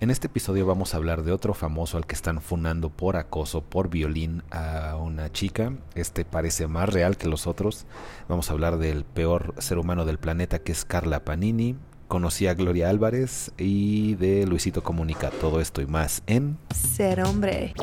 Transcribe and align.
En 0.00 0.10
este 0.10 0.28
episodio 0.28 0.64
vamos 0.64 0.94
a 0.94 0.96
hablar 0.96 1.24
de 1.24 1.30
otro 1.30 1.52
famoso 1.52 1.98
al 1.98 2.06
que 2.06 2.14
están 2.14 2.40
funando 2.40 2.88
por 2.88 3.18
acoso, 3.18 3.60
por 3.60 3.90
violín 3.90 4.42
a 4.50 4.96
una 4.96 5.30
chica. 5.30 5.74
Este 5.94 6.24
parece 6.24 6.66
más 6.68 6.88
real 6.88 7.18
que 7.18 7.28
los 7.28 7.46
otros. 7.46 7.84
Vamos 8.26 8.48
a 8.48 8.54
hablar 8.54 8.78
del 8.78 9.04
peor 9.04 9.54
ser 9.58 9.76
humano 9.76 10.06
del 10.06 10.16
planeta 10.16 10.60
que 10.60 10.72
es 10.72 10.86
Carla 10.86 11.22
Panini. 11.26 11.76
Conocí 12.08 12.46
a 12.46 12.54
Gloria 12.54 12.88
Álvarez 12.88 13.52
y 13.58 14.14
de 14.14 14.46
Luisito 14.46 14.82
Comunica. 14.82 15.28
Todo 15.28 15.60
esto 15.60 15.82
y 15.82 15.86
más 15.86 16.22
en 16.26 16.56
Ser 16.74 17.22
hombre. 17.22 17.74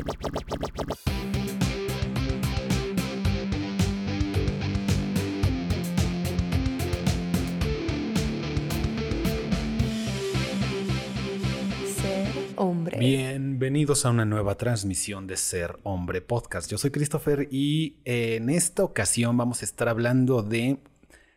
Bienvenidos 12.98 14.04
a 14.04 14.10
una 14.10 14.24
nueva 14.24 14.56
transmisión 14.56 15.28
de 15.28 15.36
Ser 15.36 15.78
Hombre 15.84 16.20
Podcast. 16.20 16.68
Yo 16.68 16.78
soy 16.78 16.90
Christopher 16.90 17.46
y 17.50 18.00
en 18.04 18.50
esta 18.50 18.82
ocasión 18.82 19.36
vamos 19.36 19.62
a 19.62 19.66
estar 19.66 19.88
hablando 19.88 20.42
de 20.42 20.78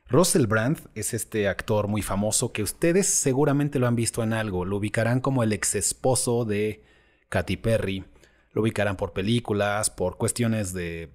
Russell 0.07 0.47
Brand. 0.47 0.79
Es 0.95 1.13
este 1.13 1.47
actor 1.47 1.87
muy 1.87 2.01
famoso 2.01 2.51
que 2.51 2.63
ustedes 2.63 3.05
seguramente 3.05 3.77
lo 3.77 3.85
han 3.85 3.95
visto 3.95 4.23
en 4.23 4.34
algo. 4.34 4.65
Lo 4.65 4.77
ubicarán 4.77 5.20
como 5.20 5.43
el 5.43 5.53
ex 5.53 5.75
esposo 5.75 6.45
de 6.45 6.84
Katy 7.29 7.57
Perry. 7.57 8.05
Lo 8.53 8.63
ubicarán 8.63 8.98
por 8.98 9.13
películas, 9.13 9.91
por 9.91 10.17
cuestiones 10.17 10.73
de 10.73 11.12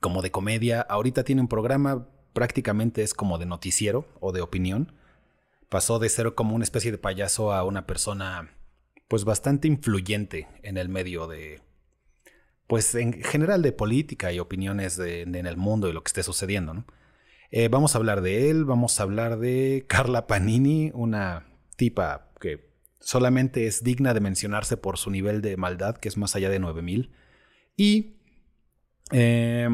como 0.00 0.20
de 0.20 0.32
comedia. 0.32 0.80
Ahorita 0.80 1.22
tiene 1.22 1.42
un 1.42 1.48
programa 1.48 2.08
prácticamente 2.32 3.02
es 3.02 3.14
como 3.14 3.38
de 3.38 3.46
noticiero 3.46 4.04
o 4.18 4.32
de 4.32 4.40
opinión. 4.40 4.92
Pasó 5.68 6.00
de 6.00 6.08
ser 6.08 6.34
como 6.34 6.56
una 6.56 6.64
especie 6.64 6.90
de 6.90 6.98
payaso 6.98 7.52
a 7.52 7.62
una 7.62 7.86
persona 7.86 8.50
pues 9.10 9.24
bastante 9.24 9.66
influyente 9.66 10.46
en 10.62 10.76
el 10.76 10.88
medio 10.88 11.26
de, 11.26 11.62
pues 12.68 12.94
en 12.94 13.12
general 13.24 13.60
de 13.60 13.72
política 13.72 14.32
y 14.32 14.38
opiniones 14.38 15.00
en 15.00 15.34
el 15.34 15.56
mundo 15.56 15.88
y 15.88 15.92
lo 15.92 16.04
que 16.04 16.10
esté 16.10 16.22
sucediendo. 16.22 16.74
¿no? 16.74 16.86
Eh, 17.50 17.66
vamos 17.66 17.92
a 17.92 17.98
hablar 17.98 18.20
de 18.20 18.50
él, 18.50 18.64
vamos 18.64 19.00
a 19.00 19.02
hablar 19.02 19.40
de 19.40 19.84
Carla 19.88 20.28
Panini, 20.28 20.92
una 20.94 21.48
tipa 21.74 22.30
que 22.40 22.70
solamente 23.00 23.66
es 23.66 23.82
digna 23.82 24.14
de 24.14 24.20
mencionarse 24.20 24.76
por 24.76 24.96
su 24.96 25.10
nivel 25.10 25.42
de 25.42 25.56
maldad, 25.56 25.96
que 25.96 26.08
es 26.08 26.16
más 26.16 26.36
allá 26.36 26.48
de 26.48 26.60
9000. 26.60 27.10
Y 27.76 28.14
eh, 29.10 29.68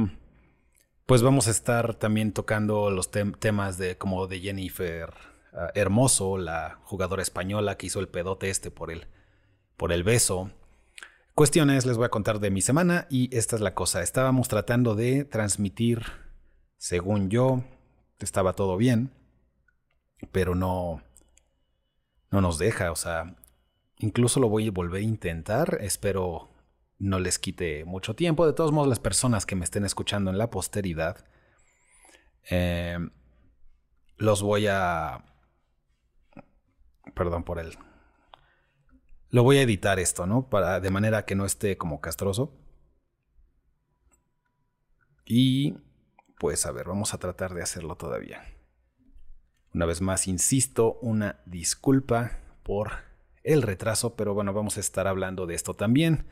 pues 1.04 1.20
vamos 1.20 1.46
a 1.46 1.50
estar 1.50 1.96
también 1.96 2.32
tocando 2.32 2.88
los 2.88 3.10
tem 3.10 3.32
temas 3.32 3.76
de 3.76 3.98
como 3.98 4.28
de 4.28 4.40
Jennifer 4.40 5.10
uh, 5.52 5.78
Hermoso, 5.78 6.38
la 6.38 6.78
jugadora 6.84 7.20
española 7.20 7.76
que 7.76 7.84
hizo 7.84 8.00
el 8.00 8.08
pedote 8.08 8.48
este 8.48 8.70
por 8.70 8.90
el 8.90 9.08
por 9.76 9.92
el 9.92 10.02
beso. 10.02 10.50
Cuestiones 11.34 11.84
les 11.84 11.96
voy 11.96 12.06
a 12.06 12.10
contar 12.10 12.40
de 12.40 12.50
mi 12.50 12.62
semana 12.62 13.06
y 13.10 13.34
esta 13.36 13.56
es 13.56 13.62
la 13.62 13.74
cosa. 13.74 14.02
Estábamos 14.02 14.48
tratando 14.48 14.94
de 14.94 15.24
transmitir, 15.24 16.02
según 16.78 17.28
yo, 17.28 17.62
estaba 18.18 18.54
todo 18.54 18.76
bien, 18.76 19.12
pero 20.32 20.54
no, 20.54 21.02
no 22.30 22.40
nos 22.40 22.58
deja. 22.58 22.90
O 22.90 22.96
sea, 22.96 23.36
incluso 23.98 24.40
lo 24.40 24.48
voy 24.48 24.68
a 24.68 24.70
volver 24.70 25.02
a 25.02 25.04
intentar. 25.04 25.78
Espero 25.82 26.50
no 26.98 27.18
les 27.18 27.38
quite 27.38 27.84
mucho 27.84 28.14
tiempo. 28.14 28.46
De 28.46 28.54
todos 28.54 28.72
modos, 28.72 28.88
las 28.88 29.00
personas 29.00 29.44
que 29.44 29.56
me 29.56 29.64
estén 29.64 29.84
escuchando 29.84 30.30
en 30.30 30.38
la 30.38 30.50
posteridad, 30.50 31.24
eh, 32.50 32.98
los 34.16 34.42
voy 34.42 34.68
a... 34.68 35.22
Perdón 37.14 37.44
por 37.44 37.58
el 37.58 37.76
lo 39.30 39.42
voy 39.42 39.58
a 39.58 39.62
editar 39.62 39.98
esto, 39.98 40.26
¿no? 40.26 40.48
Para, 40.48 40.80
de 40.80 40.90
manera 40.90 41.24
que 41.24 41.34
no 41.34 41.44
esté 41.44 41.76
como 41.76 42.00
castroso. 42.00 42.52
Y 45.24 45.76
pues 46.38 46.66
a 46.66 46.72
ver, 46.72 46.86
vamos 46.86 47.14
a 47.14 47.18
tratar 47.18 47.54
de 47.54 47.62
hacerlo 47.62 47.96
todavía. 47.96 48.44
Una 49.74 49.86
vez 49.86 50.00
más, 50.00 50.28
insisto, 50.28 50.98
una 51.02 51.40
disculpa 51.46 52.38
por 52.62 52.92
el 53.42 53.62
retraso, 53.62 54.16
pero 54.16 54.34
bueno, 54.34 54.52
vamos 54.52 54.76
a 54.76 54.80
estar 54.80 55.06
hablando 55.06 55.46
de 55.46 55.54
esto 55.54 55.74
también. 55.74 56.26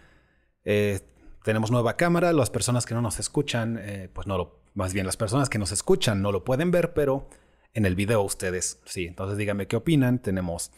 Eh, 0.64 1.00
tenemos 1.42 1.70
nueva 1.70 1.96
cámara, 1.96 2.32
las 2.32 2.50
personas 2.50 2.86
que 2.86 2.94
no 2.94 3.02
nos 3.02 3.18
escuchan, 3.18 3.78
eh, 3.80 4.08
pues 4.12 4.26
no 4.26 4.38
lo, 4.38 4.62
más 4.74 4.94
bien 4.94 5.06
las 5.06 5.16
personas 5.16 5.50
que 5.50 5.58
nos 5.58 5.72
escuchan 5.72 6.22
no 6.22 6.32
lo 6.32 6.42
pueden 6.44 6.70
ver, 6.70 6.94
pero 6.94 7.28
en 7.74 7.86
el 7.86 7.94
video 7.94 8.22
ustedes 8.22 8.80
sí. 8.86 9.06
Entonces 9.06 9.36
díganme 9.36 9.66
qué 9.66 9.76
opinan. 9.76 10.20
Tenemos 10.20 10.72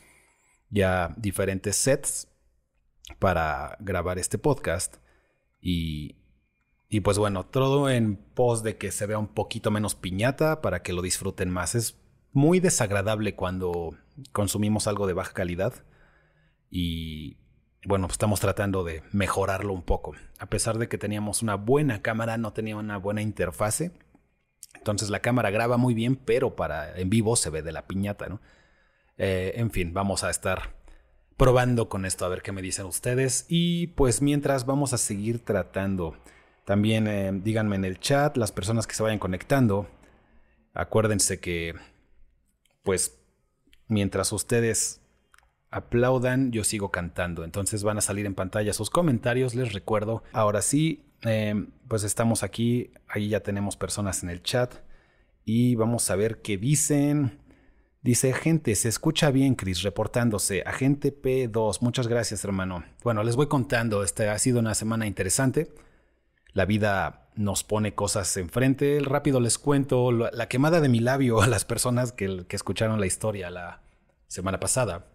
ya 0.71 1.15
diferentes 1.17 1.77
sets 1.77 2.29
para 3.19 3.77
grabar 3.81 4.19
este 4.19 4.39
podcast. 4.39 4.97
Y, 5.61 6.17
y 6.89 7.01
pues 7.01 7.19
bueno, 7.19 7.47
todo 7.47 7.91
en 7.91 8.17
pos 8.17 8.63
de 8.63 8.77
que 8.77 8.93
se 8.93 9.07
vea 9.07 9.19
un 9.19 9.29
poquito 9.29 9.71
menos 9.71 9.95
piñata 9.95 10.61
para 10.61 10.83
que 10.83 10.93
lo 10.93 11.03
disfruten 11.03 11.51
más. 11.51 11.75
Es 11.75 11.99
muy 12.33 12.61
desagradable 12.61 13.35
cuando 13.35 13.97
consumimos 14.33 14.87
algo 14.87 15.07
de 15.07 15.15
baja 15.15 15.33
calidad. 15.33 15.75
Y 16.71 17.39
bueno, 17.87 18.07
pues 18.07 18.15
estamos 18.15 18.41
tratando 18.41 18.85
de 18.85 19.03
mejorarlo 19.13 19.73
un 19.73 19.83
poco. 19.83 20.15
A 20.39 20.47
pesar 20.47 20.79
de 20.79 20.89
que 20.89 20.99
teníamos 20.99 21.43
una 21.43 21.55
buena 21.55 22.03
cámara, 22.03 22.37
no 22.37 22.53
tenía 22.53 22.77
una 22.77 22.99
buena 22.99 23.23
interfase. 23.23 23.93
Entonces 24.75 25.11
la 25.11 25.21
cámara 25.21 25.51
graba 25.51 25.77
muy 25.77 25.95
bien, 25.95 26.17
pero 26.17 26.57
para 26.57 26.99
en 26.99 27.11
vivo 27.11 27.37
se 27.37 27.51
ve 27.51 27.63
de 27.63 27.73
la 27.73 27.87
piñata, 27.87 28.29
¿no? 28.29 28.41
Eh, 29.19 29.55
en 29.57 29.71
fin, 29.71 29.93
vamos 29.93 30.25
a 30.25 30.31
estar 30.31 30.75
probando 31.37 31.89
con 31.89 32.07
esto 32.07 32.25
a 32.25 32.29
ver 32.29 32.43
qué 32.43 32.53
me 32.53 32.63
dicen 32.63 32.87
ustedes. 32.87 33.47
Y 33.49 33.89
pues 33.89 34.23
mientras 34.23 34.67
vamos 34.67 34.93
a 34.93 34.99
seguir 34.99 35.45
tratando. 35.45 36.17
También 36.65 37.07
eh, 37.07 37.31
díganme 37.33 37.77
en 37.77 37.85
el 37.85 38.01
chat 38.01 38.37
las 38.37 38.53
personas 38.53 38.87
que 38.87 38.95
se 38.95 39.03
vayan 39.03 39.19
conectando. 39.19 39.87
Acuérdense 40.75 41.41
que 41.41 41.75
pues 42.83 43.19
mientras 43.89 44.33
ustedes 44.33 45.01
aplaudan, 45.71 46.53
yo 46.53 46.65
sigo 46.65 46.91
cantando. 46.91 47.45
Entonces 47.45 47.83
van 47.83 47.99
a 47.99 48.01
salir 48.01 48.27
en 48.27 48.35
pantalla 48.35 48.73
sus 48.73 48.91
comentarios. 48.91 49.55
Les 49.55 49.73
recuerdo. 49.73 50.23
Ahora 50.33 50.63
sí, 50.63 51.13
eh, 51.23 51.67
pues 51.89 52.03
estamos 52.03 52.43
aquí. 52.43 52.93
Ahí 53.09 53.29
ya 53.29 53.41
tenemos 53.41 53.77
personas 53.77 54.23
en 54.23 54.31
el 54.31 54.43
chat. 54.43 54.75
Y 55.45 55.77
vamos 55.77 56.11
a 56.11 56.17
ver 56.17 56.43
qué 56.43 56.57
dicen. 56.57 57.46
Dice, 58.07 58.33
gente, 58.33 58.77
se 58.77 58.89
escucha 58.89 59.33
bien, 59.33 59.57
Chris, 59.57 59.83
reportándose. 59.83 60.63
Agente 60.65 61.13
P2, 61.13 61.79
muchas 61.81 62.07
gracias, 62.07 62.45
hermano. 62.45 62.85
Bueno, 63.03 63.25
les 63.25 63.35
voy 63.35 63.49
contando, 63.49 64.05
esta 64.05 64.33
ha 64.33 64.39
sido 64.39 64.61
una 64.61 64.77
semana 64.77 65.09
interesante. 65.09 65.75
La 66.53 66.67
vida 66.67 67.29
nos 67.35 67.65
pone 67.65 67.97
cosas 67.97 68.37
enfrente. 68.37 69.01
Rápido 69.03 69.41
les 69.41 69.59
cuento 69.59 70.13
la 70.13 70.49
quemada 70.49 70.81
de 70.81 70.89
mi 70.89 71.01
labio 71.01 71.43
a 71.43 71.47
las 71.49 71.65
personas 71.65 72.13
que, 72.13 72.47
que 72.47 72.55
escucharon 72.55 73.01
la 73.01 73.07
historia 73.07 73.51
la 73.51 73.83
semana 74.29 74.61
pasada. 74.61 75.09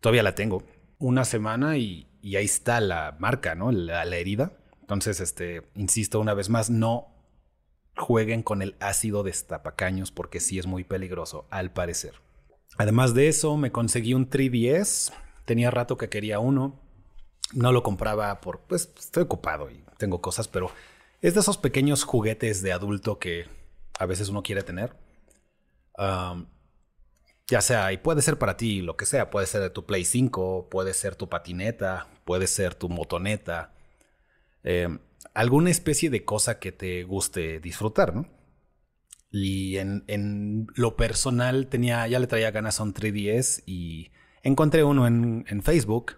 Todavía 0.00 0.22
la 0.22 0.34
tengo. 0.34 0.64
Una 0.98 1.24
semana 1.24 1.78
y, 1.78 2.08
y 2.20 2.36
ahí 2.36 2.44
está 2.44 2.82
la 2.82 3.16
marca, 3.18 3.54
¿no? 3.54 3.72
La, 3.72 4.04
la 4.04 4.16
herida. 4.18 4.52
Entonces, 4.82 5.20
este, 5.20 5.62
insisto 5.76 6.20
una 6.20 6.34
vez 6.34 6.50
más, 6.50 6.68
no 6.68 7.06
jueguen 7.98 8.42
con 8.42 8.62
el 8.62 8.76
ácido 8.80 9.22
destapacaños 9.22 10.10
porque 10.10 10.40
sí 10.40 10.58
es 10.58 10.66
muy 10.66 10.84
peligroso, 10.84 11.46
al 11.50 11.72
parecer. 11.72 12.14
Además 12.78 13.12
de 13.12 13.28
eso, 13.28 13.56
me 13.56 13.72
conseguí 13.72 14.14
un 14.14 14.30
3DS. 14.30 15.12
Tenía 15.44 15.70
rato 15.70 15.98
que 15.98 16.08
quería 16.08 16.38
uno. 16.38 16.80
No 17.52 17.72
lo 17.72 17.82
compraba 17.82 18.40
por, 18.40 18.60
pues 18.60 18.90
estoy 18.98 19.24
ocupado 19.24 19.70
y 19.70 19.82
tengo 19.98 20.20
cosas, 20.20 20.48
pero 20.48 20.70
es 21.20 21.34
de 21.34 21.40
esos 21.40 21.58
pequeños 21.58 22.04
juguetes 22.04 22.62
de 22.62 22.72
adulto 22.72 23.18
que 23.18 23.46
a 23.98 24.06
veces 24.06 24.28
uno 24.28 24.42
quiere 24.42 24.62
tener. 24.62 24.94
Ya 27.48 27.62
sea, 27.62 27.92
y 27.92 27.96
puede 27.96 28.22
ser 28.22 28.38
para 28.38 28.56
ti 28.56 28.82
lo 28.82 28.96
que 28.96 29.06
sea, 29.06 29.30
puede 29.30 29.46
ser 29.46 29.70
tu 29.70 29.86
Play 29.86 30.04
5, 30.04 30.68
puede 30.70 30.92
ser 30.94 31.16
tu 31.16 31.28
patineta, 31.28 32.06
puede 32.24 32.46
ser 32.46 32.74
tu 32.74 32.88
motoneta. 32.90 33.72
Eh, 34.62 34.98
alguna 35.34 35.70
especie 35.70 36.10
de 36.10 36.24
cosa 36.24 36.58
que 36.58 36.72
te 36.72 37.04
guste 37.04 37.60
disfrutar, 37.60 38.14
¿no? 38.14 38.26
Y 39.30 39.76
en, 39.76 40.04
en, 40.06 40.68
lo 40.74 40.96
personal 40.96 41.66
tenía, 41.66 42.06
ya 42.08 42.18
le 42.18 42.26
traía 42.26 42.50
ganas 42.50 42.80
a 42.80 42.82
un 42.82 42.94
3DS 42.94 43.62
y 43.66 44.10
encontré 44.42 44.84
uno 44.84 45.06
en, 45.06 45.44
en 45.48 45.62
Facebook, 45.62 46.16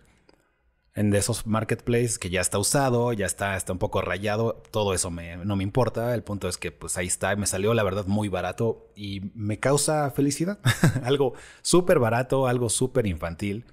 en 0.94 1.10
de 1.10 1.18
esos 1.18 1.46
marketplaces 1.46 2.18
que 2.18 2.30
ya 2.30 2.40
está 2.40 2.58
usado, 2.58 3.12
ya 3.12 3.26
está, 3.26 3.56
está 3.56 3.72
un 3.72 3.78
poco 3.78 4.00
rayado, 4.00 4.62
todo 4.70 4.94
eso 4.94 5.10
me, 5.10 5.36
no 5.38 5.56
me 5.56 5.64
importa, 5.64 6.14
el 6.14 6.22
punto 6.22 6.48
es 6.48 6.56
que 6.56 6.72
pues 6.72 6.96
ahí 6.98 7.06
está, 7.06 7.34
me 7.36 7.46
salió 7.46 7.74
la 7.74 7.82
verdad 7.82 8.06
muy 8.06 8.28
barato 8.28 8.90
y 8.94 9.32
me 9.34 9.58
causa 9.58 10.10
felicidad, 10.10 10.58
algo 11.04 11.34
súper 11.62 11.98
barato, 11.98 12.46
algo 12.46 12.68
súper 12.68 13.06
infantil. 13.06 13.64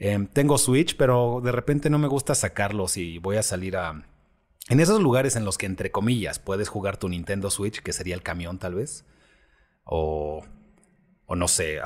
Eh, 0.00 0.28
tengo 0.32 0.58
Switch, 0.58 0.96
pero 0.96 1.40
de 1.42 1.52
repente 1.52 1.90
no 1.90 1.98
me 1.98 2.06
gusta 2.08 2.34
sacarlos 2.34 2.96
y 2.96 3.18
voy 3.18 3.36
a 3.36 3.42
salir 3.42 3.76
a 3.76 4.04
en 4.68 4.80
esos 4.80 5.00
lugares 5.00 5.36
en 5.36 5.44
los 5.44 5.58
que, 5.58 5.66
entre 5.66 5.90
comillas, 5.90 6.38
puedes 6.38 6.68
jugar 6.68 6.98
tu 6.98 7.08
Nintendo 7.08 7.50
Switch, 7.50 7.80
que 7.80 7.92
sería 7.92 8.14
el 8.14 8.22
camión 8.22 8.58
tal 8.58 8.74
vez, 8.74 9.04
o, 9.84 10.44
o 11.26 11.36
no 11.36 11.48
sé, 11.48 11.78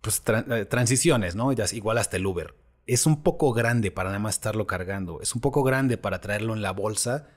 pues, 0.00 0.22
eh, 0.26 0.64
transiciones, 0.66 1.34
¿no? 1.34 1.52
igual 1.52 1.98
hasta 1.98 2.16
el 2.16 2.26
Uber. 2.26 2.54
Es 2.86 3.06
un 3.06 3.22
poco 3.22 3.52
grande 3.52 3.90
para 3.90 4.10
nada 4.10 4.18
más 4.18 4.34
estarlo 4.34 4.66
cargando. 4.66 5.20
Es 5.20 5.34
un 5.34 5.40
poco 5.40 5.62
grande 5.62 5.96
para 5.96 6.20
traerlo 6.20 6.54
en 6.54 6.62
la 6.62 6.72
bolsa 6.72 7.28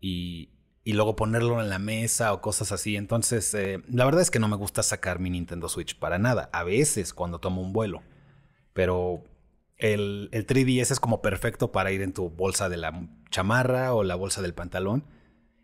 y, 0.00 0.50
y 0.84 0.94
luego 0.94 1.16
ponerlo 1.16 1.60
en 1.60 1.68
la 1.68 1.78
mesa 1.78 2.32
o 2.32 2.40
cosas 2.40 2.72
así. 2.72 2.96
Entonces, 2.96 3.52
eh, 3.54 3.82
la 3.88 4.04
verdad 4.04 4.22
es 4.22 4.30
que 4.30 4.38
no 4.38 4.48
me 4.48 4.56
gusta 4.56 4.82
sacar 4.82 5.18
mi 5.18 5.30
Nintendo 5.30 5.68
Switch 5.68 5.98
para 5.98 6.18
nada. 6.18 6.48
A 6.52 6.64
veces 6.64 7.12
cuando 7.12 7.40
tomo 7.40 7.62
un 7.62 7.72
vuelo. 7.72 8.02
Pero 8.72 9.24
el, 9.82 10.28
el 10.32 10.46
3DS 10.46 10.92
es 10.92 11.00
como 11.00 11.20
perfecto 11.20 11.72
para 11.72 11.92
ir 11.92 12.02
en 12.02 12.12
tu 12.12 12.30
bolsa 12.30 12.68
de 12.68 12.78
la 12.78 13.08
chamarra 13.30 13.94
o 13.94 14.04
la 14.04 14.14
bolsa 14.14 14.40
del 14.40 14.54
pantalón. 14.54 15.04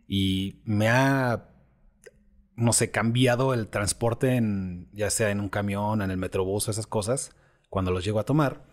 Y 0.06 0.60
me 0.64 0.88
ha 0.88 1.48
no 2.58 2.72
sé, 2.72 2.90
cambiado 2.90 3.54
el 3.54 3.68
transporte 3.68 4.34
en, 4.34 4.88
ya 4.92 5.10
sea 5.10 5.30
en 5.30 5.40
un 5.40 5.48
camión, 5.48 6.02
en 6.02 6.10
el 6.10 6.16
metrobús, 6.16 6.68
esas 6.68 6.88
cosas, 6.88 7.30
cuando 7.70 7.92
los 7.92 8.04
llego 8.04 8.18
a 8.18 8.24
tomar. 8.24 8.64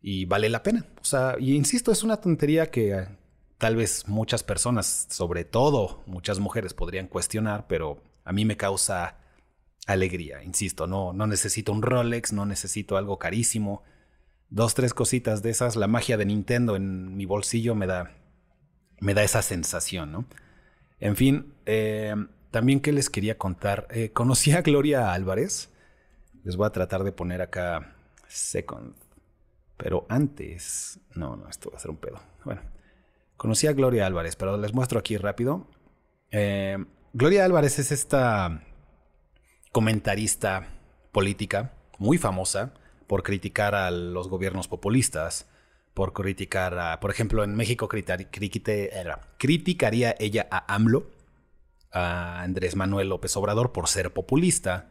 Y 0.00 0.24
vale 0.24 0.48
la 0.48 0.62
pena. 0.62 0.86
O 1.00 1.04
sea, 1.04 1.36
y 1.38 1.54
insisto, 1.54 1.92
es 1.92 2.02
una 2.02 2.22
tontería 2.22 2.70
que 2.70 3.06
tal 3.58 3.76
vez 3.76 4.08
muchas 4.08 4.42
personas, 4.42 5.06
sobre 5.10 5.44
todo 5.44 6.02
muchas 6.06 6.40
mujeres, 6.40 6.72
podrían 6.72 7.06
cuestionar, 7.06 7.66
pero 7.68 8.02
a 8.24 8.32
mí 8.32 8.46
me 8.46 8.56
causa 8.56 9.18
alegría. 9.86 10.42
Insisto, 10.42 10.86
no, 10.86 11.12
no 11.12 11.26
necesito 11.26 11.70
un 11.70 11.82
Rolex, 11.82 12.32
no 12.32 12.46
necesito 12.46 12.96
algo 12.96 13.18
carísimo. 13.18 13.82
Dos, 14.54 14.74
tres 14.74 14.92
cositas 14.92 15.42
de 15.42 15.48
esas, 15.48 15.76
la 15.76 15.86
magia 15.86 16.18
de 16.18 16.26
Nintendo 16.26 16.76
en 16.76 17.16
mi 17.16 17.24
bolsillo 17.24 17.74
me 17.74 17.86
da, 17.86 18.12
me 19.00 19.14
da 19.14 19.22
esa 19.22 19.40
sensación, 19.40 20.12
¿no? 20.12 20.26
En 21.00 21.16
fin, 21.16 21.54
eh, 21.64 22.14
también 22.50 22.80
que 22.80 22.92
les 22.92 23.08
quería 23.08 23.38
contar, 23.38 23.88
eh, 23.90 24.10
conocí 24.10 24.52
a 24.52 24.60
Gloria 24.60 25.14
Álvarez. 25.14 25.70
Les 26.44 26.56
voy 26.56 26.66
a 26.66 26.70
tratar 26.70 27.02
de 27.02 27.12
poner 27.12 27.40
acá 27.40 27.96
second. 28.28 28.94
Pero 29.78 30.04
antes, 30.10 31.00
no, 31.14 31.34
no, 31.34 31.48
esto 31.48 31.70
va 31.70 31.78
a 31.78 31.80
ser 31.80 31.90
un 31.90 31.96
pedo. 31.96 32.20
Bueno, 32.44 32.60
conocí 33.38 33.68
a 33.68 33.72
Gloria 33.72 34.06
Álvarez, 34.06 34.36
pero 34.36 34.58
les 34.58 34.74
muestro 34.74 34.98
aquí 34.98 35.16
rápido. 35.16 35.66
Eh, 36.30 36.76
Gloria 37.14 37.46
Álvarez 37.46 37.78
es 37.78 37.90
esta 37.90 38.62
comentarista 39.72 40.68
política 41.10 41.72
muy 41.98 42.18
famosa 42.18 42.74
por 43.12 43.22
criticar 43.22 43.74
a 43.74 43.90
los 43.90 44.28
gobiernos 44.28 44.68
populistas, 44.68 45.46
por 45.92 46.14
criticar 46.14 46.78
a, 46.78 46.98
por 46.98 47.10
ejemplo, 47.10 47.44
en 47.44 47.54
México 47.54 47.86
criticaría 47.86 50.16
ella 50.18 50.48
a 50.50 50.74
AMLO 50.74 51.10
a 51.90 52.40
Andrés 52.40 52.74
Manuel 52.74 53.10
López 53.10 53.36
Obrador 53.36 53.72
por 53.72 53.88
ser 53.88 54.14
populista. 54.14 54.88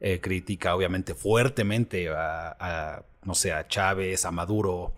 Eh, 0.00 0.20
critica 0.20 0.74
obviamente 0.74 1.14
fuertemente 1.14 2.08
a, 2.08 3.04
no 3.22 3.36
sé, 3.36 3.52
a 3.52 3.68
Chávez, 3.68 4.24
a 4.24 4.32
Maduro, 4.32 4.96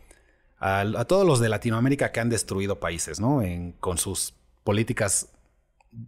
a, 0.58 1.04
todos 1.06 1.26
los 1.26 1.40
de 1.40 1.50
Latinoamérica 1.50 2.10
que 2.10 2.20
han 2.20 2.30
destruido 2.30 2.80
países, 2.80 3.20
¿no? 3.20 3.42
con 3.80 3.98
sus 3.98 4.32
políticas 4.64 5.28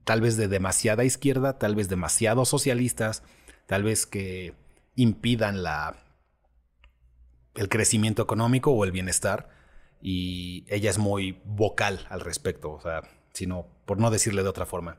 tal 0.04 0.22
vez 0.22 0.38
de 0.38 0.48
demasiada 0.48 1.04
izquierda, 1.04 1.58
tal 1.58 1.74
vez 1.74 1.90
demasiado 1.90 2.46
socialistas, 2.46 3.22
tal 3.66 3.82
vez 3.82 4.06
que 4.06 4.54
impidan 4.96 5.62
la, 5.62 6.07
el 7.58 7.68
crecimiento 7.68 8.22
económico 8.22 8.70
o 8.70 8.84
el 8.84 8.92
bienestar. 8.92 9.48
Y 10.00 10.64
ella 10.68 10.90
es 10.90 10.98
muy 10.98 11.40
vocal 11.44 12.06
al 12.08 12.20
respecto, 12.20 12.70
o 12.72 12.80
sea, 12.80 13.02
sino 13.32 13.66
por 13.84 13.98
no 13.98 14.10
decirle 14.10 14.42
de 14.42 14.48
otra 14.48 14.64
forma. 14.64 14.98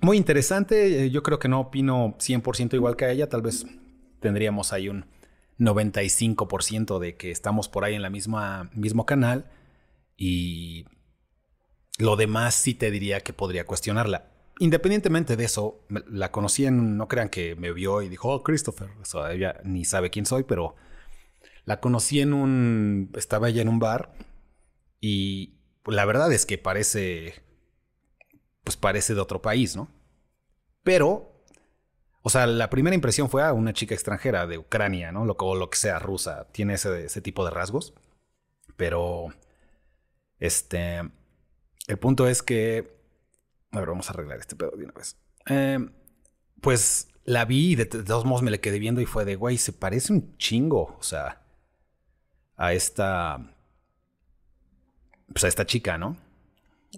Muy 0.00 0.16
interesante, 0.16 1.04
eh, 1.04 1.10
yo 1.10 1.22
creo 1.22 1.38
que 1.38 1.48
no 1.48 1.60
opino 1.60 2.16
100% 2.18 2.74
igual 2.74 2.96
que 2.96 3.04
a 3.04 3.10
ella, 3.10 3.28
tal 3.28 3.42
vez 3.42 3.66
tendríamos 4.20 4.72
ahí 4.72 4.88
un 4.88 5.04
95% 5.58 6.98
de 6.98 7.16
que 7.16 7.30
estamos 7.30 7.68
por 7.68 7.84
ahí 7.84 7.94
en 7.94 8.02
la 8.02 8.10
misma 8.10 8.70
mismo 8.74 9.06
canal 9.06 9.50
y 10.16 10.86
lo 11.98 12.16
demás 12.16 12.54
sí 12.54 12.74
te 12.74 12.90
diría 12.90 13.20
que 13.20 13.32
podría 13.32 13.66
cuestionarla. 13.66 14.30
Independientemente 14.58 15.36
de 15.36 15.44
eso, 15.44 15.86
la 15.88 16.32
conocí 16.32 16.66
en, 16.66 16.96
no 16.96 17.06
crean 17.06 17.28
que 17.28 17.54
me 17.56 17.72
vio 17.72 18.02
y 18.02 18.08
dijo, 18.08 18.30
oh, 18.30 18.42
Christopher, 18.42 18.90
ella 19.30 19.60
ni 19.64 19.84
sabe 19.84 20.10
quién 20.10 20.26
soy, 20.26 20.42
pero 20.42 20.74
la 21.64 21.80
conocí 21.80 22.20
en 22.20 22.32
un, 22.32 23.12
estaba 23.14 23.48
ella 23.48 23.62
en 23.62 23.68
un 23.68 23.78
bar 23.78 24.12
y 25.00 25.54
la 25.86 26.04
verdad 26.04 26.32
es 26.32 26.44
que 26.44 26.58
parece 26.58 27.46
pues 28.68 28.76
parece 28.76 29.14
de 29.14 29.20
otro 29.22 29.40
país, 29.40 29.76
¿no? 29.76 29.88
Pero, 30.82 31.42
o 32.20 32.28
sea, 32.28 32.46
la 32.46 32.68
primera 32.68 32.94
impresión 32.94 33.30
fue 33.30 33.42
a 33.42 33.48
ah, 33.48 33.52
una 33.54 33.72
chica 33.72 33.94
extranjera 33.94 34.46
de 34.46 34.58
Ucrania, 34.58 35.10
¿no? 35.10 35.24
Lo, 35.24 35.36
o 35.38 35.54
lo 35.54 35.70
que 35.70 35.78
sea, 35.78 35.98
rusa, 35.98 36.48
tiene 36.52 36.74
ese, 36.74 37.22
tipo 37.22 37.46
de 37.46 37.50
rasgos. 37.50 37.94
Pero, 38.76 39.28
este, 40.38 41.00
el 41.86 41.98
punto 41.98 42.28
es 42.28 42.42
que, 42.42 42.97
a 43.70 43.78
ver, 43.80 43.88
vamos 43.88 44.08
a 44.08 44.12
arreglar 44.12 44.38
este 44.38 44.56
pedo 44.56 44.72
de 44.76 44.84
una 44.84 44.92
vez. 44.92 45.16
Em, 45.46 45.92
pues 46.60 47.08
la 47.24 47.44
vi 47.44 47.72
y 47.72 47.74
de, 47.74 47.86
todos 47.86 48.24
modos 48.24 48.42
me 48.42 48.50
le 48.50 48.60
quedé 48.60 48.78
viendo 48.78 49.00
y 49.00 49.06
fue 49.06 49.24
de, 49.24 49.36
güey, 49.36 49.58
se 49.58 49.72
parece 49.72 50.12
un 50.12 50.36
chingo, 50.38 50.96
o 50.98 51.02
sea, 51.02 51.42
a 52.56 52.72
esta, 52.72 53.54
pues 55.32 55.44
a 55.44 55.48
esta 55.48 55.66
chica, 55.66 55.98
¿no? 55.98 56.16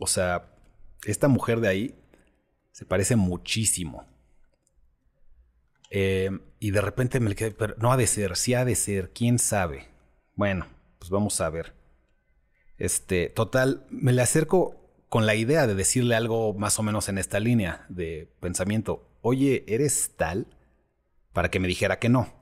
O 0.01 0.07
sea, 0.07 0.55
esta 1.05 1.29
mujer 1.29 1.61
de 1.61 1.69
ahí 1.69 1.95
se 2.73 2.85
parece 2.85 3.17
muchísimo. 3.17 4.07
Eh, 5.91 6.31
y 6.61 6.71
de 6.71 6.81
repente 6.81 7.19
me 7.19 7.35
quedé, 7.35 7.51
pero 7.51 7.75
no 7.79 7.93
ha 7.93 7.97
de 7.97 8.07
ser, 8.07 8.37
sí 8.37 8.55
ha 8.55 8.65
de 8.65 8.77
ser, 8.77 9.11
quién 9.13 9.39
sabe. 9.39 9.89
Bueno, 10.37 10.67
pues 10.99 11.11
vamos 11.11 11.41
a 11.41 11.51
ver. 11.51 11.75
Este, 12.79 13.29
total, 13.29 13.85
me 13.91 14.13
le 14.13 14.23
acerco 14.23 14.80
con 15.11 15.27
la 15.27 15.35
idea 15.35 15.67
de 15.67 15.75
decirle 15.75 16.15
algo 16.15 16.55
más 16.55 16.79
o 16.79 16.85
menos 16.85 17.09
en 17.09 17.19
esta 17.19 17.41
línea 17.41 17.85
de 17.89 18.33
pensamiento. 18.39 19.11
Oye, 19.23 19.65
¿eres 19.67 20.13
tal? 20.17 20.47
Para 21.33 21.51
que 21.51 21.59
me 21.59 21.67
dijera 21.67 21.99
que 21.99 22.09
no. 22.09 22.33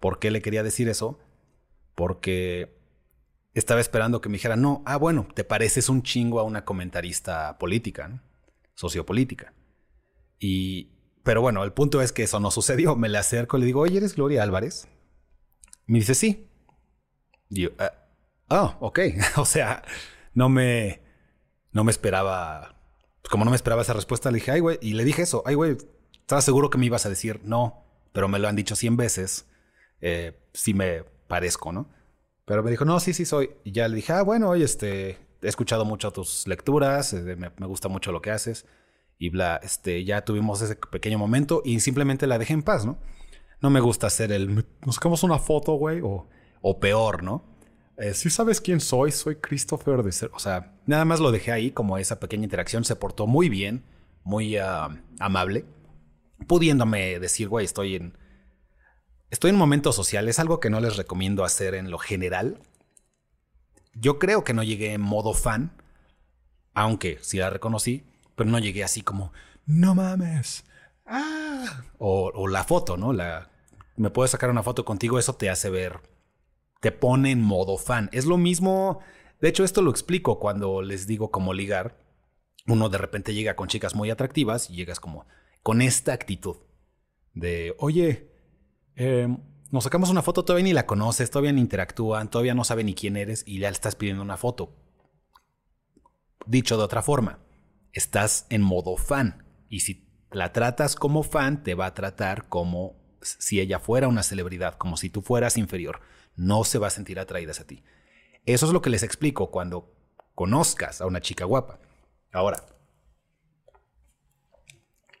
¿Por 0.00 0.18
qué 0.18 0.30
le 0.30 0.40
quería 0.40 0.62
decir 0.62 0.88
eso? 0.88 1.20
Porque 1.94 2.74
estaba 3.52 3.82
esperando 3.82 4.22
que 4.22 4.30
me 4.30 4.38
dijera, 4.38 4.56
no, 4.56 4.82
ah, 4.86 4.96
bueno, 4.96 5.28
te 5.34 5.44
pareces 5.44 5.90
un 5.90 6.02
chingo 6.02 6.40
a 6.40 6.44
una 6.44 6.64
comentarista 6.64 7.58
política, 7.58 8.22
sociopolítica. 8.74 9.52
Y, 10.38 10.88
pero 11.22 11.42
bueno, 11.42 11.64
el 11.64 11.74
punto 11.74 12.00
es 12.00 12.12
que 12.12 12.22
eso 12.22 12.40
no 12.40 12.50
sucedió. 12.50 12.96
Me 12.96 13.10
le 13.10 13.18
acerco 13.18 13.58
y 13.58 13.60
le 13.60 13.66
digo, 13.66 13.80
oye, 13.80 13.98
¿eres 13.98 14.16
Gloria 14.16 14.42
Álvarez? 14.42 14.88
Me 15.84 15.98
dice, 15.98 16.14
sí. 16.14 16.48
Y 17.50 17.64
yo, 17.64 17.70
ah, 17.78 17.92
oh, 18.48 18.76
ok. 18.80 19.00
o 19.36 19.44
sea, 19.44 19.82
no 20.32 20.48
me, 20.48 21.03
no 21.74 21.84
me 21.84 21.90
esperaba, 21.90 22.76
pues 23.20 23.30
como 23.30 23.44
no 23.44 23.50
me 23.50 23.56
esperaba 23.56 23.82
esa 23.82 23.92
respuesta, 23.92 24.30
le 24.30 24.36
dije, 24.36 24.52
ay, 24.52 24.60
güey, 24.60 24.78
y 24.80 24.94
le 24.94 25.04
dije 25.04 25.22
eso, 25.22 25.42
ay, 25.44 25.56
güey, 25.56 25.76
estaba 26.12 26.40
seguro 26.40 26.70
que 26.70 26.78
me 26.78 26.86
ibas 26.86 27.04
a 27.04 27.10
decir 27.10 27.40
no, 27.44 27.84
pero 28.12 28.28
me 28.28 28.38
lo 28.38 28.48
han 28.48 28.56
dicho 28.56 28.76
100 28.76 28.96
veces, 28.96 29.46
eh, 30.00 30.40
sí 30.54 30.72
me 30.72 31.04
parezco, 31.26 31.72
¿no? 31.72 31.90
Pero 32.44 32.62
me 32.62 32.70
dijo, 32.70 32.84
no, 32.84 33.00
sí, 33.00 33.12
sí 33.12 33.24
soy. 33.24 33.50
Y 33.64 33.72
ya 33.72 33.88
le 33.88 33.96
dije, 33.96 34.12
ah, 34.12 34.22
bueno, 34.22 34.50
oye, 34.50 34.64
este, 34.64 35.10
he 35.42 35.48
escuchado 35.48 35.84
mucho 35.84 36.12
tus 36.12 36.46
lecturas, 36.46 37.12
eh, 37.12 37.36
me, 37.36 37.66
gusta 37.66 37.88
mucho 37.88 38.12
lo 38.12 38.22
que 38.22 38.30
haces. 38.30 38.66
Y 39.18 39.30
bla, 39.30 39.60
este, 39.62 40.04
ya 40.04 40.24
tuvimos 40.24 40.60
ese 40.62 40.76
pequeño 40.76 41.18
momento 41.18 41.62
y 41.64 41.80
simplemente 41.80 42.26
la 42.26 42.38
dejé 42.38 42.52
en 42.52 42.62
paz, 42.62 42.84
¿no? 42.84 42.98
No 43.60 43.70
me 43.70 43.80
gusta 43.80 44.06
hacer 44.06 44.30
el, 44.30 44.66
nos 44.84 44.96
sacamos 44.96 45.22
una 45.22 45.38
foto, 45.38 45.72
güey, 45.72 46.00
o, 46.02 46.28
o 46.60 46.78
peor, 46.78 47.22
¿no? 47.22 47.53
Eh, 47.96 48.14
si 48.14 48.30
sabes 48.30 48.60
quién 48.60 48.80
soy, 48.80 49.12
soy 49.12 49.36
Christopher 49.36 50.02
de 50.02 50.12
ser. 50.12 50.30
O 50.34 50.38
sea, 50.38 50.74
nada 50.86 51.04
más 51.04 51.20
lo 51.20 51.30
dejé 51.30 51.52
ahí 51.52 51.70
como 51.70 51.98
esa 51.98 52.20
pequeña 52.20 52.44
interacción. 52.44 52.84
Se 52.84 52.96
portó 52.96 53.26
muy 53.26 53.48
bien, 53.48 53.84
muy 54.24 54.56
ah, 54.56 54.88
amable, 55.20 55.64
pudiéndome 56.46 57.18
decir, 57.20 57.48
güey, 57.48 57.64
estoy 57.64 57.96
en, 57.96 58.16
Estoy 59.34 59.50
en 59.50 59.56
momentos 59.56 59.96
sociales, 59.96 60.38
algo 60.38 60.60
que 60.60 60.70
no 60.70 60.78
les 60.78 60.96
recomiendo 60.96 61.44
hacer 61.44 61.74
en 61.74 61.90
lo 61.90 61.98
general. 61.98 62.60
Yo 63.92 64.20
creo 64.20 64.44
que 64.44 64.54
no 64.54 64.62
llegué 64.62 64.92
en 64.92 65.00
modo 65.00 65.34
fan, 65.34 65.72
aunque 66.72 67.18
sí 67.20 67.38
la 67.38 67.50
reconocí, 67.50 68.04
pero 68.36 68.48
no 68.48 68.60
llegué 68.60 68.84
así 68.84 69.02
como, 69.02 69.32
no 69.66 69.96
mames. 69.96 70.64
Ah. 71.04 71.82
O, 71.98 72.46
la 72.46 72.62
foto, 72.62 72.96
¿no? 72.96 73.12
La, 73.12 73.50
me 73.96 74.10
puedes 74.10 74.30
sacar 74.30 74.50
una 74.50 74.62
foto 74.62 74.84
contigo, 74.84 75.18
eso 75.18 75.34
te 75.34 75.50
hace 75.50 75.68
ver, 75.68 75.98
te 76.84 76.92
pone 76.92 77.32
en 77.32 77.40
modo 77.40 77.78
fan. 77.78 78.08
Es 78.12 78.26
lo 78.26 78.36
mismo, 78.36 79.00
de 79.40 79.48
hecho 79.48 79.64
esto 79.64 79.82
lo 79.82 79.90
explico 79.90 80.38
cuando 80.38 80.82
les 80.82 81.08
digo 81.08 81.32
cómo 81.32 81.52
ligar. 81.52 81.98
Uno 82.68 82.88
de 82.88 82.98
repente 82.98 83.34
llega 83.34 83.56
con 83.56 83.68
chicas 83.68 83.96
muy 83.96 84.10
atractivas 84.10 84.70
y 84.70 84.74
llegas 84.76 85.00
como 85.00 85.26
con 85.64 85.82
esta 85.82 86.12
actitud 86.12 86.58
de, 87.32 87.74
oye, 87.78 88.34
Em, 88.96 89.38
nos 89.70 89.84
sacamos 89.84 90.10
una 90.10 90.22
foto, 90.22 90.44
todavía 90.44 90.64
ni 90.64 90.72
la 90.72 90.86
conoces, 90.86 91.30
todavía 91.30 91.52
ni 91.52 91.60
interactúan, 91.60 92.30
todavía 92.30 92.54
no 92.54 92.64
sabe 92.64 92.84
ni 92.84 92.94
quién 92.94 93.16
eres 93.16 93.42
y 93.46 93.58
ya 93.58 93.70
le 93.70 93.74
estás 93.74 93.96
pidiendo 93.96 94.22
una 94.22 94.36
foto. 94.36 94.76
Dicho 96.46 96.76
de 96.76 96.84
otra 96.84 97.02
forma, 97.02 97.40
estás 97.92 98.46
en 98.50 98.62
modo 98.62 98.96
fan 98.96 99.44
y 99.68 99.80
si 99.80 100.06
la 100.30 100.52
tratas 100.52 100.94
como 100.94 101.22
fan, 101.22 101.62
te 101.62 101.74
va 101.74 101.86
a 101.86 101.94
tratar 101.94 102.48
como 102.48 102.96
si 103.22 103.60
ella 103.60 103.78
fuera 103.80 104.08
una 104.08 104.22
celebridad, 104.22 104.74
como 104.74 104.96
si 104.96 105.10
tú 105.10 105.22
fueras 105.22 105.56
inferior. 105.56 106.00
No 106.36 106.64
se 106.64 106.78
va 106.78 106.88
a 106.88 106.90
sentir 106.90 107.18
atraída 107.18 107.52
hacia 107.52 107.66
ti. 107.66 107.82
Eso 108.46 108.66
es 108.66 108.72
lo 108.72 108.82
que 108.82 108.90
les 108.90 109.02
explico 109.02 109.50
cuando 109.50 109.94
conozcas 110.34 111.00
a 111.00 111.06
una 111.06 111.20
chica 111.20 111.44
guapa. 111.44 111.78
Ahora, 112.32 112.64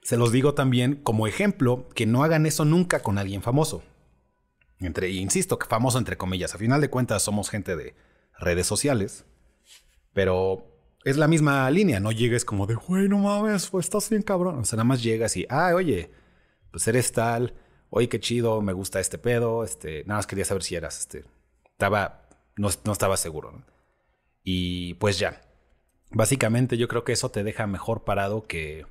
se 0.02 0.16
los 0.16 0.32
digo 0.32 0.54
también 0.54 0.96
como 0.96 1.26
ejemplo 1.26 1.88
que 1.94 2.06
no 2.06 2.24
hagan 2.24 2.44
eso 2.44 2.64
nunca 2.64 3.00
con 3.00 3.16
alguien 3.16 3.42
famoso. 3.42 3.82
Entre, 4.78 5.10
insisto, 5.10 5.58
que 5.58 5.66
famoso 5.66 5.98
entre 5.98 6.18
comillas. 6.18 6.54
A 6.54 6.58
final 6.58 6.80
de 6.80 6.90
cuentas 6.90 7.22
somos 7.22 7.48
gente 7.48 7.74
de 7.76 7.94
redes 8.38 8.66
sociales. 8.66 9.24
Pero 10.12 10.66
es 11.04 11.16
la 11.16 11.28
misma 11.28 11.70
línea. 11.70 12.00
No 12.00 12.12
llegues 12.12 12.44
como 12.44 12.66
de, 12.66 12.74
güey, 12.74 13.08
no 13.08 13.18
mames, 13.18 13.68
pues 13.68 13.86
estás 13.86 14.10
bien 14.10 14.22
cabrón. 14.22 14.58
O 14.58 14.64
sea, 14.64 14.76
nada 14.76 14.84
más 14.84 15.02
llegas 15.02 15.36
y, 15.36 15.46
ah, 15.48 15.72
oye, 15.74 16.10
pues 16.70 16.86
eres 16.86 17.12
tal. 17.12 17.54
Oye, 17.96 18.08
qué 18.08 18.18
chido, 18.18 18.60
me 18.60 18.72
gusta 18.72 18.98
este 18.98 19.18
pedo. 19.18 19.62
Este, 19.62 20.02
nada 20.04 20.18
más 20.18 20.26
quería 20.26 20.44
saber 20.44 20.64
si 20.64 20.74
eras, 20.74 20.98
este, 20.98 21.22
estaba, 21.70 22.26
no, 22.56 22.68
no 22.84 22.92
estaba 22.92 23.16
seguro. 23.16 23.62
Y 24.42 24.94
pues 24.94 25.20
ya. 25.20 25.40
Básicamente 26.10 26.76
yo 26.76 26.88
creo 26.88 27.04
que 27.04 27.12
eso 27.12 27.30
te 27.30 27.44
deja 27.44 27.68
mejor 27.68 28.02
parado 28.02 28.48
que 28.48 28.84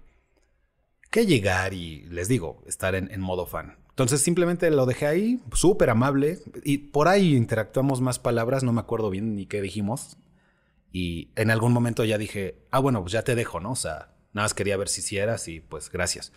que 1.12 1.26
llegar 1.26 1.74
y, 1.74 2.04
les 2.06 2.30
digo, 2.30 2.64
estar 2.66 2.96
en, 2.96 3.20
modo 3.20 3.46
fan. 3.46 3.78
Entonces 3.90 4.22
simplemente 4.22 4.72
lo 4.72 4.86
dejé 4.86 5.06
ahí, 5.06 5.42
súper 5.52 5.90
amable, 5.90 6.40
y 6.64 6.78
por 6.78 7.10
ahí 7.10 7.36
interactuamos 7.36 8.00
más 8.00 8.20
palabras, 8.20 8.64
no 8.64 8.72
me 8.72 8.80
acuerdo 8.80 9.10
bien 9.10 9.36
ni 9.36 9.46
qué 9.46 9.62
dijimos. 9.62 10.18
Y 10.94 11.30
en 11.36 11.52
algún 11.52 11.74
momento 11.74 12.06
ya 12.06 12.18
dije, 12.18 12.66
ah, 12.72 12.80
bueno, 12.80 13.02
pues 13.02 13.12
ya 13.12 13.24
te 13.24 13.36
dejo, 13.36 13.60
¿no? 13.60 13.74
O 13.74 13.76
sea, 13.76 14.16
nada 14.32 14.46
más 14.46 14.54
quería 14.54 14.78
ver 14.78 14.88
si 14.88 15.02
hicieras 15.02 15.50
y 15.50 15.60
pues 15.60 15.92
gracias. 15.92 16.32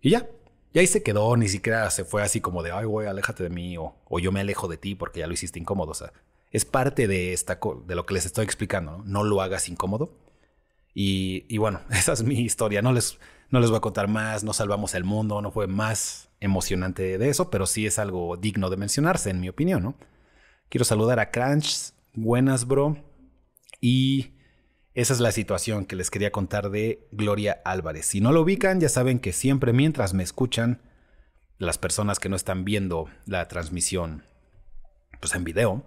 Y 0.00 0.10
ya, 0.10 0.28
y 0.72 0.78
ahí 0.78 0.86
se 0.86 1.02
quedó, 1.02 1.36
ni 1.36 1.48
siquiera 1.48 1.90
se 1.90 2.04
fue 2.04 2.22
así 2.22 2.40
como 2.40 2.62
de, 2.62 2.72
ay, 2.72 2.86
güey, 2.86 3.06
aléjate 3.06 3.42
de 3.42 3.50
mí, 3.50 3.76
o, 3.76 3.94
o, 4.06 4.18
yo 4.18 4.32
me 4.32 4.40
alejo 4.40 4.68
de 4.68 4.78
ti 4.78 4.94
porque 4.94 5.20
ya 5.20 5.26
lo 5.26 5.34
hiciste 5.34 5.58
incómodo. 5.58 5.90
O 5.90 5.94
sea, 5.94 6.12
es 6.50 6.64
parte 6.64 7.06
de, 7.06 7.32
esta, 7.32 7.58
de 7.86 7.94
lo 7.94 8.06
que 8.06 8.14
les 8.14 8.26
estoy 8.26 8.44
explicando, 8.44 8.98
¿no? 8.98 9.04
No 9.04 9.24
lo 9.24 9.42
hagas 9.42 9.68
incómodo. 9.68 10.16
Y, 10.94 11.44
y 11.48 11.58
bueno, 11.58 11.80
esa 11.90 12.12
es 12.12 12.22
mi 12.22 12.40
historia. 12.40 12.80
No 12.80 12.92
les, 12.92 13.18
no 13.50 13.60
les 13.60 13.70
voy 13.70 13.78
a 13.78 13.80
contar 13.80 14.08
más, 14.08 14.44
no 14.44 14.52
salvamos 14.52 14.94
el 14.94 15.04
mundo, 15.04 15.42
no 15.42 15.50
fue 15.50 15.66
más 15.66 16.30
emocionante 16.40 17.18
de 17.18 17.28
eso, 17.28 17.50
pero 17.50 17.66
sí 17.66 17.86
es 17.86 17.98
algo 17.98 18.36
digno 18.36 18.70
de 18.70 18.76
mencionarse, 18.76 19.30
en 19.30 19.40
mi 19.40 19.48
opinión, 19.48 19.82
¿no? 19.82 19.94
Quiero 20.70 20.84
saludar 20.86 21.20
a 21.20 21.30
Crunch, 21.30 21.92
buenas, 22.14 22.66
bro. 22.66 22.96
Y 23.80 24.32
esa 24.94 25.12
es 25.12 25.20
la 25.20 25.32
situación 25.32 25.84
que 25.86 25.96
les 25.96 26.10
quería 26.10 26.32
contar 26.32 26.70
de 26.70 27.06
Gloria 27.12 27.60
Álvarez. 27.64 28.06
Si 28.06 28.20
no 28.20 28.32
lo 28.32 28.42
ubican, 28.42 28.80
ya 28.80 28.88
saben 28.88 29.18
que 29.18 29.32
siempre 29.32 29.72
mientras 29.72 30.14
me 30.14 30.22
escuchan, 30.22 30.80
las 31.58 31.78
personas 31.78 32.18
que 32.18 32.28
no 32.28 32.36
están 32.36 32.64
viendo 32.64 33.08
la 33.26 33.46
transmisión 33.48 34.24
pues 35.20 35.34
en 35.34 35.44
video, 35.44 35.84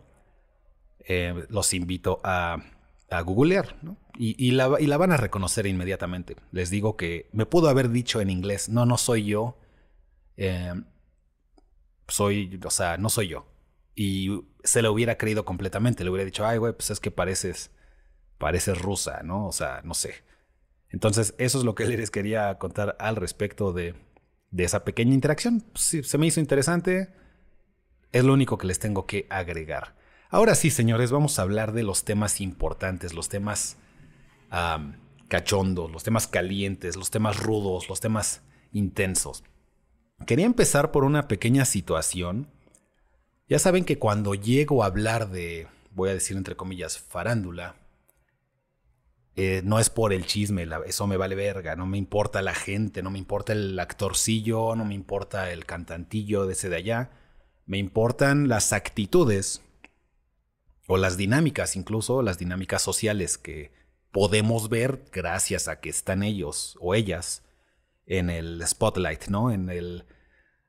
eh, 1.07 1.45
los 1.49 1.73
invito 1.73 2.21
a 2.23 2.63
a 3.09 3.21
googlear, 3.21 3.75
¿no? 3.81 3.97
Y, 4.17 4.51
la, 4.51 4.67
van 4.67 5.11
a 5.11 5.17
reconocer 5.17 5.65
inmediatamente. 5.67 6.37
Les 6.51 6.69
digo 6.69 6.95
que 6.95 7.29
me 7.33 7.45
pudo 7.45 7.67
haber 7.67 7.89
dicho 7.89 8.21
en 8.21 8.29
inglés, 8.29 8.69
no, 8.69 8.85
no 8.85 8.97
soy 8.97 9.25
yo. 9.25 9.57
Eh, 10.37 10.73
soy, 12.07 12.59
o 12.63 12.69
sea, 12.69 12.97
no 12.97 13.09
soy 13.09 13.27
yo. 13.27 13.45
Y 13.93 14.41
se 14.63 14.81
lo 14.81 14.93
hubiera 14.93 15.17
creído 15.17 15.43
completamente. 15.43 16.05
Le 16.05 16.11
hubiera 16.11 16.23
dicho, 16.23 16.45
ay, 16.45 16.59
güey, 16.59 16.71
pues 16.71 16.91
es 16.91 17.01
que 17.01 17.11
pareces, 17.11 17.71
pareces 18.45 18.79
rusa, 18.79 19.23
¿no? 19.23 19.47
O 19.47 19.51
sea, 19.51 19.81
no 19.83 19.95
sé. 19.95 20.13
Entonces, 20.91 21.33
eso 21.39 21.57
es 21.57 21.63
lo 21.63 21.73
que 21.73 21.87
les 21.97 22.11
quería 22.11 22.59
contar 22.59 22.95
al 22.99 23.15
respecto 23.15 23.73
de, 23.73 23.95
esa 24.55 24.85
pequeña 24.85 25.15
interacción. 25.15 25.63
Sí, 25.73 26.03
se 26.03 26.19
me 26.19 26.27
hizo 26.27 26.39
interesante. 26.39 27.09
Es 28.11 28.23
lo 28.23 28.33
único 28.33 28.59
que 28.59 28.67
les 28.67 28.77
tengo 28.77 29.07
que 29.07 29.25
agregar. 29.31 29.95
Ahora 30.29 30.53
sí, 30.53 30.69
señores, 30.69 31.09
vamos 31.09 31.39
a 31.39 31.41
hablar 31.41 31.73
de 31.73 31.81
los 31.81 32.05
temas 32.05 32.39
importantes, 32.39 33.15
los 33.15 33.29
temas 33.29 33.77
cachondos, 35.27 35.91
los 35.91 36.03
temas 36.03 36.27
calientes, 36.27 36.97
los 36.97 37.09
temas 37.09 37.39
rudos, 37.39 37.89
los 37.89 37.99
temas 37.99 38.43
intensos. 38.71 39.43
Quería 40.27 40.45
empezar 40.45 40.91
por 40.91 41.03
una 41.03 41.27
pequeña 41.27 41.65
situación. 41.65 42.51
Ya 43.49 43.57
saben 43.57 43.85
que 43.85 43.97
cuando 43.97 44.35
llego 44.35 44.83
a 44.83 44.85
hablar 44.85 45.31
de, 45.31 45.65
voy 45.95 46.11
a 46.11 46.13
decir 46.13 46.37
entre 46.37 46.55
comillas, 46.55 46.99
farándula, 46.99 47.77
eh, 49.37 49.61
no 49.65 49.79
es 49.79 49.89
por 49.89 50.13
el 50.13 50.25
chisme, 50.25 50.65
eso 50.85 51.07
me 51.07 51.17
vale 51.17 51.35
verga, 51.35 51.75
no 51.75 51.85
me 51.85 51.97
importa 51.97 52.41
la 52.41 52.55
gente, 52.55 53.03
no 53.03 53.11
me 53.11 53.19
importa 53.19 53.51
el 53.51 53.77
actorcillo, 53.77 54.75
no 54.75 54.85
me 54.85 54.95
importa 54.95 55.51
el 55.51 55.65
cantantillo 55.65 56.45
de 56.45 56.53
ese 56.53 56.69
de 56.69 56.77
allá, 56.77 57.11
me 57.65 57.77
importan 57.77 58.47
las 58.47 58.71
actitudes 58.71 59.61
o 60.87 60.97
las 60.97 61.17
dinámicas, 61.17 61.75
incluso 61.75 62.21
las 62.21 62.37
dinámicas 62.37 62.81
sociales 62.81 63.37
que 63.37 63.73
podemos 64.11 64.69
ver 64.69 65.03
gracias 65.11 65.67
a 65.67 65.81
que 65.81 65.89
están 65.89 66.23
ellos 66.23 66.77
o 66.79 66.95
ellas 66.95 67.43
en 68.05 68.29
el 68.29 68.65
spotlight, 68.65 69.27
¿no? 69.27 69.51
En 69.51 69.69
el 69.69 70.05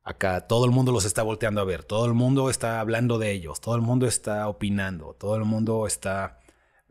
acá 0.02 0.48
todo 0.48 0.64
el 0.64 0.72
mundo 0.72 0.90
los 0.90 1.04
está 1.04 1.22
volteando 1.22 1.60
a 1.60 1.64
ver, 1.64 1.84
todo 1.84 2.06
el 2.06 2.14
mundo 2.14 2.50
está 2.50 2.80
hablando 2.80 3.18
de 3.18 3.30
ellos, 3.30 3.60
todo 3.60 3.76
el 3.76 3.82
mundo 3.82 4.06
está 4.08 4.48
opinando, 4.48 5.14
todo 5.14 5.36
el 5.36 5.44
mundo 5.44 5.86
está 5.86 6.40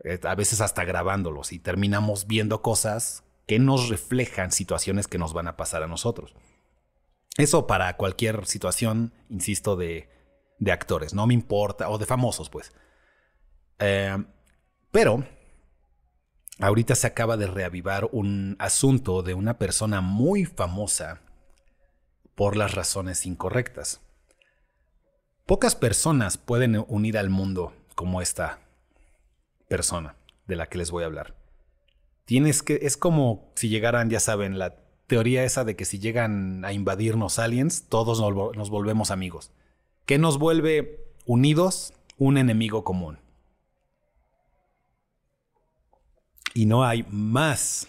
eh, 0.04 0.20
a 0.22 0.34
veces 0.34 0.60
hasta 0.60 0.84
grabándolos 0.84 1.52
y 1.52 1.58
terminamos 1.58 2.26
viendo 2.26 2.62
cosas 2.62 3.24
que 3.46 3.58
nos 3.58 3.88
reflejan 3.88 4.52
situaciones 4.52 5.08
que 5.08 5.18
nos 5.18 5.32
van 5.32 5.48
a 5.48 5.56
pasar 5.56 5.82
a 5.82 5.86
nosotros. 5.86 6.34
Eso 7.36 7.66
para 7.66 7.96
cualquier 7.96 8.46
situación, 8.46 9.12
insisto, 9.28 9.76
de, 9.76 10.08
de 10.58 10.72
actores, 10.72 11.14
no 11.14 11.26
me 11.26 11.34
importa, 11.34 11.88
o 11.90 11.98
de 11.98 12.06
famosos, 12.06 12.50
pues. 12.50 12.72
Eh, 13.78 14.16
pero 14.90 15.24
ahorita 16.58 16.94
se 16.94 17.06
acaba 17.06 17.36
de 17.36 17.46
reavivar 17.46 18.08
un 18.12 18.56
asunto 18.58 19.22
de 19.22 19.34
una 19.34 19.58
persona 19.58 20.00
muy 20.00 20.44
famosa 20.44 21.20
por 22.34 22.56
las 22.56 22.74
razones 22.74 23.26
incorrectas. 23.26 24.00
Pocas 25.46 25.76
personas 25.76 26.38
pueden 26.38 26.84
unir 26.88 27.18
al 27.18 27.30
mundo 27.30 27.72
como 27.94 28.20
esta 28.20 28.65
persona 29.68 30.16
de 30.46 30.56
la 30.56 30.68
que 30.68 30.78
les 30.78 30.90
voy 30.90 31.02
a 31.02 31.06
hablar. 31.06 31.34
Tienes 32.24 32.62
que 32.62 32.80
es 32.82 32.96
como 32.96 33.52
si 33.54 33.68
llegaran, 33.68 34.10
ya 34.10 34.20
saben, 34.20 34.58
la 34.58 34.76
teoría 35.06 35.44
esa 35.44 35.64
de 35.64 35.76
que 35.76 35.84
si 35.84 35.98
llegan 35.98 36.64
a 36.64 36.72
invadirnos 36.72 37.38
aliens, 37.38 37.84
todos 37.88 38.20
nos 38.20 38.70
volvemos 38.70 39.10
amigos. 39.10 39.52
¿Qué 40.04 40.18
nos 40.18 40.38
vuelve 40.38 41.14
unidos? 41.24 41.92
Un 42.18 42.38
enemigo 42.38 42.82
común. 42.82 43.18
Y 46.54 46.66
no 46.66 46.84
hay 46.84 47.04
más 47.10 47.88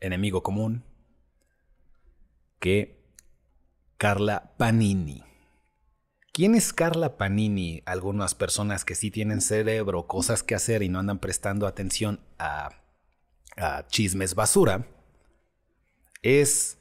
enemigo 0.00 0.42
común 0.42 0.82
que 2.58 2.98
Carla 3.98 4.54
Panini. 4.56 5.22
¿Quién 6.38 6.54
es 6.54 6.72
Carla 6.72 7.16
Panini? 7.16 7.82
Algunas 7.84 8.36
personas 8.36 8.84
que 8.84 8.94
sí 8.94 9.10
tienen 9.10 9.40
cerebro, 9.40 10.06
cosas 10.06 10.44
que 10.44 10.54
hacer 10.54 10.84
y 10.84 10.88
no 10.88 11.00
andan 11.00 11.18
prestando 11.18 11.66
atención 11.66 12.20
a, 12.38 12.70
chismes 13.88 14.36
basura. 14.36 14.86
Es 16.22 16.78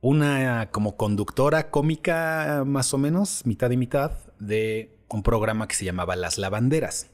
una 0.00 0.70
como 0.70 0.96
conductora 0.96 1.72
cómica 1.72 2.62
más 2.64 2.94
o 2.94 2.98
menos, 2.98 3.44
mitad 3.46 3.72
y 3.72 3.76
mitad, 3.76 4.12
de 4.38 4.96
un 5.08 5.24
programa 5.24 5.66
que 5.66 5.74
se 5.74 5.84
llamaba 5.84 6.14
Las 6.14 6.38
Lavanderas. 6.38 7.10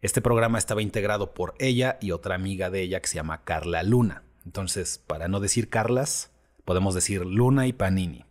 Este 0.00 0.20
programa 0.20 0.58
estaba 0.58 0.82
integrado 0.82 1.32
por 1.32 1.54
ella 1.60 1.96
y 2.00 2.10
otra 2.10 2.34
amiga 2.34 2.70
de 2.70 2.82
ella 2.82 2.98
que 2.98 3.06
se 3.06 3.14
llama 3.14 3.44
Carla 3.44 3.84
Luna. 3.84 4.24
Entonces, 4.44 4.98
para 4.98 5.28
no 5.28 5.38
decir 5.38 5.70
Carlas, 5.70 6.32
podemos 6.64 6.92
decir 6.92 7.24
Luna 7.24 7.68
y 7.68 7.72
Panini. 7.72 8.24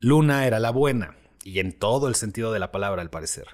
Luna 0.00 0.46
era 0.46 0.60
la 0.60 0.70
buena, 0.70 1.16
y 1.42 1.58
en 1.58 1.76
todo 1.76 2.06
el 2.06 2.14
sentido 2.14 2.52
de 2.52 2.60
la 2.60 2.70
palabra 2.70 3.02
al 3.02 3.10
parecer. 3.10 3.46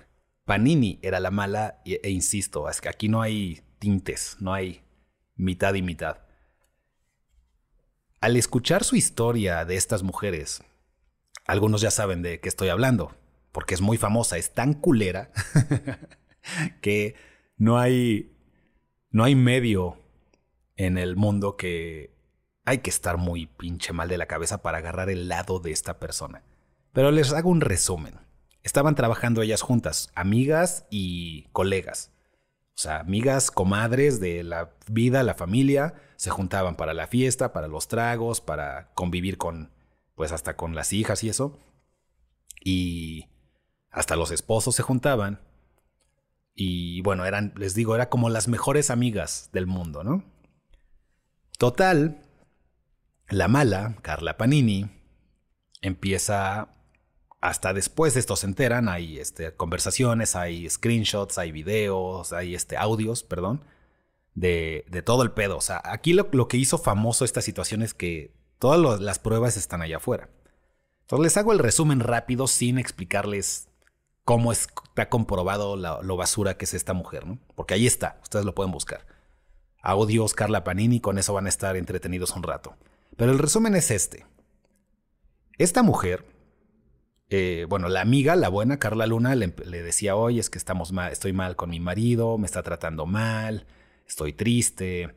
Panini 0.44 0.98
era 1.00 1.18
la 1.18 1.30
mala, 1.30 1.80
e, 1.86 2.10
insisto, 2.10 2.68
es 2.68 2.82
que 2.82 2.90
aquí 2.90 3.08
no 3.08 3.22
hay 3.22 3.62
tintes, 3.78 4.36
no 4.40 4.52
hay 4.52 4.82
mitad 5.36 5.72
y 5.72 5.80
mitad. 5.80 6.18
Al 8.20 8.36
escuchar 8.36 8.84
su 8.84 8.94
historia 8.94 9.64
de 9.64 9.76
estas 9.76 10.02
mujeres, 10.02 10.62
algunos 11.46 11.80
ya 11.80 11.90
saben 11.90 12.20
de 12.20 12.40
qué 12.40 12.50
estoy 12.50 12.68
hablando, 12.68 13.16
porque 13.50 13.74
es 13.74 13.80
muy 13.80 13.96
famosa, 13.96 14.36
es 14.36 14.52
tan 14.52 14.74
culera 14.74 15.30
que 16.82 17.14
no 17.56 17.78
hay, 17.78 18.36
no 19.10 19.24
hay 19.24 19.34
medio 19.34 19.98
en 20.76 20.98
el 20.98 21.16
mundo 21.16 21.56
que 21.56 22.13
hay 22.64 22.78
que 22.78 22.90
estar 22.90 23.18
muy 23.18 23.46
pinche 23.46 23.92
mal 23.92 24.08
de 24.08 24.18
la 24.18 24.26
cabeza 24.26 24.62
para 24.62 24.78
agarrar 24.78 25.10
el 25.10 25.28
lado 25.28 25.60
de 25.60 25.72
esta 25.72 25.98
persona. 25.98 26.42
Pero 26.92 27.10
les 27.10 27.32
hago 27.32 27.50
un 27.50 27.60
resumen. 27.60 28.18
Estaban 28.62 28.94
trabajando 28.94 29.42
ellas 29.42 29.60
juntas, 29.60 30.10
amigas 30.14 30.86
y 30.90 31.48
colegas. 31.52 32.10
O 32.68 32.78
sea, 32.78 33.00
amigas, 33.00 33.50
comadres 33.50 34.20
de 34.20 34.42
la 34.42 34.70
vida, 34.88 35.22
la 35.22 35.34
familia, 35.34 35.94
se 36.16 36.30
juntaban 36.30 36.76
para 36.76 36.94
la 36.94 37.06
fiesta, 37.06 37.52
para 37.52 37.68
los 37.68 37.88
tragos, 37.88 38.40
para 38.40 38.92
convivir 38.94 39.36
con 39.38 39.70
pues 40.14 40.32
hasta 40.32 40.56
con 40.56 40.74
las 40.74 40.92
hijas 40.92 41.22
y 41.24 41.28
eso. 41.28 41.58
Y 42.64 43.28
hasta 43.90 44.16
los 44.16 44.30
esposos 44.30 44.74
se 44.74 44.82
juntaban. 44.82 45.40
Y 46.54 47.00
bueno, 47.02 47.24
eran, 47.26 47.52
les 47.56 47.74
digo, 47.74 47.94
era 47.94 48.08
como 48.08 48.30
las 48.30 48.48
mejores 48.48 48.90
amigas 48.90 49.50
del 49.52 49.66
mundo, 49.66 50.04
¿no? 50.04 50.24
Total, 51.58 52.23
la 53.34 53.48
mala, 53.48 53.96
Carla 54.02 54.36
Panini, 54.36 54.88
empieza 55.82 56.68
hasta 57.40 57.74
después 57.74 58.14
de 58.14 58.20
esto 58.20 58.36
se 58.36 58.46
enteran, 58.46 58.88
hay 58.88 59.18
este, 59.18 59.54
conversaciones, 59.54 60.34
hay 60.34 60.68
screenshots, 60.70 61.36
hay 61.36 61.52
videos, 61.52 62.32
hay 62.32 62.54
este, 62.54 62.78
audios, 62.78 63.22
perdón, 63.22 63.62
de, 64.34 64.86
de 64.88 65.02
todo 65.02 65.22
el 65.22 65.32
pedo. 65.32 65.58
O 65.58 65.60
sea, 65.60 65.82
aquí 65.84 66.14
lo, 66.14 66.28
lo, 66.32 66.48
que 66.48 66.56
hizo 66.56 66.78
famoso 66.78 67.24
esta 67.24 67.42
situación 67.42 67.82
es 67.82 67.92
que 67.92 68.32
todas 68.58 69.00
las 69.00 69.18
pruebas 69.18 69.58
están 69.58 69.82
allá 69.82 69.98
afuera. 69.98 70.30
Entonces 71.02 71.22
les 71.22 71.36
hago 71.36 71.52
el 71.52 71.58
resumen 71.58 72.00
rápido 72.00 72.46
sin 72.46 72.78
explicarles 72.78 73.68
cómo 74.24 74.52
está 74.52 75.10
comprobado 75.10 75.76
lo 75.76 76.16
basura 76.16 76.56
que 76.56 76.64
es 76.64 76.72
esta 76.72 76.94
mujer, 76.94 77.26
¿no? 77.26 77.38
Porque 77.54 77.74
ahí 77.74 77.86
está, 77.86 78.18
ustedes 78.22 78.46
lo 78.46 78.54
pueden 78.54 78.72
buscar. 78.72 79.06
Audios 79.82 80.32
Carla 80.32 80.64
Panini, 80.64 81.00
con 81.00 81.18
eso 81.18 81.34
van 81.34 81.44
a 81.44 81.50
estar 81.50 81.76
entretenidos 81.76 82.30
un 82.34 82.42
rato. 82.42 82.74
Pero 83.16 83.32
el 83.32 83.38
resumen 83.38 83.74
es 83.74 83.90
este. 83.90 84.26
Esta 85.56 85.82
mujer, 85.82 86.24
eh, 87.30 87.66
bueno, 87.68 87.88
la 87.88 88.00
amiga, 88.00 88.34
la 88.36 88.48
buena 88.48 88.78
Carla 88.78 89.06
Luna, 89.06 89.34
le, 89.34 89.48
decía, 89.48 90.16
oye, 90.16 90.40
es 90.40 90.50
que 90.50 90.58
estamos 90.58 90.92
mal, 90.92 91.12
estoy 91.12 91.32
mal 91.32 91.56
con 91.56 91.70
mi 91.70 91.80
marido, 91.80 92.38
me 92.38 92.46
está 92.46 92.62
tratando 92.62 93.06
mal, 93.06 93.66
estoy 94.06 94.32
triste, 94.32 95.14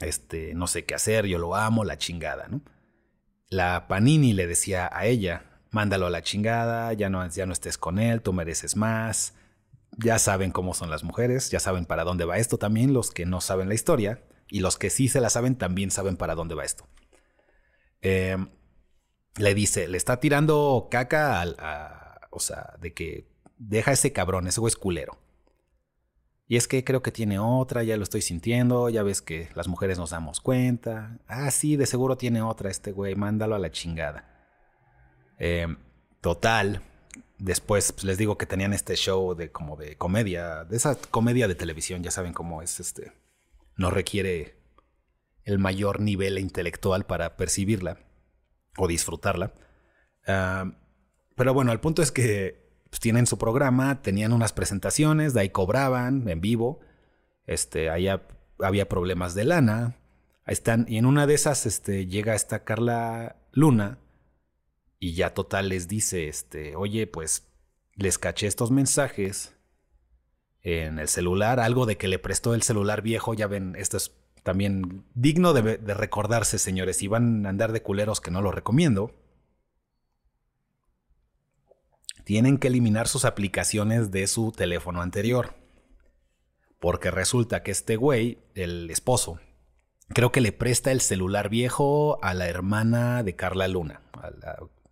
este, 0.00 0.54
no 0.54 0.66
sé 0.66 0.84
qué 0.84 0.94
hacer, 0.94 1.26
yo 1.26 1.38
lo 1.38 1.54
amo, 1.54 1.84
la 1.84 1.96
chingada, 1.96 2.46
¿no? 2.48 2.60
La 3.48 3.88
Panini 3.88 4.34
le 4.34 4.46
decía 4.46 4.90
a 4.92 5.06
ella, 5.06 5.62
mándalo 5.70 6.06
a 6.06 6.10
la 6.10 6.22
chingada, 6.22 6.92
ya 6.92 7.08
no, 7.08 7.26
ya 7.28 7.46
no 7.46 7.54
estés 7.54 7.78
con 7.78 7.98
él, 7.98 8.20
tú 8.20 8.32
mereces 8.34 8.76
más. 8.76 9.34
Ya 9.96 10.18
saben 10.18 10.52
cómo 10.52 10.74
son 10.74 10.90
las 10.90 11.02
mujeres, 11.02 11.50
ya 11.50 11.58
saben 11.58 11.86
para 11.86 12.04
dónde 12.04 12.26
va 12.26 12.36
esto 12.36 12.58
también, 12.58 12.92
los 12.92 13.10
que 13.10 13.24
no 13.24 13.40
saben 13.40 13.68
la 13.68 13.74
historia, 13.74 14.22
y 14.50 14.60
los 14.60 14.78
que 14.78 14.90
sí 14.90 15.08
se 15.08 15.20
la 15.20 15.30
saben 15.30 15.56
también 15.56 15.90
saben 15.90 16.16
para 16.16 16.34
dónde 16.34 16.54
va 16.54 16.64
esto. 16.64 16.86
Em, 18.00 18.48
le 19.36 19.54
dice, 19.54 19.88
le 19.88 19.96
está 19.96 20.20
tirando 20.20 20.88
caca 20.90 21.40
al, 21.40 21.56
o 22.30 22.40
sea, 22.40 22.74
de 22.80 22.92
que 22.92 23.28
deja 23.56 23.92
ese 23.92 24.12
cabrón, 24.12 24.46
ese 24.46 24.60
güey 24.60 24.70
es 24.70 24.76
culero. 24.76 25.18
Y 26.46 26.56
es 26.56 26.66
que 26.66 26.82
creo 26.82 27.02
que 27.02 27.12
tiene 27.12 27.38
otra, 27.38 27.82
ya 27.82 27.96
lo 27.98 28.02
estoy 28.02 28.22
sintiendo, 28.22 28.88
ya 28.88 29.02
ves 29.02 29.20
que 29.20 29.50
las 29.54 29.68
mujeres 29.68 29.98
nos 29.98 30.10
damos 30.10 30.40
cuenta. 30.40 31.18
Ah, 31.26 31.50
sí, 31.50 31.76
de 31.76 31.84
seguro 31.84 32.16
tiene 32.16 32.40
otra 32.40 32.70
este 32.70 32.90
güey, 32.90 33.14
mándalo 33.14 33.54
a 33.54 33.58
la 33.58 33.70
chingada. 33.70 34.24
Em, 35.38 35.76
total, 36.22 36.82
después 37.38 37.92
pues, 37.92 38.04
les 38.04 38.16
digo 38.16 38.38
que 38.38 38.46
tenían 38.46 38.72
este 38.72 38.96
show 38.96 39.34
de 39.34 39.52
como 39.52 39.76
de 39.76 39.96
comedia, 39.96 40.64
de 40.64 40.76
esa 40.76 40.96
comedia 40.96 41.48
de 41.48 41.54
televisión, 41.54 42.02
ya 42.02 42.10
saben 42.10 42.32
cómo 42.32 42.62
es 42.62 42.80
este. 42.80 43.12
No 43.78 43.90
requiere 43.90 44.58
el 45.44 45.58
mayor 45.58 46.00
nivel 46.00 46.38
intelectual 46.38 47.06
para 47.06 47.38
percibirla 47.38 47.98
o 48.76 48.86
disfrutarla. 48.86 49.54
pero 51.36 51.54
bueno, 51.54 51.72
el 51.72 51.80
punto 51.80 52.02
es 52.02 52.12
que 52.12 52.68
pues, 52.90 53.00
tienen 53.00 53.26
su 53.26 53.38
programa, 53.38 54.02
tenían 54.02 54.34
unas 54.34 54.52
presentaciones, 54.52 55.32
de 55.32 55.40
ahí 55.40 55.50
cobraban 55.50 56.28
en 56.28 56.42
vivo. 56.42 56.80
Este, 57.46 57.88
ahí 57.88 58.08
había 58.58 58.88
problemas 58.88 59.34
de 59.34 59.44
lana. 59.44 59.96
Ahí 60.44 60.52
están, 60.52 60.84
y 60.86 60.98
en 60.98 61.06
una 61.06 61.26
de 61.26 61.34
esas 61.34 61.64
este, 61.64 62.06
llega 62.06 62.34
esta 62.34 62.64
Carla 62.64 63.36
Luna 63.52 63.98
y 64.98 65.14
ya 65.14 65.32
total 65.32 65.68
les 65.68 65.88
dice, 65.88 66.28
este, 66.28 66.76
oye, 66.76 67.06
pues 67.06 67.46
les 67.94 68.18
caché 68.18 68.46
estos 68.46 68.70
mensajes 68.70 69.57
en 70.68 70.98
el 70.98 71.08
celular, 71.08 71.60
algo 71.60 71.86
de 71.86 71.96
que 71.96 72.08
le 72.08 72.18
prestó 72.18 72.54
el 72.54 72.62
celular 72.62 73.02
viejo, 73.02 73.34
ya 73.34 73.46
ven, 73.46 73.74
esto 73.76 73.96
es 73.96 74.12
también 74.42 75.04
digno 75.14 75.52
de, 75.52 75.76
recordarse, 75.94 76.58
señores, 76.58 76.98
si 76.98 77.08
van 77.08 77.44
a 77.44 77.50
andar 77.50 77.72
de 77.72 77.82
culeros 77.82 78.20
que 78.20 78.30
no 78.30 78.42
lo 78.42 78.52
recomiendo. 78.52 79.14
tienen 82.24 82.58
que 82.58 82.68
eliminar 82.68 83.08
sus 83.08 83.24
aplicaciones 83.24 84.10
de 84.10 84.26
su 84.26 84.52
teléfono 84.52 85.00
anterior. 85.00 85.54
Porque 86.78 87.10
resulta 87.10 87.62
que 87.62 87.70
este 87.70 87.96
güey, 87.96 88.36
el 88.54 88.90
esposo, 88.90 89.40
creo 90.08 90.30
que 90.30 90.42
le 90.42 90.52
presta 90.52 90.92
el 90.92 91.00
celular 91.00 91.48
viejo 91.48 92.22
a 92.22 92.34
la 92.34 92.46
hermana 92.46 93.22
de 93.22 93.34
Carla 93.34 93.66
Luna, 93.66 94.02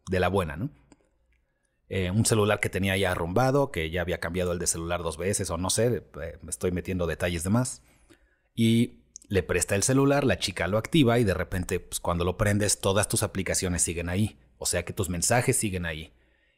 de 0.09 0.19
la 0.19 0.29
buena, 0.29 0.57
¿no? 0.57 0.71
Eh, 1.88 2.11
un 2.11 2.27
celular 2.27 2.59
que 2.59 2.68
tenía 2.68 2.96
ya 2.96 3.12
arrumbado, 3.12 3.70
que 3.70 3.90
ya 3.90 4.01
había 4.01 4.18
cambiado 4.18 4.53
el 4.53 4.59
de 4.59 4.66
celular 4.66 5.03
dos 5.03 5.16
veces, 5.16 5.51
o 5.51 5.57
no 5.57 5.70
sé, 5.70 6.03
eh, 6.20 6.38
me 6.42 6.51
estoy 6.51 6.72
metiendo 6.72 7.07
detalles 7.07 7.44
de 7.44 7.51
más. 7.51 7.83
Y 8.55 9.05
le 9.29 9.42
presta 9.42 9.75
el 9.75 9.83
celular, 9.83 10.25
la 10.25 10.38
chica 10.38 10.66
lo 10.66 10.79
activa 10.79 11.18
y 11.18 11.25
de 11.25 11.35
repente, 11.35 11.81
pues, 11.81 12.01
cuando 12.01 12.25
lo 12.25 12.37
prendes, 12.37 12.81
todas 12.81 13.09
tus 13.09 13.22
aplicaciones 13.22 13.83
siguen 13.83 14.09
ahí. 14.09 14.38
O 14.59 14.66
sea 14.66 14.85
que 14.85 14.92
tus 14.92 15.09
mensajes 15.09 15.57
siguen 15.57 15.87
ahí. 15.87 16.12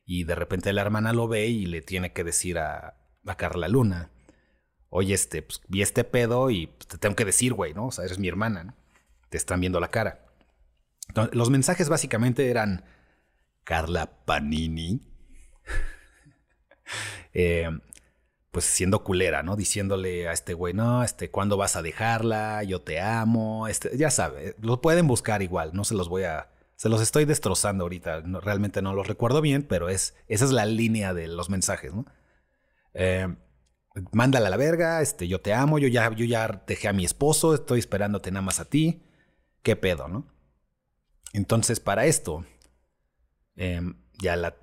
Y 0.06 0.24
de 0.24 0.34
repente 0.34 0.72
la 0.72 0.82
hermana 0.82 1.12
lo 1.12 1.28
ve 1.28 1.48
y 1.48 1.66
le 1.66 1.82
tiene 1.82 2.12
que 2.12 2.24
decir 2.24 2.58
a, 2.58 2.96
a 3.26 3.36
Carla 3.36 3.68
Luna, 3.68 4.10
oye, 4.90 5.14
este, 5.14 5.42
pues, 5.42 5.60
vi 5.68 5.82
este 5.82 6.04
pedo 6.04 6.50
y 6.50 6.68
pues, 6.68 6.88
te 6.88 6.98
tengo 6.98 7.16
que 7.16 7.24
decir, 7.24 7.52
güey, 7.54 7.74
¿no? 7.74 7.88
O 7.88 7.92
sea, 7.92 8.04
eres 8.04 8.18
mi 8.18 8.28
hermana. 8.28 8.74
Te 9.28 9.36
están 9.36 9.60
viendo 9.60 9.80
la 9.80 9.88
cara. 9.88 10.24
Entonces, 11.08 11.34
los 11.34 11.50
mensajes 11.50 11.88
básicamente 11.88 12.50
eran 12.50 12.84
Carla 13.64 14.24
Panini, 14.24 15.02
eh, 17.34 17.70
pues 18.50 18.64
siendo 18.64 19.04
culera, 19.04 19.42
¿no? 19.42 19.56
Diciéndole 19.56 20.28
a 20.28 20.32
este 20.32 20.54
güey, 20.54 20.74
no, 20.74 21.04
este, 21.04 21.30
¿cuándo 21.30 21.56
vas 21.56 21.76
a 21.76 21.82
dejarla? 21.82 22.62
Yo 22.64 22.80
te 22.82 23.00
amo, 23.00 23.68
este, 23.68 23.96
ya 23.96 24.10
sabe, 24.10 24.56
lo 24.60 24.80
pueden 24.80 25.06
buscar 25.06 25.42
igual, 25.42 25.70
no 25.74 25.84
se 25.84 25.94
los 25.94 26.08
voy 26.08 26.24
a 26.24 26.48
se 26.78 26.88
los 26.88 27.02
estoy 27.02 27.24
destrozando 27.24 27.84
ahorita. 27.84 28.20
realmente 28.40 28.82
no 28.82 28.94
los 28.94 29.08
recuerdo 29.08 29.40
bien, 29.40 29.64
pero 29.64 29.88
es, 29.88 30.14
esa 30.28 30.44
es 30.44 30.52
la 30.52 30.64
línea 30.64 31.12
de 31.12 31.26
los 31.26 31.50
mensajes, 31.50 31.92
¿no? 31.92 32.06
Eh, 32.94 33.26
mándala 34.12 34.46
a 34.46 34.50
la 34.50 34.56
verga, 34.56 35.02
este, 35.02 35.26
yo 35.26 35.40
te 35.40 35.52
amo, 35.52 35.80
yo 35.80 35.88
ya, 35.88 36.14
yo 36.14 36.24
ya 36.24 36.62
dejé 36.68 36.86
a 36.86 36.92
mi 36.92 37.04
esposo, 37.04 37.52
estoy 37.54 37.80
esperándote 37.80 38.30
nada 38.30 38.42
más 38.42 38.60
a 38.60 38.64
ti. 38.64 39.02
¿Qué 39.62 39.74
pedo, 39.74 40.06
no? 40.06 40.26
Entonces, 41.32 41.80
para 41.80 42.06
esto, 42.06 42.44
em, 43.56 43.96
ya 44.18 44.36
la, 44.36 44.56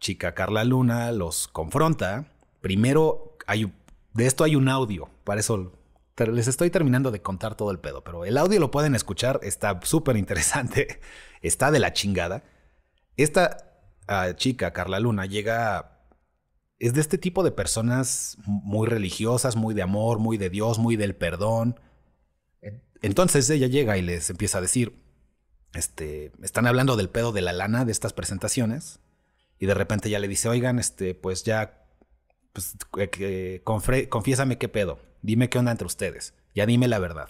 chica 0.00 0.34
Carla 0.34 0.64
Luna 0.64 1.12
los 1.12 1.46
confronta. 1.46 2.32
Primero, 2.60 3.36
hay, 3.46 3.72
de 4.14 4.26
esto 4.26 4.44
hay 4.44 4.56
un 4.56 4.68
audio, 4.68 5.08
para 5.24 5.40
eso 5.40 5.72
les 6.16 6.48
estoy 6.48 6.68
terminando 6.70 7.10
de 7.10 7.22
contar 7.22 7.54
todo 7.54 7.70
el 7.70 7.78
pedo, 7.78 8.04
pero 8.04 8.26
el 8.26 8.36
audio 8.36 8.60
lo 8.60 8.70
pueden 8.70 8.94
escuchar, 8.94 9.40
está 9.42 9.80
súper 9.82 10.18
interesante, 10.18 11.00
está 11.42 11.70
de 11.70 11.78
la 11.78 11.92
chingada. 11.92 12.42
Esta 13.16 13.56
ah, 14.06 14.34
chica, 14.34 14.72
Carla 14.72 15.00
Luna, 15.00 15.26
llega... 15.26 15.96
Es 16.78 16.94
de 16.94 17.02
este 17.02 17.18
tipo 17.18 17.42
de 17.42 17.52
personas 17.52 18.38
muy 18.46 18.88
religiosas, 18.88 19.54
muy 19.54 19.74
de 19.74 19.82
amor, 19.82 20.18
muy 20.18 20.38
de 20.38 20.48
Dios, 20.48 20.78
muy 20.78 20.96
del 20.96 21.14
perdón. 21.14 21.78
Entonces 23.02 23.50
ella 23.50 23.66
llega 23.66 23.98
y 23.98 24.02
les 24.02 24.30
empieza 24.30 24.58
a 24.58 24.60
decir, 24.62 24.98
este, 25.74 26.32
están 26.42 26.66
hablando 26.66 26.96
del 26.96 27.10
pedo 27.10 27.32
de 27.32 27.42
la 27.42 27.52
lana 27.52 27.84
de 27.84 27.92
estas 27.92 28.14
presentaciones 28.14 28.98
y 29.60 29.66
de 29.66 29.74
repente 29.74 30.08
ya 30.08 30.18
le 30.18 30.26
dice, 30.26 30.48
oigan, 30.48 30.78
este, 30.78 31.14
pues 31.14 31.44
ya, 31.44 31.86
pues, 32.54 32.76
eh, 32.96 33.62
confiésame 33.62 34.56
qué 34.56 34.68
pedo. 34.68 34.98
Dime 35.20 35.50
qué 35.50 35.58
onda 35.58 35.70
entre 35.70 35.86
ustedes. 35.86 36.34
Ya 36.54 36.64
dime 36.64 36.88
la 36.88 36.98
verdad. 36.98 37.28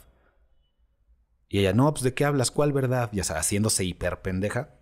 Y 1.49 1.59
ella, 1.59 1.73
no, 1.73 1.93
pues 1.93 2.05
de 2.05 2.14
qué 2.14 2.25
hablas, 2.25 2.53
¿cuál 2.53 2.73
verdad? 2.73 3.11
Ya 3.12 3.23
haciéndose 3.23 3.85
hiper 3.85 4.23
pendeja. 4.23 4.79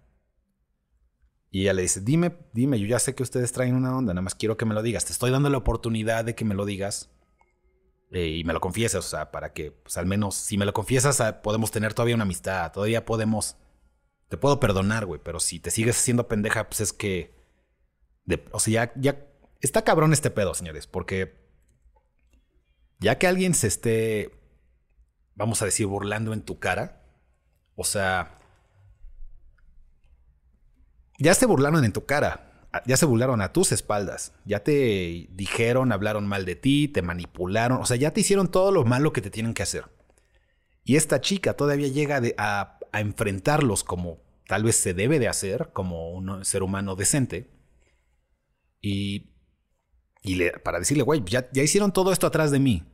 Y 1.51 1.63
ella 1.63 1.73
le 1.73 1.83
dice, 1.83 2.03
dime, 2.03 2.37
dime, 2.53 2.79
yo 2.79 2.87
ya 2.87 2.99
sé 2.99 3.15
que 3.15 3.23
ustedes 3.23 3.51
traen 3.53 3.75
una 3.75 3.97
onda, 3.97 4.13
nada 4.13 4.21
más 4.21 4.35
quiero 4.35 4.59
que 4.59 4.67
me 4.67 4.75
lo 4.75 4.83
digas. 4.83 5.07
Te 5.07 5.13
estoy 5.13 5.31
dando 5.31 5.49
la 5.49 5.57
oportunidad 5.57 6.27
de 6.27 6.35
que 6.35 6.45
me 6.45 6.55
lo 6.55 6.67
digas 6.67 7.11
eh, 8.11 8.27
y 8.27 8.45
me 8.45 8.53
lo 8.53 8.61
confieses, 8.61 8.99
o 8.99 9.09
sea, 9.09 9.31
para 9.31 9.55
que, 9.55 9.73
pues 9.73 9.97
al 9.97 10.05
menos, 10.05 10.35
si 10.35 10.59
me 10.59 10.67
lo 10.67 10.75
confiesas, 10.75 11.23
ah, 11.23 11.41
podemos 11.41 11.71
tener 11.71 11.95
todavía 11.95 12.15
una 12.15 12.25
amistad, 12.25 12.71
todavía 12.73 13.07
podemos, 13.07 13.57
te 14.29 14.37
puedo 14.37 14.61
perdonar, 14.61 15.07
güey, 15.07 15.23
pero 15.25 15.41
si 15.41 15.61
te 15.61 15.71
sigues 15.71 15.97
haciendo 15.97 16.29
pendeja, 16.29 16.69
pues 16.69 16.83
es 16.83 16.93
que, 16.93 17.38
o 18.53 18.61
sea, 18.61 18.73
ya, 18.73 18.93
ya, 18.97 19.27
está 19.61 19.83
cabrón 19.83 20.13
este 20.13 20.31
pedo, 20.31 20.55
señores, 20.55 20.87
porque 20.87 21.37
ya 23.01 23.19
que 23.19 23.27
alguien 23.27 23.55
se 23.55 23.69
esté, 23.69 24.31
vamos 25.35 25.63
a 25.63 25.65
decir, 25.65 25.87
burlando 25.87 26.33
en 26.33 26.43
tu 26.43 26.59
cara, 26.59 27.03
o 27.75 27.85
sea, 27.85 28.39
ya 31.19 31.35
se 31.35 31.47
burlaron 31.47 31.85
en 31.85 31.93
tu 31.93 32.07
cara, 32.07 32.69
ya 32.87 32.97
se 32.97 33.07
burlaron 33.07 33.41
a 33.41 33.53
tus 33.53 33.73
espaldas, 33.73 34.33
ya 34.45 34.63
te 34.63 35.29
dijeron, 35.31 35.93
hablaron 35.93 36.27
mal 36.27 36.45
de 36.45 36.57
ti, 36.57 36.89
te 36.89 37.03
manipularon, 37.03 37.81
o 37.81 37.87
sea, 37.87 37.97
ya 37.97 38.13
te 38.13 38.21
hicieron 38.21 38.51
todo 38.51 38.73
lo 38.73 38.85
malo 38.85 39.13
que 39.13 39.21
te 39.21 39.31
tienen 39.31 39.55
que 39.55 39.63
hacer. 39.63 39.85
Y 40.85 40.97
esta 40.97 41.21
chica 41.21 41.55
todavía 41.55 41.89
llega 41.89 42.21
a, 42.39 42.79
a 42.93 43.01
enfrentarlos 43.01 43.85
como 43.85 44.21
tal 44.47 44.65
vez 44.65 44.77
se 44.77 44.95
debe 44.95 45.19
de 45.19 45.29
hacer 45.29 45.71
como 45.73 46.11
un 46.11 46.45
ser 46.45 46.63
humano 46.63 46.97
decente. 46.97 47.58
Y, 48.81 49.31
y 50.23 50.51
para 50.65 50.79
decirle, 50.79 51.03
güey, 51.03 51.23
ya, 51.25 51.49
ya 51.53 51.63
hicieron 51.63 51.93
todo 51.93 52.13
esto 52.13 52.27
atrás 52.27 52.51
de 52.51 52.59
mí. 52.59 52.85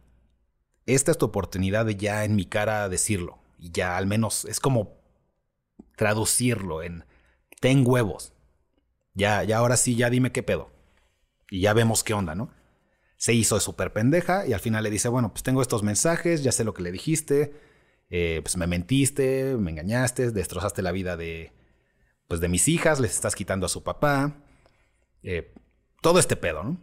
Esta 0.87 1.11
es 1.11 1.19
tu 1.19 1.27
oportunidad 1.27 1.87
de 1.87 1.97
ya 1.97 2.25
en 2.25 2.37
mi 2.37 2.45
cara 2.45 2.89
decirlo. 2.89 3.39
Y 3.59 3.71
ya 3.71 3.97
al 3.97 4.07
menos 4.07 4.45
es 4.45 4.61
como 4.61 4.99
traducirlo 5.97 6.83
en 6.83 7.05
ten 7.61 7.85
huevos. 7.87 8.33
Ya, 9.15 9.43
ya 9.45 9.59
ahora 9.59 9.77
sí, 9.77 9.97
ya 9.97 10.11
dime 10.11 10.33
qué 10.33 10.43
pedo. 10.43 10.71
Y 11.51 11.61
ya 11.61 11.73
vemos 11.73 12.05
qué 12.05 12.15
onda, 12.15 12.35
¿no? 12.35 12.51
Se 13.17 13.33
hizo 13.33 13.59
súper 13.61 13.93
pendeja 13.93 14.47
y 14.47 14.53
al 14.53 14.61
final 14.61 14.85
le 14.85 14.91
dice, 14.91 15.09
bueno, 15.09 15.31
pues 15.31 15.43
tengo 15.43 15.63
estos 15.63 15.83
mensajes, 15.83 16.43
ya 16.43 16.53
sé 16.53 16.65
lo 16.65 16.75
que 16.75 16.83
le 16.83 16.93
dijiste, 16.93 17.55
eh, 18.11 18.41
pues 18.43 18.57
me 18.57 18.67
mentiste, 18.67 19.57
me 19.57 19.71
engañaste, 19.71 20.31
destrozaste 20.31 20.83
la 20.83 20.93
vida 20.93 21.17
de, 21.17 21.53
pues 22.29 22.41
de 22.41 22.49
mis 22.49 22.69
hijas, 22.69 23.01
les 23.01 23.13
estás 23.13 23.35
quitando 23.35 23.67
a 23.67 23.71
su 23.71 23.83
papá, 23.83 24.37
eh, 25.23 25.55
todo 26.05 26.19
este 26.19 26.37
pedo, 26.37 26.63
¿no? 26.63 26.77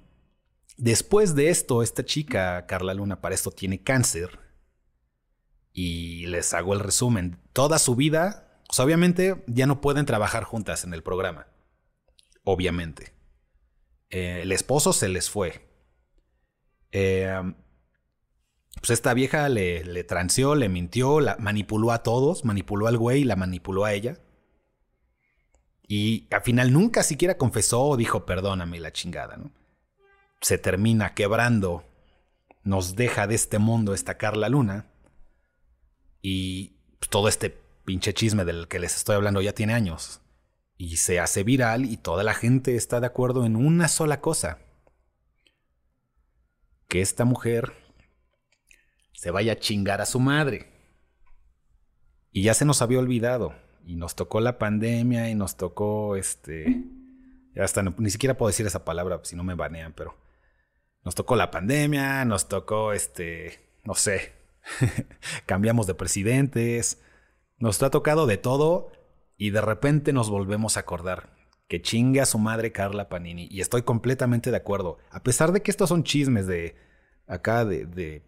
Después 0.78 1.36
de 1.36 1.52
esto, 1.52 1.84
esta 1.84 2.04
chica, 2.04 2.66
Carla 2.66 2.96
Luna, 2.96 3.22
para 3.22 3.36
esto 3.36 3.52
tiene 3.52 3.84
cáncer 3.84 4.40
y 5.72 6.26
les 6.26 6.56
hago 6.56 6.74
el 6.74 6.80
resumen. 6.80 7.38
Toda 7.54 7.78
su 7.78 7.96
vida, 7.96 8.60
obviamente 8.80 9.44
ya 9.46 9.68
no 9.68 9.80
pueden 9.80 10.08
trabajar 10.08 10.44
juntas 10.44 10.86
en 10.86 10.96
el 10.96 11.04
programa, 11.04 11.46
obviamente. 12.44 13.14
Eh, 14.10 14.40
el 14.42 14.52
esposo 14.52 14.92
se 14.92 15.08
les 15.08 15.30
fue. 15.30 15.70
Eh, 16.92 17.54
pues 18.80 18.90
esta 18.90 19.14
vieja 19.14 19.50
le, 19.50 19.84
le 19.84 20.04
le 20.04 20.70
mintió, 20.70 21.20
manipuló 21.38 21.92
a 21.92 22.02
todos, 22.02 22.44
manipuló 22.44 22.88
al 22.88 22.98
güey 22.98 23.22
y 23.22 23.26
la 23.26 23.36
manipuló 23.36 23.86
a 23.86 23.94
ella. 23.94 24.18
Y 25.94 26.30
al 26.32 26.42
final 26.42 26.72
nunca 26.72 27.04
siquiera 27.04 27.36
confesó 27.36 27.84
o 27.84 27.98
dijo 27.98 28.26
perdóname 28.26 28.80
la 28.80 28.94
chingada, 28.94 29.36
¿no? 29.36 29.52
Se 30.40 30.58
termina 30.58 31.14
quebrando, 31.14 31.84
nos 32.64 32.96
deja 32.96 33.28
de 33.28 33.36
este 33.36 33.60
mundo 33.60 33.94
esta 33.94 34.18
Carla 34.18 34.48
Luna. 34.48 34.90
Y 36.22 36.78
pues, 36.98 37.10
todo 37.10 37.28
este 37.28 37.50
pinche 37.84 38.14
chisme 38.14 38.46
del 38.46 38.70
que 38.70 38.80
les 38.80 38.96
estoy 38.96 39.18
hablando 39.18 39.42
ya 39.42 39.52
tiene 39.52 39.74
años. 39.74 40.22
Y 40.78 40.96
se 40.96 41.20
hace 41.20 41.44
viral 41.44 41.84
y 41.84 41.98
toda 41.98 42.24
la 42.24 42.36
gente 42.36 42.78
está 42.78 43.02
de 43.02 43.08
acuerdo 43.08 43.46
en 43.46 43.58
una 43.58 43.90
sola 43.90 44.22
cosa. 44.22 44.60
Que 46.88 47.02
esta 47.02 47.26
mujer 47.26 47.74
se 49.12 49.30
vaya 49.30 49.52
a 49.52 49.60
chingar 49.60 50.00
a 50.00 50.06
su 50.06 50.22
madre. 50.22 50.72
Y 52.32 52.44
ya 52.44 52.54
se 52.54 52.64
nos 52.64 52.82
había 52.82 53.00
olvidado. 53.00 53.54
Y 53.86 53.96
nos 53.96 54.16
tocó 54.16 54.40
la 54.42 54.58
pandemia 54.58 55.30
y 55.30 55.36
nos 55.36 55.58
tocó 55.58 56.16
este. 56.16 56.84
Hasta 57.60 57.84
ni 57.84 58.10
siquiera 58.10 58.38
puedo 58.38 58.48
decir 58.48 58.66
esa 58.66 58.86
palabra 58.86 59.20
si 59.24 59.36
no 59.36 59.44
me 59.44 59.56
banean, 59.56 59.94
pero. 59.94 60.18
Nos 61.04 61.16
tocó 61.16 61.36
la 61.36 61.52
pandemia, 61.52 62.24
nos 62.26 62.48
tocó 62.48 62.94
este. 62.94 63.60
No 63.84 63.96
sé. 63.96 64.34
Cambiamos 65.46 65.88
de 65.88 65.96
presidentes. 65.96 67.02
Nos 67.58 67.82
ha 67.82 67.90
tocado 67.90 68.28
de 68.28 68.38
todo 68.38 68.92
y 69.38 69.50
de 69.50 69.62
repente 69.62 70.14
nos 70.14 70.30
volvemos 70.30 70.78
a 70.78 70.82
acordar 70.82 71.36
que 71.68 71.82
chingue 71.82 72.22
a 72.22 72.26
su 72.26 72.38
madre 72.38 72.72
Carla 72.72 73.10
Panini. 73.10 73.48
Y 73.50 73.62
estoy 73.62 73.82
completamente 73.84 74.52
de 74.52 74.58
acuerdo. 74.58 74.98
A 75.10 75.24
pesar 75.24 75.52
de 75.52 75.62
que 75.62 75.72
estos 75.72 75.90
son 75.90 76.04
chismes 76.04 76.46
de 76.46 76.76
acá 77.28 77.66
de, 77.66 77.86
de 77.86 78.24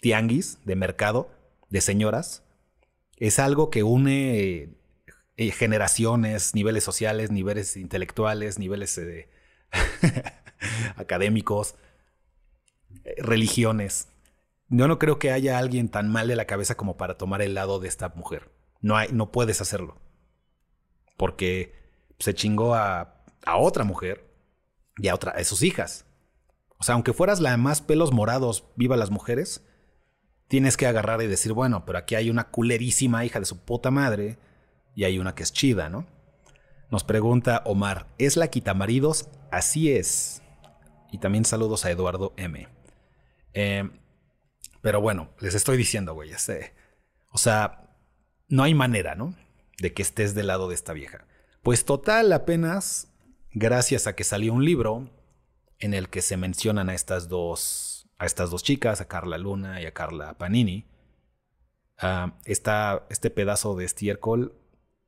tianguis 0.00 0.58
de 0.64 0.76
mercado 0.76 1.30
de 1.70 1.80
señoras. 1.80 2.42
Es 3.18 3.38
algo 3.38 3.70
que 3.70 3.82
une 3.82 4.78
eh, 5.36 5.52
generaciones, 5.52 6.56
niveles 6.56 6.82
sociales, 6.82 7.30
niveles 7.30 7.76
intelectuales, 7.76 8.58
niveles 8.58 8.98
eh, 8.98 9.28
académicos, 10.96 11.76
eh, 13.04 13.14
religiones. 13.18 14.08
Yo 14.68 14.88
no 14.88 14.98
creo 14.98 15.20
que 15.20 15.30
haya 15.30 15.58
alguien 15.58 15.90
tan 15.90 16.10
mal 16.10 16.26
de 16.26 16.34
la 16.34 16.46
cabeza 16.46 16.76
como 16.76 16.96
para 16.96 17.16
tomar 17.16 17.40
el 17.40 17.54
lado 17.54 17.78
de 17.78 17.86
esta 17.86 18.08
mujer. 18.10 18.50
No, 18.80 18.96
hay, 18.96 19.10
no 19.12 19.30
puedes 19.30 19.60
hacerlo. 19.60 20.00
Porque 21.16 21.72
se 22.18 22.34
chingó 22.34 22.74
a, 22.74 23.24
otra 23.46 23.84
mujer 23.84 24.28
y 24.96 25.06
a, 25.06 25.14
otra, 25.14 25.32
a 25.32 25.44
sus 25.44 25.62
hijas. 25.62 26.04
O 26.78 26.82
sea, 26.82 26.94
aunque 26.96 27.12
fueras 27.12 27.38
la 27.38 27.56
más 27.56 27.80
pelos 27.80 28.12
morados, 28.12 28.64
viva 28.74 28.96
las 28.96 29.10
mujeres, 29.10 29.64
tienes 30.48 30.76
que 30.76 30.86
agarrar 30.86 31.22
y 31.22 31.26
decir, 31.26 31.52
bueno, 31.52 31.84
pero 31.84 31.98
aquí 31.98 32.14
hay 32.14 32.30
una 32.30 32.48
culerísima 32.48 33.24
hija 33.24 33.38
de 33.38 33.46
su 33.46 33.58
puta 33.58 33.90
madre 33.90 34.38
y 34.94 35.04
hay 35.04 35.18
una 35.18 35.34
que 35.34 35.42
es 35.42 35.52
chida, 35.52 35.88
¿no? 35.88 36.06
Nos 36.90 37.04
pregunta 37.04 37.62
Omar, 37.66 38.06
¿es 38.18 38.36
la 38.36 38.48
quitamaridos? 38.48 39.28
Así 39.50 39.92
es. 39.92 40.42
Y 41.12 41.18
también 41.18 41.44
saludos 41.44 41.84
a 41.84 41.90
Eduardo 41.90 42.32
M. 42.36 42.66
Eh, 43.52 43.88
pero 44.80 45.00
bueno, 45.00 45.30
les 45.38 45.54
estoy 45.54 45.76
diciendo, 45.76 46.14
güey, 46.14 46.32
sé. 46.38 46.74
O 47.30 47.38
sea, 47.38 47.94
no 48.48 48.62
hay 48.62 48.74
manera, 48.74 49.14
¿no? 49.14 49.34
De 49.78 49.92
que 49.92 50.02
estés 50.02 50.34
del 50.34 50.46
lado 50.46 50.68
de 50.68 50.74
esta 50.74 50.94
vieja. 50.94 51.26
Pues 51.62 51.84
total, 51.84 52.32
apenas, 52.32 53.08
gracias 53.52 54.06
a 54.06 54.14
que 54.14 54.24
salió 54.24 54.54
un 54.54 54.64
libro 54.64 55.10
en 55.78 55.92
el 55.92 56.08
que 56.08 56.22
se 56.22 56.38
mencionan 56.38 56.88
a 56.88 56.94
estas 56.94 57.28
dos 57.28 57.87
a 58.18 58.26
estas 58.26 58.50
dos 58.50 58.62
chicas, 58.62 59.00
a 59.00 59.08
Carla 59.08 59.38
Luna 59.38 59.80
y 59.80 59.86
a 59.86 59.94
Carla 59.94 60.36
Panini, 60.36 60.86
uh, 62.02 62.30
este 62.44 63.30
pedazo 63.30 63.76
de 63.76 63.84
estiércol 63.84 64.54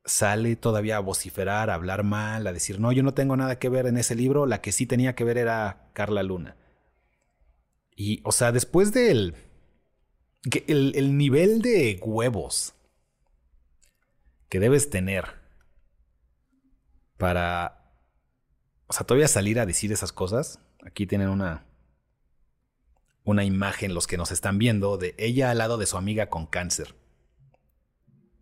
sale 0.03 0.55
todavía 0.55 0.97
a 0.97 1.01
vociferar, 1.01 1.69
a 1.69 1.75
hablar 1.75 2.03
mal, 2.03 2.47
a 2.47 2.53
decir, 2.53 2.79
no, 2.79 2.91
yo 2.91 3.03
no 3.03 3.13
tengo 3.13 3.37
nada 3.37 3.59
que 3.59 3.69
ver 3.69 3.85
en 3.85 3.97
ese 3.97 4.15
libro, 4.15 4.45
la 4.45 4.61
que 4.61 4.71
sí 4.71 4.85
tenía 4.85 5.13
que 5.13 5.23
ver 5.23 5.37
era 5.37 5.91
Carla 5.93 6.23
Luna. 6.23 6.57
Y, 7.95 8.21
o 8.23 8.31
sea, 8.31 8.51
después 8.51 8.93
del... 8.93 9.35
El, 10.65 10.93
el 10.95 11.17
nivel 11.17 11.61
de 11.61 11.99
huevos 12.01 12.73
que 14.49 14.59
debes 14.59 14.89
tener 14.89 15.39
para... 17.17 17.93
O 18.87 18.93
sea, 18.93 19.05
todavía 19.05 19.27
salir 19.27 19.59
a 19.59 19.67
decir 19.67 19.91
esas 19.91 20.11
cosas. 20.11 20.59
Aquí 20.83 21.05
tienen 21.05 21.29
una, 21.29 21.67
una 23.23 23.43
imagen, 23.43 23.93
los 23.93 24.07
que 24.07 24.17
nos 24.17 24.31
están 24.31 24.57
viendo, 24.57 24.97
de 24.97 25.15
ella 25.17 25.51
al 25.51 25.59
lado 25.59 25.77
de 25.77 25.85
su 25.85 25.97
amiga 25.97 26.29
con 26.29 26.45
cáncer. 26.45 26.95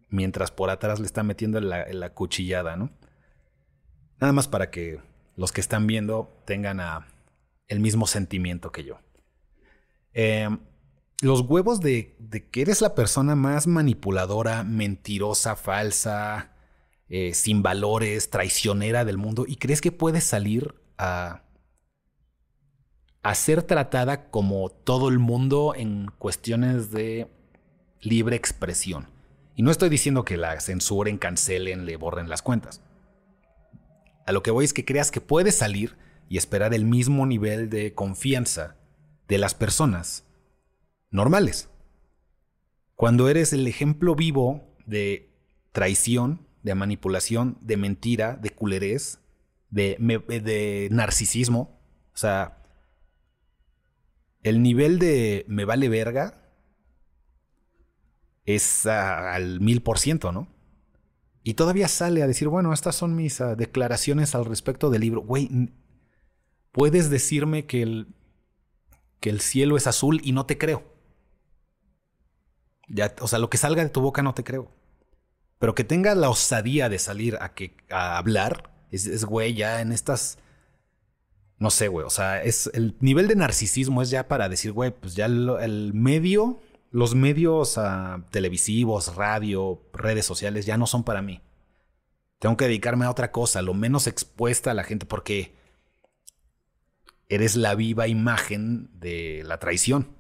Mientras 0.10 0.52
por 0.52 0.70
atrás 0.70 1.00
le 1.00 1.06
está 1.06 1.24
metiendo 1.24 1.60
la, 1.60 2.14
cuchillada, 2.14 2.76
¿no? 2.76 2.92
Nada 4.20 4.34
más 4.34 4.48
para 4.48 4.72
que 4.72 5.00
los 5.36 5.52
que 5.52 5.62
están 5.62 5.88
viendo 5.88 6.42
tengan 6.46 6.80
el 7.68 7.80
mismo 7.80 8.08
sentimiento 8.08 8.72
que 8.72 8.84
yo. 8.84 9.00
Em, 10.14 10.60
los 11.22 11.42
huevos 11.42 11.80
de, 11.80 12.16
de, 12.20 12.50
que 12.50 12.62
eres 12.62 12.82
la 12.82 12.96
persona 12.96 13.36
más 13.36 13.68
manipuladora, 13.68 14.64
mentirosa, 14.64 15.56
falsa, 15.56 16.52
eh, 17.12 17.34
sin 17.34 17.64
valores, 17.64 18.30
traicionera 18.30 19.04
del 19.04 19.18
mundo 19.18 19.46
y 19.48 19.56
crees 19.56 19.82
que 19.82 19.92
puedes 19.92 20.24
salir 20.24 20.76
a 21.00 21.42
a 23.22 23.36
ser 23.36 23.64
tratada 23.64 24.30
como 24.30 24.70
todo 24.70 25.10
el 25.10 25.20
mundo 25.20 25.74
en 25.76 26.08
cuestiones 26.18 26.92
de 26.92 27.28
libre 28.02 28.36
expresión. 28.36 29.08
Y 29.56 29.64
no 29.64 29.72
estoy 29.72 29.90
diciendo 29.90 30.24
que 30.24 30.38
la 30.38 30.60
censuren, 30.62 31.18
cancelen, 31.18 31.86
le 31.86 31.98
borren 31.98 32.30
las 32.30 32.42
cuentas. 32.42 32.82
A 34.26 34.32
lo 34.32 34.42
que 34.42 34.52
voy 34.52 34.64
es 34.64 34.74
que 34.74 34.86
creas 34.86 35.12
que 35.12 35.22
puedes 35.22 35.56
salir 35.56 35.98
y 36.30 36.38
esperar 36.38 36.74
el 36.74 36.86
mismo 36.86 37.26
nivel 37.26 37.70
de 37.70 37.94
confianza 37.94 38.78
de 39.28 39.38
las 39.38 39.54
personas 39.54 40.24
normales. 41.10 41.70
Cuando 42.96 43.28
eres 43.28 43.52
el 43.54 43.68
ejemplo 43.68 44.16
vivo 44.16 44.76
de 44.86 45.34
traición, 45.72 46.48
de 46.64 46.76
manipulación, 46.76 47.58
de 47.62 47.78
mentira, 47.78 48.36
de 48.36 48.52
culerés, 48.52 49.20
de, 49.70 49.98
de 50.00 50.88
narcisismo, 50.92 51.80
o 52.14 52.18
sea, 52.18 52.59
el 54.44 54.62
nivel 54.62 55.00
de 55.00 55.46
me 55.48 55.66
vale 55.66 55.90
verga 55.90 56.42
es 58.46 58.86
al 58.86 59.60
mil 59.60 59.82
por 59.82 60.00
ciento, 60.00 60.32
¿no? 60.32 60.48
Y 61.44 61.54
todavía 61.54 61.88
sale 61.88 62.22
a 62.22 62.28
decir, 62.28 62.48
bueno, 62.48 62.74
estas 62.74 62.96
son 62.96 63.16
mis 63.16 63.42
ah, 63.42 63.56
declaraciones 63.56 64.36
al 64.36 64.46
respecto 64.46 64.90
del 64.90 65.02
libro. 65.02 65.22
Güey, 65.22 65.72
puedes 66.72 67.10
decirme 67.10 67.66
que 67.66 67.82
el, 67.82 68.08
que 69.20 69.30
el 69.30 69.40
cielo 69.40 69.78
es 69.78 69.88
azul 69.88 70.20
y 70.24 70.32
no 70.32 70.46
te 70.46 70.58
creo. 70.58 70.84
Ya, 72.88 73.16
o 73.22 73.28
sea, 73.28 73.40
lo 73.40 73.50
que 73.50 73.58
salga 73.58 73.84
de 73.84 73.90
tu 73.90 74.02
boca 74.02 74.22
no 74.22 74.34
te 74.34 74.44
creo. 74.44 74.72
Pero 75.60 75.76
que 75.76 75.84
tengas 75.84 76.18
la 76.18 76.30
osadía 76.30 76.90
de 76.90 77.00
salir 77.00 77.38
a, 77.40 77.54
que, 77.54 77.78
a 77.90 78.18
hablar, 78.18 78.72
es 78.92 79.26
güey, 79.26 79.54
ya 79.54 79.82
en 79.82 79.92
estas 79.92 80.40
no 81.60 81.70
sé, 81.70 81.90
güey, 81.90 82.06
o 82.06 82.10
sea, 82.10 82.42
es 82.42 82.70
el 82.74 82.96
nivel 83.02 83.28
de 83.28 83.36
narcisismo 83.36 84.02
es 84.02 84.10
ya 84.10 84.28
para 84.28 84.48
decir, 84.50 84.72
güey, 84.72 84.92
pues 84.92 85.16
ya 85.16 85.26
el, 85.26 85.92
medio, 85.94 86.62
los 86.90 87.16
medios 87.16 87.78
ah, 87.78 88.26
televisivos, 88.32 89.16
radio, 89.16 89.82
redes 89.94 90.26
sociales 90.26 90.66
ya 90.66 90.78
no 90.78 90.88
son 90.88 91.04
para 91.04 91.22
mí. 91.22 91.42
Tengo 92.40 92.56
que 92.56 92.66
dedicarme 92.66 93.06
a 93.06 93.12
otra 93.12 93.32
cosa, 93.32 93.62
lo 93.62 93.74
menos 93.74 94.08
expuesta 94.08 94.72
a 94.72 94.74
la 94.74 94.86
gente, 94.86 95.06
porque 95.06 95.54
eres 97.28 97.58
la 97.58 97.76
viva 97.76 98.08
imagen 98.08 98.90
de 98.98 99.44
la 99.46 99.60
traición 99.60 100.16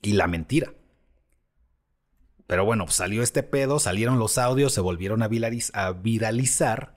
y 0.00 0.14
la 0.14 0.26
mentira. 0.26 0.72
Pero 2.46 2.64
bueno, 2.64 2.84
pues 2.84 2.96
salió 2.96 3.22
este 3.22 3.42
pedo, 3.42 3.78
salieron 3.78 4.18
los 4.18 4.38
audios, 4.38 4.72
se 4.72 4.80
volvieron 4.80 5.22
a, 5.22 5.28
viralizar. 5.28 6.96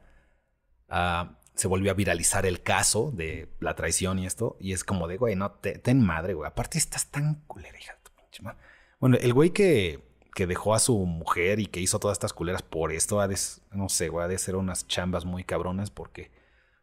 Se 1.59 1.67
volvió 1.67 1.91
a 1.91 1.93
viralizar 1.93 2.45
el 2.45 2.63
caso 2.63 3.11
de 3.11 3.49
la 3.59 3.75
traición 3.75 4.17
y 4.17 4.25
esto. 4.25 4.55
Y 4.61 4.71
es 4.71 4.85
como 4.85 5.09
de, 5.09 5.17
güey, 5.17 5.35
no, 5.35 5.51
ten 5.51 6.01
madre, 6.01 6.33
güey. 6.33 6.47
Aparte 6.47 6.77
estás 6.77 7.11
tan 7.11 7.43
culera, 7.47 7.77
hija 7.77 7.97
pinche 8.15 8.41
madre. 8.41 8.59
Bueno, 9.01 9.17
el 9.19 9.33
güey 9.33 9.49
que, 9.49 9.99
que 10.33 10.47
dejó 10.47 10.73
a 10.73 10.79
su 10.79 10.97
mujer 11.05 11.59
y 11.59 11.65
que 11.65 11.81
hizo 11.81 11.99
todas 11.99 12.15
estas 12.15 12.31
culeras 12.31 12.61
por 12.61 12.93
esto, 12.93 13.19
ha 13.19 13.27
de, 13.27 13.37
no 13.71 13.89
sé, 13.89 14.07
güey, 14.07 14.23
ha 14.23 14.29
de 14.29 14.37
ser 14.37 14.55
unas 14.55 14.87
chambas 14.87 15.25
muy 15.25 15.43
cabronas 15.43 15.91
porque 15.91 16.31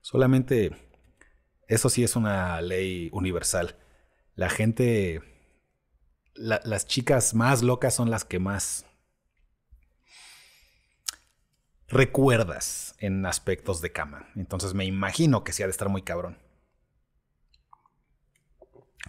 solamente, 0.03 0.77
eso 1.69 1.89
sí 1.89 2.05
es 2.05 2.15
una 2.15 2.61
ley 2.61 3.09
universal. 3.15 3.77
La 4.35 4.51
gente 4.51 5.23
las 6.35 6.87
chicas 6.87 7.35
más 7.35 7.63
locas 7.63 7.95
son 7.95 8.11
las 8.11 8.27
que 8.27 8.39
más 8.39 8.86
recuerdas 11.89 12.95
en 12.99 13.25
aspectos 13.27 13.81
de 13.81 13.93
cama. 13.93 14.29
Entonces 14.37 14.75
me 14.75 14.85
imagino 14.85 15.45
que 15.45 15.53
sí 15.53 15.63
ha 15.63 15.67
de 15.67 15.73
estar 15.73 15.89
muy 15.89 16.03
cabrón. 16.03 16.39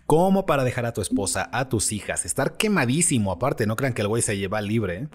¿Cómo 0.05 0.45
para 0.45 0.63
dejar 0.63 0.85
a 0.85 0.93
tu 0.93 1.01
esposa, 1.01 1.49
a 1.51 1.67
tus 1.67 1.91
hijas, 1.91 2.25
estar 2.25 2.55
quemadísimo 2.55 3.31
aparte? 3.31 3.65
No 3.65 3.75
crean 3.75 3.93
que 3.93 4.01
el 4.01 4.07
güey 4.07 4.21
se 4.21 4.37
lleva 4.37 4.61
libre. 4.61 4.95
¿eh? 4.97 5.07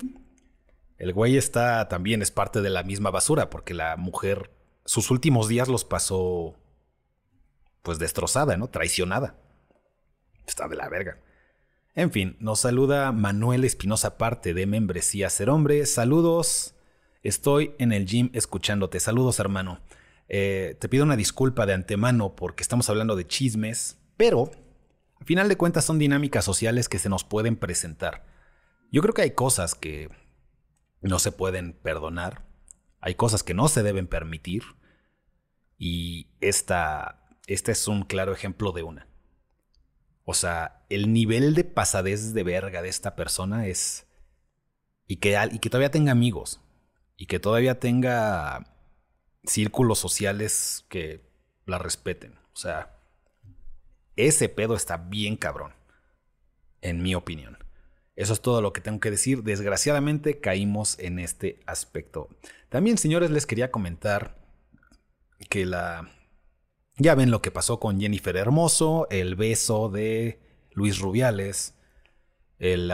El 0.98 1.14
güey 1.14 1.37
está 1.37 1.88
también, 1.88 2.20
es 2.20 2.31
parte 2.31 2.61
de 2.61 2.70
la 2.70 2.83
misma 2.83 3.11
basura, 3.11 3.48
porque 3.48 3.75
la 3.75 3.96
mujer 3.96 4.51
sus 4.85 5.11
últimos 5.11 5.48
días 5.48 5.68
los 5.68 5.85
pasó 5.85 6.57
pues 7.83 7.98
destrozada, 7.98 8.57
¿no? 8.57 8.68
Traicionada. 8.68 9.37
Está 10.46 10.68
de 10.68 10.77
la 10.77 10.88
verga. 10.88 11.18
En 11.94 12.11
fin, 12.11 12.37
nos 12.40 12.61
saluda 12.61 13.12
Manuel 13.12 13.64
Espinosa 13.64 14.16
Parte 14.16 14.55
de 14.55 14.66
Membresía 14.66 15.31
Ser 15.31 15.51
Hombre. 15.51 15.85
Saludos, 15.87 16.75
estoy 17.23 17.75
en 17.79 17.93
el 17.93 18.07
gym 18.07 18.31
escuchándote. 18.33 19.01
Saludos, 19.01 19.39
hermano. 19.39 19.81
Eh, 20.29 20.77
te 20.81 20.89
pido 20.89 21.05
una 21.05 21.17
disculpa 21.17 21.67
de 21.67 21.75
antemano 21.75 22.35
porque 22.35 22.63
estamos 22.63 22.89
hablando 22.89 23.17
de 23.17 23.27
chismes, 23.27 23.99
pero 24.17 24.51
al 25.21 25.27
final 25.27 25.49
de 25.49 25.57
cuentas 25.57 25.85
son 25.85 25.99
dinámicas 25.99 26.45
sociales 26.45 26.89
que 26.89 26.99
se 26.99 27.09
nos 27.09 27.25
pueden 27.25 27.57
presentar. 27.57 28.25
Yo 28.91 29.03
creo 29.03 29.15
que 29.15 29.23
hay 29.23 29.33
cosas 29.33 29.75
que 29.75 30.09
no 31.01 31.19
se 31.19 31.33
pueden 31.33 31.75
perdonar, 31.75 32.47
hay 33.01 33.15
cosas 33.15 33.43
que 33.43 33.55
no 33.55 33.69
se 33.69 33.83
deben 33.83 34.07
permitir 34.07 34.63
y 35.77 36.31
esta, 36.41 37.27
este 37.47 37.73
es 37.73 37.89
un 37.89 38.05
claro 38.05 38.33
ejemplo 38.33 38.73
de 38.73 38.85
una. 38.85 39.09
O 40.25 40.33
sea, 40.33 40.87
el 40.89 41.13
nivel 41.13 41.55
de 41.55 41.65
pasadez 41.65 42.33
de 42.33 42.43
verga 42.43 42.81
de 42.81 42.89
esta 42.89 43.17
persona 43.17 43.67
es... 43.67 44.07
Y 45.09 45.17
que, 45.17 45.37
y 45.51 45.59
que 45.59 45.69
todavía 45.69 45.91
tenga 45.91 46.13
amigos. 46.13 46.62
Y 47.23 47.27
que 47.27 47.39
todavía 47.39 47.79
tenga 47.79 48.67
círculos 49.45 50.01
sociales 50.01 50.85
que 50.89 51.21
la 51.67 51.79
respeten. 51.79 52.35
O 52.53 52.57
sea, 52.57 52.99
ese 54.17 54.49
pedo 54.49 54.75
está 54.75 54.97
bien 54.97 55.37
cabrón. 55.37 55.73
En 56.81 57.01
mi 57.01 57.15
opinión. 57.15 57.59
Eso 58.17 58.33
es 58.33 58.41
todo 58.41 58.61
lo 58.61 58.73
que 58.73 58.81
tengo 58.81 58.99
que 58.99 59.13
decir. 59.13 59.45
Desgraciadamente 59.45 60.41
caímos 60.41 60.99
en 60.99 61.21
este 61.21 61.61
aspecto. 61.65 62.29
También, 62.69 62.99
señores, 62.99 63.31
les 63.31 63.47
quería 63.47 63.71
comentar 63.71 64.37
que 65.49 65.65
la 65.65 66.11
ya 66.97 67.15
ven 67.15 67.31
lo 67.31 67.41
que 67.41 67.53
pasó 67.53 67.79
con 67.79 68.01
Jennifer 68.01 68.37
Hermoso, 68.37 69.07
el 69.11 69.37
beso 69.37 69.89
de 69.91 70.41
Luis 70.73 70.99
Rubiales, 70.99 71.79
el, 72.59 72.93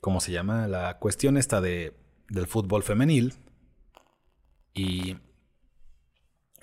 ¿cómo 0.00 0.20
se 0.20 0.30
llama? 0.30 0.68
La 0.68 1.00
cuestión 1.00 1.36
esta 1.36 1.60
de, 1.60 2.03
del 2.28 2.46
fútbol 2.46 2.82
femenil. 2.82 3.34
Y 4.72 5.16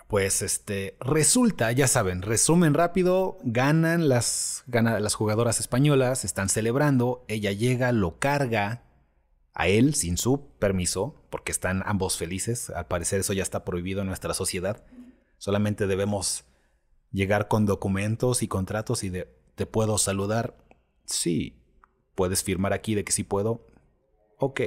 pues 0.08 0.42
este 0.42 0.98
resulta, 1.00 1.72
ya 1.72 1.88
saben, 1.88 2.22
resumen 2.22 2.74
rápido, 2.74 3.38
ganan 3.44 4.10
las, 4.10 4.64
ganan 4.68 5.02
las 5.02 5.16
jugadoras 5.16 5.62
españolas, 5.62 6.26
están 6.26 6.50
celebrando, 6.50 7.24
ella 7.30 7.54
llega, 7.54 7.94
lo 7.94 8.20
carga 8.20 8.84
a 9.54 9.68
él 9.68 9.96
sin 9.96 10.18
su 10.18 10.50
permiso, 10.60 11.24
porque 11.30 11.54
están 11.54 11.82
ambos 11.86 12.18
felices, 12.18 12.70
al 12.70 12.88
parecer 12.88 13.22
eso 13.22 13.32
ya 13.32 13.44
está 13.44 13.64
prohibido 13.64 14.02
en 14.02 14.08
nuestra 14.08 14.34
sociedad. 14.34 14.84
Solamente 15.38 15.88
debemos 15.88 16.44
llegar 17.12 17.48
con 17.48 17.66
documentos 17.66 18.44
y 18.44 18.48
contratos 18.48 19.04
y 19.04 19.10
de, 19.10 19.34
¿te 19.56 19.66
puedo 19.66 19.98
saludar? 19.98 20.58
Sí. 21.06 21.58
¿Puedes 22.16 22.44
firmar 22.44 22.74
aquí 22.74 22.96
de 22.96 23.04
que 23.04 23.12
sí 23.12 23.24
puedo? 23.24 23.68
Ok. 24.38 24.62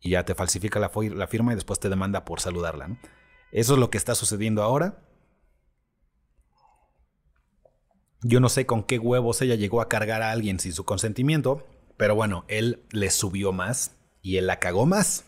Y 0.00 0.10
ya 0.10 0.24
te 0.24 0.34
falsifica 0.34 0.80
la, 0.80 0.88
firma 0.88 1.52
y 1.52 1.54
después 1.54 1.78
te 1.78 1.88
demanda 1.88 2.24
por 2.24 2.40
saludarla. 2.40 2.98
Eso 3.52 3.74
es 3.74 3.78
lo 3.78 3.90
que 3.90 3.98
está 3.98 4.14
sucediendo 4.14 4.62
ahora. 4.62 5.02
Yo 8.22 8.40
no 8.40 8.48
sé 8.48 8.66
con 8.66 8.82
qué 8.82 8.98
huevos 8.98 9.40
ella 9.42 9.54
llegó 9.54 9.80
a 9.80 9.88
cargar 9.88 10.22
a 10.22 10.30
alguien 10.30 10.58
sin 10.58 10.72
su 10.72 10.84
consentimiento, 10.84 11.66
pero 11.96 12.14
bueno, 12.14 12.44
él 12.48 12.84
le 12.90 13.10
subió 13.10 13.52
más 13.52 13.96
y 14.22 14.36
él 14.36 14.46
la 14.46 14.58
cagó 14.58 14.86
más. 14.86 15.24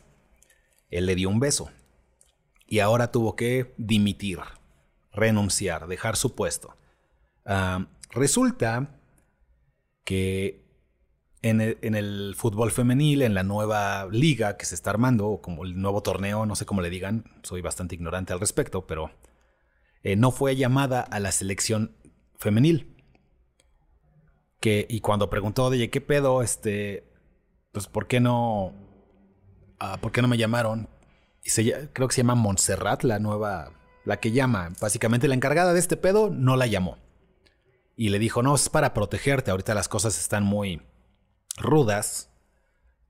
Él 0.90 1.06
le 1.06 1.14
dio 1.14 1.28
un 1.28 1.40
beso 1.40 1.70
y 2.72 2.80
ahora 2.80 3.12
tuvo 3.12 3.37
que 3.37 3.74
dimitir, 3.76 4.38
renunciar, 5.12 5.88
dejar 5.88 6.16
su 6.16 6.35
puesto. 6.35 6.74
Ah, 7.44 7.87
resulta 8.11 8.98
que 10.04 10.62
en 11.42 11.61
el, 11.61 12.35
fútbol 12.37 12.70
femenil, 12.70 13.22
en 13.22 13.35
la 13.35 13.42
nueva 13.42 14.07
liga 14.11 14.57
que 14.57 14.64
se 14.64 14.76
está 14.76 14.90
armando, 14.90 15.26
o 15.26 15.42
como 15.42 15.64
el 15.64 15.81
nuevo 15.81 16.02
torneo, 16.02 16.46
no 16.46 16.55
sé 16.55 16.64
cómo 16.66 16.83
le 16.83 16.90
digan, 16.90 17.24
soy 17.42 17.61
bastante 17.61 17.96
ignorante 17.96 18.33
al 18.33 18.40
respecto, 18.40 18.87
pero 18.87 19.11
eh, 20.05 20.14
no 20.14 20.31
fue 20.31 20.55
llamada 20.55 21.00
a 21.00 21.18
la 21.18 21.33
selección 21.33 21.96
femenil. 22.37 22.96
Que, 24.61 24.87
y 24.88 25.00
cuando 25.00 25.28
preguntó, 25.28 25.64
oye, 25.64 25.90
¿qué 25.90 26.00
pedo? 26.00 26.42
Este, 26.42 27.11
pues, 27.72 27.88
¿por 27.88 28.07
qué 28.07 28.20
no, 28.20 28.72
ah, 29.81 29.98
¿por 30.00 30.12
qué 30.12 30.22
no 30.22 30.28
me 30.28 30.38
llamaron? 30.38 30.88
y 31.44 31.50
creo 31.92 32.07
que 32.07 32.14
se 32.14 32.20
llama 32.20 32.37
Montserrat, 32.37 33.02
la 33.02 33.18
nueva, 33.18 33.72
la 34.05 34.20
que 34.20 34.31
llama. 34.31 34.70
Básicamente 34.81 35.26
la 35.26 35.35
encargada 35.35 35.72
de 35.72 35.81
este 35.81 35.96
pedo 35.96 36.31
no 36.31 36.57
la 36.57 36.68
llamó. 36.68 36.98
Y 37.96 38.11
le 38.11 38.20
dijo, 38.20 38.44
no, 38.44 38.55
es 38.55 38.68
para 38.68 38.94
protegerte, 38.94 39.50
ahorita 39.50 39.74
las 39.74 39.88
cosas 39.88 40.16
están 40.20 40.44
muy 40.44 40.83
rudas. 41.56 42.30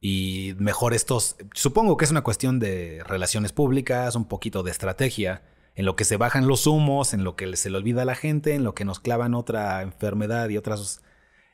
Y 0.00 0.54
mejor 0.58 0.94
estos, 0.94 1.36
supongo 1.54 1.96
que 1.96 2.04
es 2.04 2.10
una 2.10 2.22
cuestión 2.22 2.58
de 2.58 3.02
relaciones 3.04 3.52
públicas, 3.52 4.16
un 4.16 4.26
poquito 4.26 4.62
de 4.62 4.70
estrategia, 4.72 5.42
en 5.74 5.84
lo 5.84 5.94
que 5.96 6.04
se 6.04 6.16
bajan 6.16 6.48
los 6.48 6.66
humos, 6.66 7.14
en 7.14 7.24
lo 7.24 7.36
que 7.36 7.56
se 7.56 7.70
le 7.70 7.78
olvida 7.78 8.02
a 8.02 8.04
la 8.04 8.16
gente, 8.16 8.54
en 8.54 8.64
lo 8.64 8.74
que 8.74 8.84
nos 8.84 9.00
clavan 9.00 9.34
otra 9.34 9.80
enfermedad 9.82 10.48
y 10.48 10.56
otras 10.56 11.02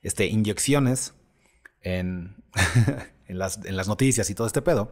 este, 0.02 0.26
inyecciones 0.26 1.14
en, 1.82 2.42
en, 3.28 3.38
las, 3.38 3.64
en 3.64 3.76
las 3.76 3.86
noticias 3.86 4.30
y 4.30 4.34
todo 4.34 4.46
este 4.46 4.62
pedo 4.62 4.90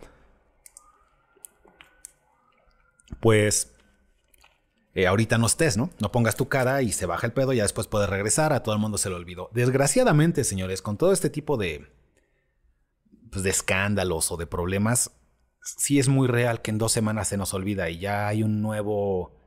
pues 3.21 3.73
eh, 4.97 5.07
ahorita 5.07 5.37
no 5.37 5.47
estés, 5.47 5.77
¿no? 5.77 5.91
No 6.01 6.11
pongas 6.11 6.37
tu 6.37 6.49
cara 6.49 6.81
y 6.81 6.91
se 6.91 7.05
baja 7.05 7.27
el 7.27 7.35
pedo, 7.35 7.53
ya 7.53 7.65
después 7.65 7.87
puedes 7.87 8.09
regresar, 8.09 8.55
a 8.55 8.63
todo 8.63 8.75
el 8.75 8.81
mundo 8.81 8.97
se 8.97 9.11
lo 9.11 9.17
olvidó. 9.17 9.51
Desgraciadamente, 9.53 10.43
señores, 10.43 10.81
con 10.81 10.97
todo 10.97 11.13
este 11.13 11.29
tipo 11.29 11.59
de, 11.59 11.93
pues, 13.31 13.45
de 13.45 13.51
escándalos 13.51 14.33
o 14.33 14.39
de 14.39 14.47
problemas, 14.47 15.11
sí 15.61 15.99
es 15.99 16.09
muy 16.09 16.29
real 16.29 16.63
que 16.63 16.71
en 16.71 16.79
dos 16.79 16.93
semanas 16.93 17.29
se 17.29 17.37
nos 17.37 17.53
olvida 17.53 17.91
y 17.91 17.99
ya 17.99 18.27
hay 18.27 18.43
un 18.43 18.63
nuevo, 18.63 19.39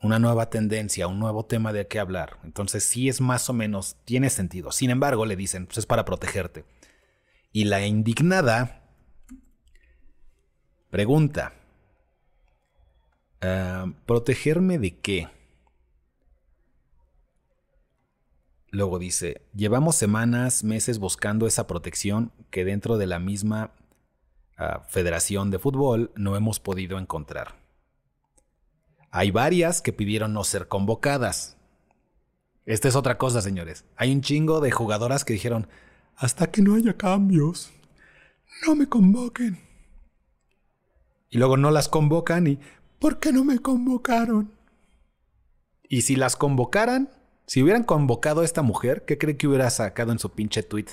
una 0.00 0.18
nueva 0.18 0.50
tendencia, 0.50 1.06
un 1.06 1.20
nuevo 1.20 1.46
tema 1.46 1.72
de 1.72 1.86
qué 1.86 2.00
hablar. 2.00 2.40
Entonces 2.42 2.84
sí 2.84 3.08
es 3.08 3.20
más 3.20 3.48
o 3.48 3.52
menos, 3.52 3.98
tiene 4.04 4.30
sentido. 4.30 4.72
Sin 4.72 4.90
embargo, 4.90 5.26
le 5.26 5.36
dicen, 5.36 5.66
pues 5.66 5.78
es 5.78 5.86
para 5.86 6.04
protegerte. 6.04 6.64
Y 7.52 7.66
la 7.66 7.86
indignada 7.86 8.82
pregunta, 10.90 11.54
Ah, 13.42 13.86
¿Protegerme 14.06 14.78
de 14.78 14.96
qué? 14.98 15.28
Luego 18.70 19.00
dice, 19.00 19.42
llevamos 19.52 19.96
semanas, 19.96 20.62
meses 20.62 20.98
buscando 21.00 21.48
esa 21.48 21.66
protección 21.66 22.32
que 22.50 22.64
dentro 22.64 22.98
de 22.98 23.06
la 23.06 23.18
misma 23.18 23.72
ah, 24.56 24.86
Federación 24.88 25.50
de 25.50 25.58
Fútbol 25.58 26.12
no 26.14 26.36
hemos 26.36 26.60
podido 26.60 26.98
encontrar. 26.98 27.60
Hay 29.10 29.32
varias 29.32 29.82
que 29.82 29.92
pidieron 29.92 30.32
no 30.32 30.44
ser 30.44 30.68
convocadas. 30.68 31.56
Esta 32.64 32.86
es 32.86 32.94
otra 32.94 33.18
cosa, 33.18 33.42
señores. 33.42 33.84
Hay 33.96 34.12
un 34.12 34.22
chingo 34.22 34.60
de 34.60 34.70
jugadoras 34.70 35.24
que 35.24 35.32
dijeron, 35.32 35.66
hasta 36.14 36.50
que 36.50 36.62
no 36.62 36.76
haya 36.76 36.96
cambios, 36.96 37.72
no 38.66 38.76
me 38.76 38.88
convoquen. 38.88 39.60
Y 41.28 41.38
luego 41.38 41.56
no 41.56 41.70
las 41.72 41.88
convocan 41.88 42.46
y 42.46 42.58
¿por 43.02 43.18
qué 43.18 43.32
no 43.32 43.42
me 43.42 43.58
convocaron? 43.58 44.52
Y 45.82 46.02
si 46.02 46.14
las 46.14 46.36
convocaran, 46.36 47.10
si 47.48 47.60
hubieran 47.60 47.82
convocado 47.82 48.42
a 48.42 48.44
esta 48.44 48.62
mujer, 48.62 49.04
¿qué 49.04 49.18
cree 49.18 49.36
que 49.36 49.48
hubiera 49.48 49.68
sacado 49.70 50.12
en 50.12 50.20
su 50.20 50.30
pinche 50.30 50.62
tweet? 50.62 50.86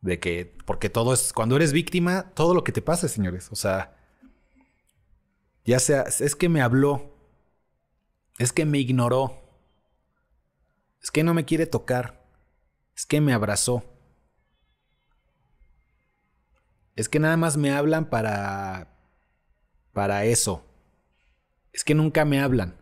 De 0.00 0.20
que, 0.20 0.54
porque 0.64 0.90
todo 0.90 1.12
es, 1.12 1.32
cuando 1.32 1.56
eres 1.56 1.72
víctima, 1.72 2.30
todo 2.34 2.54
lo 2.54 2.62
que 2.62 2.70
te 2.70 2.82
pasa, 2.82 3.08
señores. 3.08 3.50
O 3.50 3.56
sea, 3.56 3.96
ya 5.64 5.80
sea, 5.80 6.02
es 6.02 6.36
que 6.36 6.48
me 6.48 6.62
habló, 6.62 7.16
es 8.38 8.52
que 8.52 8.64
me 8.64 8.78
ignoró, 8.78 9.42
es 11.02 11.10
que 11.10 11.24
no 11.24 11.34
me 11.34 11.44
quiere 11.44 11.66
tocar, 11.66 12.24
es 12.94 13.06
que 13.06 13.20
me 13.20 13.32
abrazó. 13.32 13.82
Es 16.94 17.08
que 17.08 17.18
nada 17.18 17.36
más 17.36 17.56
me 17.56 17.72
hablan 17.72 18.08
para 18.08 18.88
para 19.92 20.24
eso. 20.26 20.71
Es 21.72 21.84
que 21.84 21.94
nunca 21.94 22.24
me 22.24 22.40
hablan. 22.40 22.76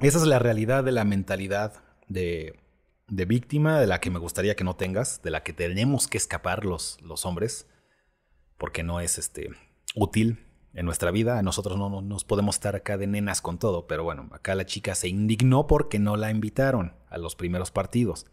Esa 0.00 0.18
es 0.18 0.26
la 0.26 0.38
realidad 0.38 0.84
de 0.84 0.92
la 0.92 1.04
mentalidad 1.04 1.82
de, 2.08 2.58
de 3.08 3.24
víctima, 3.24 3.80
de 3.80 3.86
la 3.86 4.00
que 4.00 4.10
me 4.10 4.18
gustaría 4.18 4.56
que 4.56 4.64
no 4.64 4.76
tengas, 4.76 5.22
de 5.22 5.30
la 5.30 5.42
que 5.42 5.52
tenemos 5.52 6.08
que 6.08 6.18
escapar 6.18 6.64
los, 6.64 6.98
hombres, 7.24 7.66
porque 8.58 8.82
no 8.82 9.00
es 9.00 9.18
este, 9.18 9.50
útil 9.94 10.44
en 10.74 10.84
nuestra 10.84 11.10
vida. 11.10 11.40
Nosotros 11.42 11.78
no, 11.78 11.88
no 11.88 12.02
nos 12.02 12.24
podemos 12.24 12.56
estar 12.56 12.76
acá 12.76 12.98
de 12.98 13.06
nenas 13.06 13.40
con 13.40 13.58
todo, 13.58 13.86
pero 13.86 14.04
bueno, 14.04 14.28
acá 14.32 14.54
la 14.54 14.66
chica 14.66 14.94
se 14.94 15.08
indignó 15.08 15.66
porque 15.66 15.98
no 15.98 16.16
la 16.16 16.30
invitaron 16.30 16.94
a 17.08 17.18
los 17.18 17.36
primeros 17.36 17.70
partidos. 17.70 18.26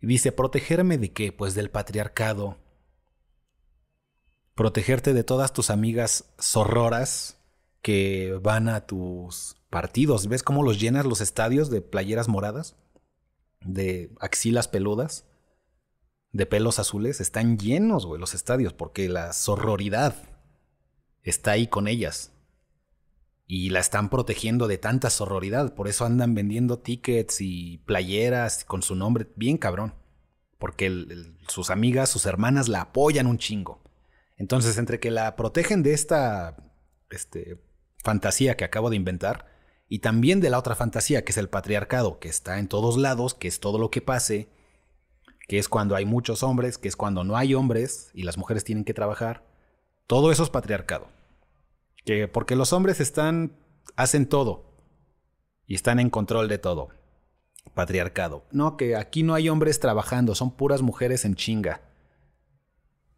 Y 0.00 0.06
dice, 0.06 0.32
¿protegerme 0.32 0.98
de 0.98 1.12
qué? 1.12 1.32
Pues 1.32 1.54
del 1.54 1.70
patriarcado, 1.70 2.58
protegerte 4.58 5.14
de 5.14 5.22
todas 5.22 5.52
tus 5.52 5.70
amigas 5.70 6.34
zorroras 6.40 7.38
que 7.80 8.36
van 8.42 8.68
a 8.68 8.86
tus 8.86 9.54
partidos. 9.70 10.26
¿Ves 10.26 10.42
cómo 10.42 10.64
los 10.64 10.80
llenas 10.80 11.06
los 11.06 11.20
estadios 11.20 11.70
de 11.70 11.80
playeras 11.80 12.26
moradas? 12.26 12.74
De 13.60 14.12
axilas 14.18 14.66
peludas, 14.66 15.26
de 16.32 16.44
pelos 16.44 16.80
azules. 16.80 17.20
Están 17.20 17.56
llenos, 17.56 18.04
güey, 18.04 18.20
los 18.20 18.34
estadios, 18.34 18.72
porque 18.72 19.08
la 19.08 19.32
sororidad 19.32 20.16
está 21.22 21.52
ahí 21.52 21.68
con 21.68 21.86
ellas. 21.86 22.32
Y 23.46 23.70
la 23.70 23.78
están 23.78 24.10
protegiendo 24.10 24.66
de 24.66 24.78
tanta 24.78 25.08
sororidad. 25.08 25.72
Por 25.76 25.86
eso 25.86 26.04
andan 26.04 26.34
vendiendo 26.34 26.80
tickets 26.80 27.40
y 27.40 27.78
playeras 27.86 28.64
con 28.64 28.82
su 28.82 28.96
nombre. 28.96 29.28
Bien 29.36 29.56
cabrón. 29.56 29.94
Porque 30.58 31.06
sus 31.46 31.70
amigas, 31.70 32.10
sus 32.10 32.26
hermanas 32.26 32.66
la 32.66 32.80
apoyan 32.80 33.28
un 33.28 33.38
chingo. 33.38 33.87
Entonces, 34.38 34.78
entre 34.78 35.00
que 35.00 35.10
la 35.10 35.34
protegen 35.34 35.82
de 35.82 35.92
esta 35.92 36.56
este, 37.10 37.60
fantasía 38.04 38.56
que 38.56 38.64
acabo 38.64 38.88
de 38.88 38.96
inventar 38.96 39.46
y 39.88 39.98
también 39.98 40.40
de 40.40 40.48
la 40.48 40.58
otra 40.58 40.76
fantasía 40.76 41.24
que 41.24 41.32
es 41.32 41.38
el 41.38 41.48
patriarcado, 41.48 42.20
que 42.20 42.28
está 42.28 42.58
en 42.58 42.68
todos 42.68 42.96
lados, 42.96 43.34
que 43.34 43.48
es 43.48 43.58
todo 43.58 43.78
lo 43.78 43.90
que 43.90 44.00
pase, 44.00 44.48
que 45.48 45.58
es 45.58 45.68
cuando 45.68 45.96
hay 45.96 46.04
muchos 46.04 46.42
hombres, 46.44 46.78
que 46.78 46.88
es 46.88 46.94
cuando 46.94 47.24
no 47.24 47.36
hay 47.36 47.54
hombres 47.54 48.10
y 48.14 48.22
las 48.22 48.38
mujeres 48.38 48.62
tienen 48.62 48.84
que 48.84 48.94
trabajar, 48.94 49.44
todo 50.06 50.30
eso 50.30 50.44
es 50.44 50.50
patriarcado. 50.50 51.08
Que 52.04 52.28
porque 52.28 52.54
los 52.54 52.72
hombres 52.72 53.00
están 53.00 53.56
hacen 53.96 54.28
todo 54.28 54.76
y 55.66 55.74
están 55.74 55.98
en 55.98 56.10
control 56.10 56.48
de 56.48 56.58
todo. 56.58 56.90
Patriarcado. 57.74 58.46
No, 58.52 58.76
que 58.76 58.94
aquí 58.94 59.24
no 59.24 59.34
hay 59.34 59.48
hombres 59.48 59.80
trabajando, 59.80 60.34
son 60.34 60.56
puras 60.56 60.80
mujeres 60.80 61.24
en 61.24 61.34
chinga 61.34 61.87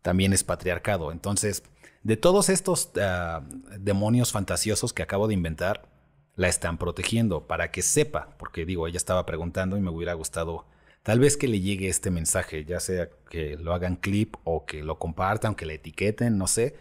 también 0.03 0.33
es 0.33 0.45
patriarcado. 0.45 1.13
Entonces, 1.13 1.63
de 2.03 2.17
todos 2.17 2.49
estos 2.49 2.91
ah, 3.01 3.43
demonios 3.79 4.33
fantasiosos 4.33 4.93
que 4.93 5.03
acabo 5.03 5.29
de 5.29 5.35
inventar, 5.35 5.89
la 6.37 6.49
están 6.49 6.79
protegiendo 6.79 7.47
para 7.47 7.71
que 7.71 7.83
sepa, 7.83 8.35
porque 8.39 8.65
digo, 8.65 8.87
ella 8.87 8.97
estaba 8.97 9.27
preguntando 9.27 9.77
y 9.77 9.81
me 9.81 9.91
hubiera 9.91 10.15
gustado 10.15 10.67
tal 11.03 11.19
vez 11.19 11.37
que 11.37 11.49
le 11.49 11.61
llegue 11.61 11.89
este 11.89 12.11
mensaje, 12.11 12.65
ya 12.65 12.81
sea 12.81 13.11
que 13.29 13.57
lo 13.57 13.75
hagan 13.75 13.97
clip 13.97 14.37
o 14.45 14.65
que 14.65 14.83
lo 14.83 14.99
compartan, 14.99 15.55
que 15.55 15.67
le 15.67 15.75
etiqueten, 15.75 16.39
no 16.39 16.47
sé. 16.47 16.77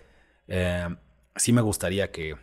Eh, 0.47 0.87
sí 1.35 1.53
me 1.53 1.61
gustaría 1.61 2.11
que, 2.11 2.35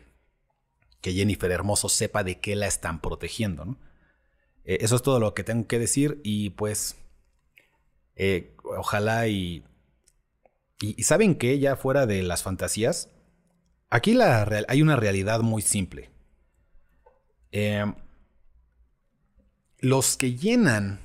que 1.00 1.12
Jennifer 1.12 1.50
Hermoso 1.50 1.88
sepa 1.88 2.24
de 2.24 2.40
qué 2.40 2.56
la 2.56 2.66
están 2.66 3.00
protegiendo. 3.00 3.76
Eh, 4.64 4.78
eso 4.80 4.96
es 4.96 5.02
todo 5.02 5.20
lo 5.20 5.34
que 5.34 5.44
tengo 5.44 5.66
que 5.66 5.78
decir 5.78 6.20
y 6.24 6.50
pues 6.50 6.96
eh, 8.16 8.54
ojalá 8.64 9.28
y 9.28 9.64
y, 10.80 11.02
saben 11.02 11.34
que 11.36 11.58
ya 11.58 11.76
fuera 11.76 12.06
de 12.06 12.22
las 12.22 12.42
fantasías, 12.42 13.10
aquí 13.88 14.14
la 14.14 14.42
hay 14.68 14.82
una 14.82 14.96
realidad 14.96 15.40
muy 15.40 15.62
simple. 15.62 16.10
Em, 17.50 17.94
los 19.78 20.16
que 20.16 20.34
llenan, 20.34 21.00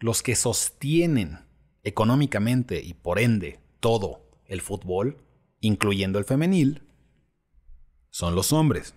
los 0.00 0.22
que 0.22 0.34
sostienen 0.34 1.38
económicamente 1.82 2.80
y 2.82 2.94
por 2.94 3.18
ende 3.18 3.60
todo 3.80 4.28
el 4.46 4.60
fútbol, 4.60 5.24
incluyendo 5.60 6.18
el 6.18 6.24
femenil, 6.24 6.82
son 8.10 8.34
los 8.34 8.52
hombres. 8.52 8.94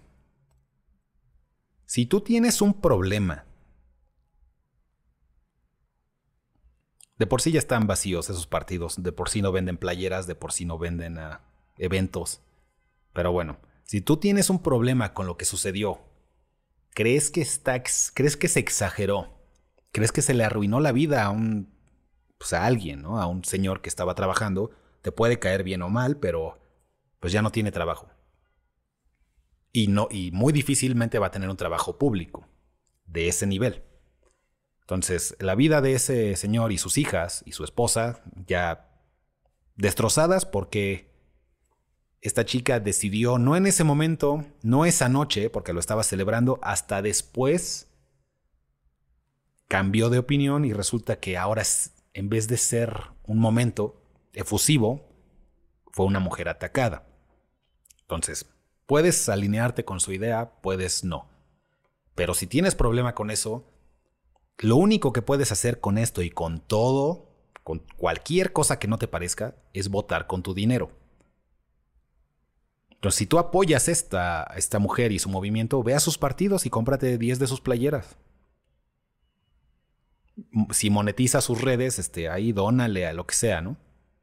Si 1.86 2.06
tú 2.06 2.21
tienes 2.21 2.62
un 2.62 2.73
problema 2.73 3.45
De 7.23 7.27
por 7.27 7.39
sí 7.39 7.53
ya 7.53 7.59
están 7.59 7.88
vacíos 7.88 8.29
esos 8.29 8.47
partidos, 8.47 9.01
de 9.01 9.13
por 9.13 9.29
sí 9.29 9.41
no 9.41 9.53
venden 9.53 9.77
playeras, 9.77 10.27
de 10.27 10.36
por 10.36 10.51
sí 10.51 10.65
no 10.65 10.77
venden 10.77 11.17
ah, 11.17 11.39
eventos. 11.77 12.41
Pero 13.13 13.31
bueno, 13.31 13.59
si 13.86 14.01
tú 14.01 14.17
tienes 14.17 14.49
un 14.49 14.62
problema 14.62 15.13
con 15.13 15.25
lo 15.25 15.38
que 15.38 15.45
sucedió, 15.45 16.01
crees 16.89 17.31
que 17.31 17.39
está, 17.39 17.81
crees 18.13 18.36
que 18.36 18.49
se 18.49 18.59
exageró, 18.59 19.39
crees 19.93 20.12
que 20.12 20.21
se 20.21 20.33
le 20.33 20.43
arruinó 20.43 20.81
la 20.81 20.91
vida 20.91 21.23
a 21.23 21.29
un, 21.29 21.73
pues 22.38 22.51
a 22.51 22.65
alguien, 22.65 23.01
¿no? 23.01 23.21
A 23.21 23.25
un 23.27 23.45
señor 23.45 23.81
que 23.81 23.88
estaba 23.88 24.15
trabajando, 24.15 24.71
te 25.01 25.13
puede 25.13 25.39
caer 25.39 25.63
bien 25.63 25.81
o 25.81 25.88
mal, 25.88 26.17
pero 26.17 26.59
pues 27.21 27.31
ya 27.31 27.41
no 27.41 27.53
tiene 27.53 27.71
trabajo. 27.71 28.09
Y 29.71 29.88
no, 29.88 30.09
y 30.12 30.31
muy 30.31 30.51
difícilmente 30.51 31.19
va 31.19 31.27
a 31.27 31.31
tener 31.31 31.49
un 31.49 31.55
trabajo 31.55 31.97
público 31.97 32.49
de 33.05 33.29
ese 33.29 33.47
nivel. 33.47 33.81
Entonces, 34.84 35.36
la 35.39 35.56
vida 35.56 35.82
de 35.82 35.93
ese 35.93 36.36
señor 36.36 36.74
y 36.74 36.78
sus 36.78 36.98
hijas 36.98 37.41
y 37.46 37.54
su 37.54 37.63
esposa 37.63 38.22
ya 38.46 38.89
destrozadas 39.76 40.46
porque 40.46 41.10
esta 42.19 42.46
chica 42.46 42.80
decidió, 42.80 43.38
no 43.38 43.56
en 43.56 43.65
ese 43.65 43.84
momento, 43.84 44.46
no 44.62 44.86
esa 44.86 45.08
noche, 45.08 45.50
porque 45.50 45.74
lo 45.74 45.80
estaba 45.80 46.04
celebrando, 46.04 46.60
hasta 46.62 47.02
después 47.02 47.89
cambió 49.67 50.10
de 50.10 50.19
opinión 50.19 50.65
y 50.65 50.74
resulta 50.74 51.19
que 51.19 51.38
ahora, 51.38 51.63
en 52.13 52.30
vez 52.30 52.48
de 52.48 52.58
ser 52.58 52.93
un 53.24 53.39
momento 53.39 54.02
efusivo, 54.34 55.10
fue 55.91 56.06
una 56.06 56.19
mujer 56.19 56.50
atacada. 56.50 57.08
Entonces, 58.02 58.46
puedes 58.86 59.30
alinearte 59.30 59.86
con 59.86 60.00
su 60.00 60.12
idea, 60.12 60.62
puedes 60.62 61.04
no. 61.04 61.30
Pero 62.15 62.34
si 62.34 62.48
tienes 62.48 62.76
problema 62.76 63.15
con 63.15 63.32
eso, 63.32 63.72
lo 64.57 64.75
único 64.75 65.13
que 65.13 65.21
puedes 65.21 65.51
hacer 65.51 65.79
con 65.79 65.97
esto 65.97 66.21
y 66.21 66.29
con 66.29 66.59
todo, 66.59 67.29
con 67.63 67.83
cualquier 67.97 68.53
cosa 68.53 68.79
que 68.79 68.87
no 68.87 68.97
te 68.97 69.07
parezca, 69.07 69.55
es 69.73 69.89
votar 69.89 70.27
con 70.27 70.43
tu 70.43 70.53
dinero. 70.53 70.91
Entonces, 72.91 73.17
si 73.17 73.25
tú 73.25 73.39
apoyas 73.39 73.87
esta, 73.89 74.43
esta 74.55 74.79
mujer 74.79 75.11
y 75.11 75.19
su 75.19 75.29
movimiento, 75.29 75.83
ve 75.83 75.93
a 75.93 75.99
sus 75.99 76.17
partidos 76.17 76.65
y 76.65 76.69
cómprate 76.69 77.17
10 77.17 77.39
de 77.39 77.47
sus 77.47 77.59
playeras. 77.59 78.17
Si 80.71 80.89
monetiza 80.89 81.41
sus 81.41 81.62
redes, 81.62 81.99
este, 81.99 82.29
ahí 82.29 82.54
dónale 82.54 83.06
a 83.06 83.13
lo 83.13 83.27
que 83.27 83.35
sea, 83.35 83.62
¿no? 83.62 83.77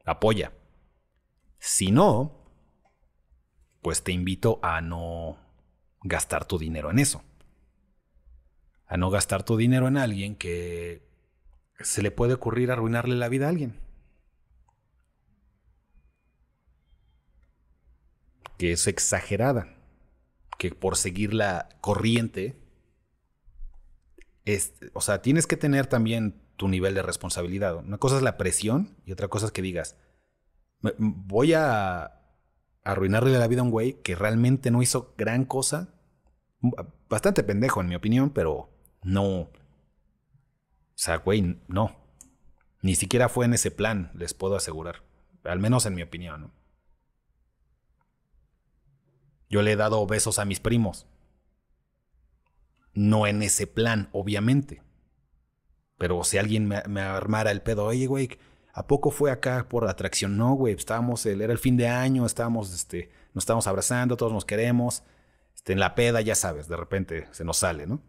Apoya. 0.05 0.51
Si 1.59 1.91
no, 1.91 2.49
pues 3.81 4.03
te 4.03 4.11
invito 4.11 4.59
a 4.63 4.81
no 4.81 5.37
gastar 6.01 6.45
tu 6.45 6.57
dinero 6.57 6.89
en 6.89 6.99
eso 6.99 7.23
a 8.91 8.97
no 8.97 9.09
gastar 9.09 9.43
tu 9.43 9.55
dinero 9.55 9.87
en 9.87 9.95
alguien 9.95 10.35
que 10.35 11.01
se 11.79 12.01
le 12.01 12.11
puede 12.11 12.33
ocurrir 12.33 12.71
arruinarle 12.71 13.15
la 13.15 13.29
vida 13.29 13.45
a 13.45 13.49
alguien. 13.49 13.79
Que 18.57 18.73
es 18.73 18.87
exagerada, 18.87 19.77
que 20.59 20.71
por 20.71 20.97
seguir 20.97 21.33
la 21.33 21.69
corriente, 21.79 22.59
es, 24.43 24.73
o 24.91 24.99
sea, 24.99 25.21
tienes 25.21 25.47
que 25.47 25.55
tener 25.55 25.87
también 25.87 26.41
tu 26.57 26.67
nivel 26.67 26.93
de 26.93 27.01
responsabilidad. 27.01 27.77
Una 27.77 27.97
cosa 27.97 28.17
es 28.17 28.23
la 28.23 28.37
presión 28.37 28.97
y 29.05 29.13
otra 29.13 29.29
cosa 29.29 29.45
es 29.45 29.51
que 29.53 29.61
digas, 29.61 29.95
voy 30.97 31.53
a 31.53 32.19
arruinarle 32.83 33.39
la 33.39 33.47
vida 33.47 33.61
a 33.61 33.63
un 33.63 33.71
güey 33.71 34.01
que 34.01 34.15
realmente 34.15 34.69
no 34.69 34.81
hizo 34.81 35.15
gran 35.17 35.45
cosa. 35.45 35.93
Bastante 37.07 37.41
pendejo 37.41 37.79
en 37.79 37.87
mi 37.87 37.95
opinión, 37.95 38.31
pero 38.31 38.71
no. 39.03 39.41
O 39.41 39.49
sea, 40.95 41.17
güey, 41.17 41.59
no. 41.67 41.95
Ni 42.81 42.95
siquiera 42.95 43.29
fue 43.29 43.45
en 43.45 43.53
ese 43.53 43.71
plan, 43.71 44.11
les 44.15 44.33
puedo 44.33 44.55
asegurar. 44.55 45.03
Al 45.43 45.59
menos 45.59 45.85
en 45.85 45.95
mi 45.95 46.01
opinión, 46.01 46.41
¿no? 46.41 46.51
Yo 49.49 49.61
le 49.61 49.73
he 49.73 49.75
dado 49.75 50.05
besos 50.07 50.39
a 50.39 50.45
mis 50.45 50.59
primos. 50.59 51.07
No 52.93 53.27
en 53.27 53.43
ese 53.43 53.67
plan, 53.67 54.09
obviamente. 54.13 54.81
Pero 55.97 56.23
si 56.23 56.37
alguien 56.37 56.67
me, 56.67 57.01
armara 57.01 57.51
el 57.51 57.61
pedo, 57.61 57.85
oye, 57.85 58.07
güey, 58.07 58.29
¿a 58.73 58.87
poco 58.87 59.11
fue 59.11 59.29
acá 59.29 59.67
por 59.67 59.87
atracción? 59.87 60.37
No, 60.37 60.53
güey, 60.53 60.73
estábamos, 60.73 61.25
era 61.25 61.51
el 61.51 61.59
fin 61.59 61.77
de 61.77 61.87
año, 61.87 62.25
estábamos, 62.25 62.73
este, 62.73 63.11
nos 63.33 63.43
estábamos 63.43 63.67
abrazando, 63.67 64.17
todos 64.17 64.31
nos 64.31 64.45
queremos. 64.45 65.03
Este, 65.53 65.73
en 65.73 65.79
la 65.79 65.95
peda, 65.95 66.21
ya 66.21 66.33
sabes, 66.33 66.67
de 66.67 66.77
repente 66.77 67.27
se 67.31 67.43
nos 67.43 67.57
sale, 67.57 67.85
¿no? 67.85 68.01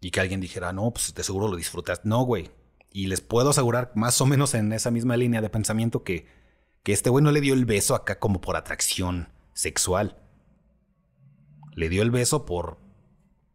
Y 0.00 0.10
que 0.10 0.20
alguien 0.20 0.40
dijera, 0.40 0.72
no, 0.72 0.90
pues 0.90 1.14
de 1.14 1.22
seguro 1.22 1.48
lo 1.48 1.56
disfrutas. 1.56 2.04
No, 2.04 2.22
güey. 2.22 2.50
Y 2.90 3.06
les 3.06 3.20
puedo 3.20 3.50
asegurar, 3.50 3.92
más 3.94 4.20
o 4.20 4.26
menos 4.26 4.54
en 4.54 4.72
esa 4.72 4.90
misma 4.90 5.16
línea 5.16 5.40
de 5.40 5.50
pensamiento, 5.50 6.02
que, 6.02 6.26
que 6.82 6.92
este 6.92 7.10
güey 7.10 7.22
no 7.22 7.32
le 7.32 7.40
dio 7.40 7.54
el 7.54 7.64
beso 7.64 7.94
acá 7.94 8.18
como 8.18 8.40
por 8.40 8.56
atracción 8.56 9.28
sexual. 9.52 10.16
Le 11.72 11.88
dio 11.88 12.02
el 12.02 12.10
beso 12.10 12.46
por, 12.46 12.78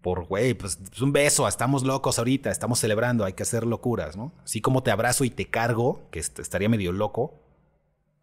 por, 0.01 0.25
güey, 0.25 0.53
pues, 0.53 0.77
pues 0.77 1.01
un 1.01 1.13
beso, 1.13 1.47
estamos 1.47 1.83
locos 1.83 2.17
ahorita, 2.17 2.51
estamos 2.51 2.79
celebrando, 2.79 3.23
hay 3.23 3.33
que 3.33 3.43
hacer 3.43 3.65
locuras, 3.65 4.17
¿no? 4.17 4.33
Así 4.43 4.61
como 4.61 4.83
te 4.83 4.91
abrazo 4.91 5.23
y 5.23 5.29
te 5.29 5.49
cargo, 5.49 6.07
que 6.11 6.19
estaría 6.19 6.69
medio 6.69 6.91
loco, 6.91 7.39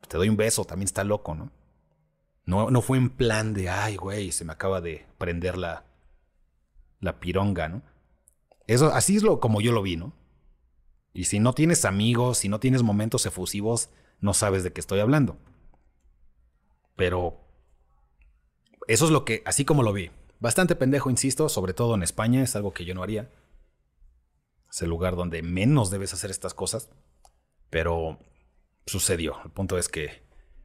te 0.09 0.17
doy 0.17 0.29
un 0.29 0.37
beso, 0.37 0.65
también 0.65 0.87
está 0.87 1.05
loco, 1.05 1.35
¿no? 1.35 1.51
No, 2.45 2.71
no 2.71 2.81
fue 2.81 2.99
en 2.99 3.11
plan 3.11 3.55
de, 3.55 3.69
ay, 3.69 3.97
güey, 3.97 4.33
se 4.33 4.45
me 4.45 4.53
acaba 4.53 4.81
de 4.81 5.07
prender 5.19 5.57
la, 5.59 5.85
la 7.01 7.21
pironga, 7.21 7.69
¿no? 7.69 7.83
Eso, 8.69 8.93
así 8.93 9.17
es 9.17 9.23
lo, 9.23 9.41
como 9.41 9.61
yo 9.61 9.73
lo 9.73 9.83
vi, 9.83 9.97
¿no? 9.97 10.13
Y 11.15 11.25
si 11.25 11.41
no 11.41 11.55
tienes 11.55 11.85
amigos, 11.87 12.39
si 12.39 12.49
no 12.49 12.61
tienes 12.61 12.83
momentos 12.83 13.25
efusivos, 13.27 13.89
no 14.21 14.35
sabes 14.35 14.63
de 14.63 14.73
qué 14.73 14.81
estoy 14.81 15.01
hablando. 15.01 15.39
Pero 16.95 17.41
eso 18.87 19.07
es 19.07 19.11
lo 19.11 19.25
que, 19.25 19.43
así 19.47 19.65
como 19.65 19.83
lo 19.83 19.95
vi. 19.95 20.11
Bastante 20.39 20.77
pendejo, 20.77 21.09
insisto, 21.09 21.49
sobre 21.49 21.73
todo 21.73 21.95
en 21.95 22.03
España, 22.03 22.43
es 22.43 22.55
algo 22.57 22.75
que 22.75 22.85
yo 22.85 22.95
no 22.95 23.03
haría. 23.03 23.33
Es 24.71 24.83
el 24.83 24.91
lugar 24.91 25.17
donde 25.17 25.43
menos 25.43 25.91
debes 25.91 26.13
hacer 26.13 26.31
estas 26.31 26.53
cosas. 26.53 26.91
Pero 27.71 28.19
sucedió. 28.85 29.39
El 29.45 29.51
punto 29.51 29.79
es 29.79 29.89
que 29.89 30.23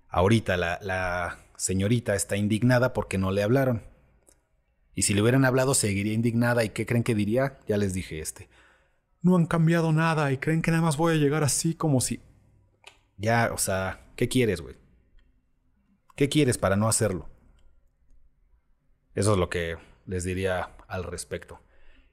ahorita 0.10 0.58
la, 0.58 0.78
la 0.82 1.40
señorita 1.56 2.16
está 2.16 2.36
indignada 2.36 2.92
porque 2.92 3.18
no 3.18 3.32
le 3.32 3.44
hablaron. 3.44 3.93
Y 4.96 5.04
si 5.04 5.14
le 5.14 5.22
hubieran 5.22 5.46
hablado, 5.46 5.74
seguiría 5.74 6.14
indignada. 6.14 6.64
¿Y 6.64 6.70
qué 6.70 6.86
creen 6.86 7.04
que 7.04 7.16
diría? 7.16 7.60
Ya 7.68 7.78
les 7.78 7.94
dije 7.94 8.20
este. 8.20 8.50
No 9.22 9.36
han 9.36 9.46
cambiado 9.46 9.92
nada 9.92 10.32
y 10.32 10.38
creen 10.38 10.62
que 10.62 10.72
nada 10.72 10.84
más 10.84 10.98
voy 10.98 11.14
a 11.14 11.18
llegar 11.18 11.44
así 11.44 11.74
como 11.74 12.02
si... 12.02 12.22
Ya, 13.18 13.52
o 13.54 13.58
sea, 13.58 14.06
¿qué 14.16 14.28
quieres, 14.28 14.62
güey? 14.62 14.76
¿Qué 16.16 16.30
quieres 16.30 16.58
para 16.58 16.76
no 16.76 16.88
hacerlo? 16.88 17.30
Eso 19.16 19.34
es 19.34 19.40
lo 19.40 19.50
que 19.50 19.78
les 20.06 20.24
diría 20.24 20.76
al 20.88 21.04
respecto. 21.04 21.62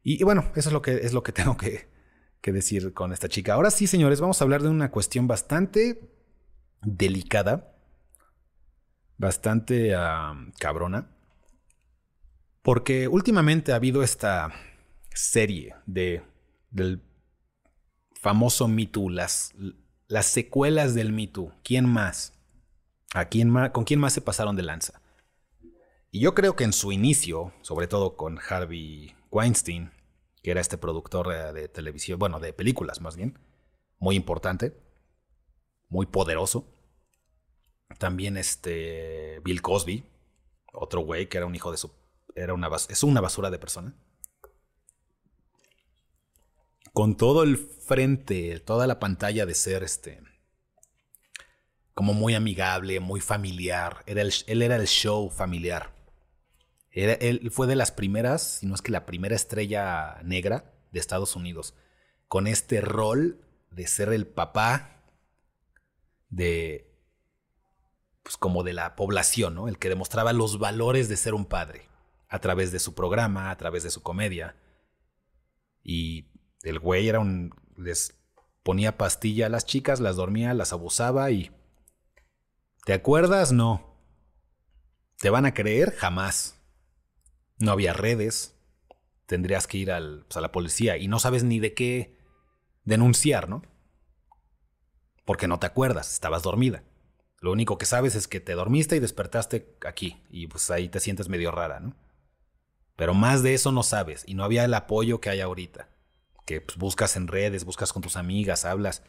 Y, 0.02 0.22
bueno, 0.24 0.50
eso 0.54 0.68
es 0.68 0.72
lo 0.72 0.82
que, 0.82 0.92
es 0.96 1.12
lo 1.12 1.22
que 1.22 1.32
tengo 1.32 1.56
que, 1.56 1.88
que 2.40 2.52
decir 2.52 2.92
con 2.94 3.12
esta 3.12 3.28
chica. 3.28 3.54
Ahora 3.54 3.70
sí, 3.70 3.86
señores, 3.86 4.20
vamos 4.20 4.40
a 4.40 4.44
hablar 4.44 4.62
de 4.62 4.68
una 4.68 4.90
cuestión 4.90 5.26
bastante 5.26 6.10
delicada, 6.82 7.76
bastante 9.18 9.94
cabrona, 10.58 11.10
porque 12.62 13.08
últimamente 13.08 13.72
ha 13.72 13.76
habido 13.76 14.02
esta 14.02 14.52
serie 15.14 15.74
de, 15.86 16.22
del 16.70 17.02
famoso 18.20 18.68
Me 18.68 18.86
Too, 18.86 19.10
las, 19.10 19.54
las 20.08 20.26
secuelas 20.26 20.94
del 20.94 21.12
Me 21.12 21.26
Too. 21.26 21.52
¿Quién 21.62 21.88
más? 21.88 22.34
¿A 23.14 23.26
quién 23.26 23.50
más? 23.50 23.70
¿Con 23.70 23.84
quién 23.84 24.00
más 24.00 24.12
se 24.12 24.20
pasaron 24.20 24.56
de 24.56 24.62
lanza? 24.62 25.00
Y 26.10 26.20
yo 26.20 26.34
creo 26.34 26.56
que 26.56 26.64
en 26.64 26.72
su 26.72 26.92
inicio, 26.92 27.52
sobre 27.62 27.86
todo 27.86 28.16
con 28.16 28.38
Harvey 28.48 29.14
Weinstein, 29.30 29.92
que 30.42 30.50
era 30.50 30.60
este 30.60 30.78
productor 30.78 31.32
eh, 31.32 31.52
de 31.52 31.68
televisión, 31.68 32.18
bueno, 32.18 32.40
de 32.40 32.52
películas 32.52 33.00
más 33.00 33.16
bien, 33.16 33.38
muy 33.98 34.16
importante, 34.16 34.76
muy 35.88 36.06
poderoso. 36.06 36.66
También 37.98 38.36
este 38.36 39.40
Bill 39.44 39.62
Cosby, 39.62 40.04
otro 40.72 41.00
güey 41.02 41.28
que 41.28 41.36
era 41.36 41.46
un 41.46 41.54
hijo 41.54 41.70
de 41.70 41.78
su 41.78 41.92
era 42.34 42.54
una 42.54 42.68
es 42.88 43.02
una 43.02 43.20
basura 43.20 43.50
de 43.50 43.58
persona. 43.58 43.94
Con 46.92 47.16
todo 47.16 47.42
el 47.42 47.56
frente, 47.56 48.58
toda 48.60 48.86
la 48.86 48.98
pantalla 48.98 49.46
de 49.46 49.54
ser 49.54 49.82
este 49.82 50.22
como 51.94 52.14
muy 52.14 52.34
amigable, 52.34 52.98
muy 53.00 53.20
familiar. 53.20 54.02
Era 54.06 54.22
él 54.22 54.62
era 54.62 54.76
el 54.76 54.86
show 54.86 55.30
familiar. 55.30 55.94
él 56.92 57.50
fue 57.52 57.66
de 57.66 57.76
las 57.76 57.92
primeras, 57.92 58.58
si 58.60 58.66
no 58.66 58.74
es 58.74 58.82
que 58.82 58.90
la 58.92 59.06
primera 59.06 59.36
estrella 59.36 60.18
negra 60.24 60.72
de 60.92 60.98
Estados 60.98 61.36
Unidos, 61.36 61.74
con 62.26 62.46
este 62.46 62.80
rol 62.80 63.44
de 63.70 63.86
ser 63.86 64.12
el 64.12 64.26
papá 64.26 65.04
de, 66.30 66.90
pues 68.22 68.36
como 68.36 68.62
de 68.62 68.72
la 68.72 68.96
población, 68.96 69.54
¿no? 69.54 69.68
El 69.68 69.78
que 69.78 69.88
demostraba 69.88 70.32
los 70.32 70.58
valores 70.58 71.08
de 71.08 71.16
ser 71.16 71.34
un 71.34 71.44
padre 71.44 71.89
a 72.30 72.38
través 72.38 72.70
de 72.70 72.78
su 72.78 72.94
programa, 72.94 73.50
a 73.50 73.56
través 73.58 73.82
de 73.82 73.90
su 73.90 74.02
comedia. 74.02 74.56
Y 75.82 76.30
el 76.62 76.78
güey 76.78 77.08
era 77.08 77.18
un... 77.18 77.52
les 77.76 78.16
ponía 78.62 78.96
pastilla 78.96 79.46
a 79.46 79.48
las 79.50 79.66
chicas, 79.66 80.00
las 80.00 80.16
dormía, 80.16 80.54
las 80.54 80.72
abusaba 80.72 81.30
y... 81.32 81.50
¿Te 82.84 82.92
acuerdas? 82.94 83.52
No. 83.52 83.98
¿Te 85.18 85.28
van 85.28 85.44
a 85.44 85.52
creer? 85.52 85.94
Jamás. 85.96 86.56
No 87.58 87.72
había 87.72 87.92
redes. 87.92 88.56
Tendrías 89.26 89.66
que 89.66 89.78
ir 89.78 89.90
al, 89.90 90.24
pues, 90.26 90.36
a 90.36 90.40
la 90.40 90.52
policía 90.52 90.96
y 90.96 91.08
no 91.08 91.18
sabes 91.18 91.42
ni 91.42 91.58
de 91.58 91.74
qué 91.74 92.16
denunciar, 92.84 93.48
¿no? 93.48 93.62
Porque 95.24 95.48
no 95.48 95.58
te 95.58 95.66
acuerdas, 95.66 96.12
estabas 96.12 96.42
dormida. 96.42 96.84
Lo 97.40 97.52
único 97.52 97.76
que 97.76 97.86
sabes 97.86 98.14
es 98.14 98.28
que 98.28 98.40
te 98.40 98.54
dormiste 98.54 98.96
y 98.96 99.00
despertaste 99.00 99.76
aquí 99.86 100.22
y 100.30 100.46
pues 100.46 100.70
ahí 100.70 100.88
te 100.88 101.00
sientes 101.00 101.28
medio 101.28 101.50
rara, 101.50 101.80
¿no? 101.80 101.96
Pero 103.00 103.14
más 103.14 103.42
de 103.42 103.54
eso 103.54 103.72
no 103.72 103.82
sabes 103.82 104.24
y 104.26 104.34
no 104.34 104.44
había 104.44 104.62
el 104.62 104.74
apoyo 104.74 105.22
que 105.22 105.30
hay 105.30 105.40
ahorita. 105.40 105.88
Que 106.44 106.60
pues, 106.60 106.76
buscas 106.76 107.16
en 107.16 107.28
redes, 107.28 107.64
buscas 107.64 107.94
con 107.94 108.02
tus 108.02 108.14
amigas, 108.14 108.66
hablas. 108.66 109.02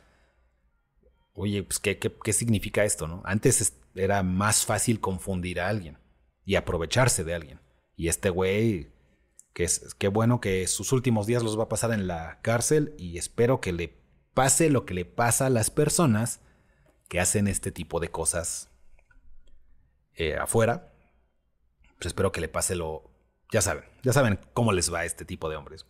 Oye, 1.33 1.61
pues 1.63 1.79
¿qué, 1.79 1.99
qué, 1.99 2.31
significa 2.31 2.85
esto, 2.85 3.09
no? 3.09 3.21
Antes 3.25 3.73
era 3.93 4.23
más 4.23 4.65
fácil 4.65 5.01
confundir 5.01 5.59
a 5.59 5.67
alguien 5.67 5.97
y 6.45 6.55
aprovecharse 6.55 7.25
de 7.25 7.33
alguien. 7.33 7.59
Y 7.97 8.07
este 8.07 8.29
güey, 8.29 8.93
que 9.51 9.65
es, 9.65 9.93
qué 9.95 10.07
bueno 10.07 10.39
que 10.39 10.67
sus 10.67 10.93
últimos 10.93 11.27
días 11.27 11.43
los 11.43 11.59
va 11.59 11.63
a 11.63 11.69
pasar 11.69 11.91
en 11.91 12.07
la 12.07 12.39
cárcel 12.41 12.95
y 12.97 13.17
espero 13.17 13.59
que 13.59 13.73
le 13.73 14.01
pase 14.33 14.69
lo 14.69 14.85
que 14.85 14.93
le 14.93 15.03
pasa 15.03 15.47
a 15.47 15.49
las 15.49 15.69
personas 15.69 16.39
que 17.09 17.19
hacen 17.19 17.49
este 17.49 17.73
tipo 17.73 17.99
de 17.99 18.09
cosas 18.09 18.69
eh, 20.13 20.37
afuera. 20.37 20.93
Pues 21.97 22.05
espero 22.05 22.31
que 22.31 22.39
le 22.39 22.47
pase 22.47 22.75
lo... 22.77 23.10
Ya 23.51 23.61
saben, 23.61 23.83
ya 24.01 24.13
saben 24.13 24.39
cómo 24.53 24.71
les 24.71 24.93
va 24.93 24.99
a 24.99 25.05
este 25.05 25.25
tipo 25.25 25.49
de 25.49 25.57
hombres. 25.57 25.85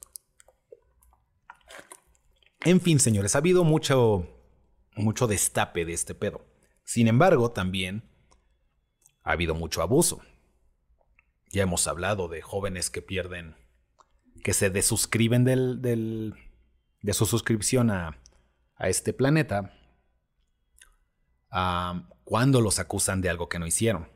En 2.61 2.81
fin, 2.81 2.99
señores, 2.99 3.35
ha 3.35 3.39
habido 3.39 3.63
mucho, 3.63 4.27
mucho 4.95 5.27
destape 5.27 5.85
de 5.85 5.93
este 5.93 6.15
pedo. 6.15 6.45
Sin 6.83 7.07
embargo, 7.07 7.51
también 7.51 8.09
ha 9.23 9.31
habido 9.31 9.55
mucho 9.55 9.81
abuso. 9.81 10.21
Ya 11.51 11.63
hemos 11.63 11.87
hablado 11.87 12.27
de 12.27 12.41
jóvenes 12.41 12.89
que 12.89 13.01
pierden, 13.01 13.55
que 14.43 14.53
se 14.53 14.69
desuscriben 14.69 15.43
de 15.43 17.13
su 17.13 17.25
suscripción 17.25 17.91
a, 17.91 18.21
a 18.75 18.89
este 18.89 19.13
planeta 19.13 19.77
cuando 22.23 22.61
los 22.61 22.79
acusan 22.79 23.21
de 23.21 23.29
algo 23.29 23.49
que 23.49 23.59
no 23.59 23.67
hicieron. 23.67 24.10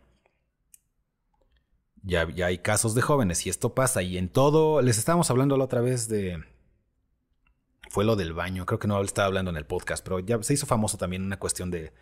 Ya, 2.07 2.29
ya, 2.29 2.45
hay 2.45 2.59
casos 2.59 2.93
de 2.93 3.01
jóvenes 3.01 3.47
y 3.47 3.49
esto 3.49 3.73
pasa 3.73 4.03
y 4.03 4.19
en 4.19 4.29
todo, 4.29 4.79
les 4.83 4.99
estábamos 4.99 5.31
hablando 5.31 5.57
la 5.57 5.63
otra 5.63 5.81
vez 5.81 6.07
de... 6.07 6.43
Fue 7.89 8.05
lo 8.05 8.15
del 8.15 8.33
baño, 8.33 8.67
creo 8.67 8.77
que 8.77 8.87
no 8.87 9.01
estaba 9.01 9.25
hablando 9.25 9.49
en 9.49 9.57
el 9.57 9.65
podcast, 9.65 10.03
pero 10.03 10.19
ya 10.19 10.41
se 10.43 10.53
hizo 10.53 10.67
famoso 10.67 10.97
también 10.97 11.23
una 11.23 11.39
cuestión 11.39 11.71
de, 11.71 11.93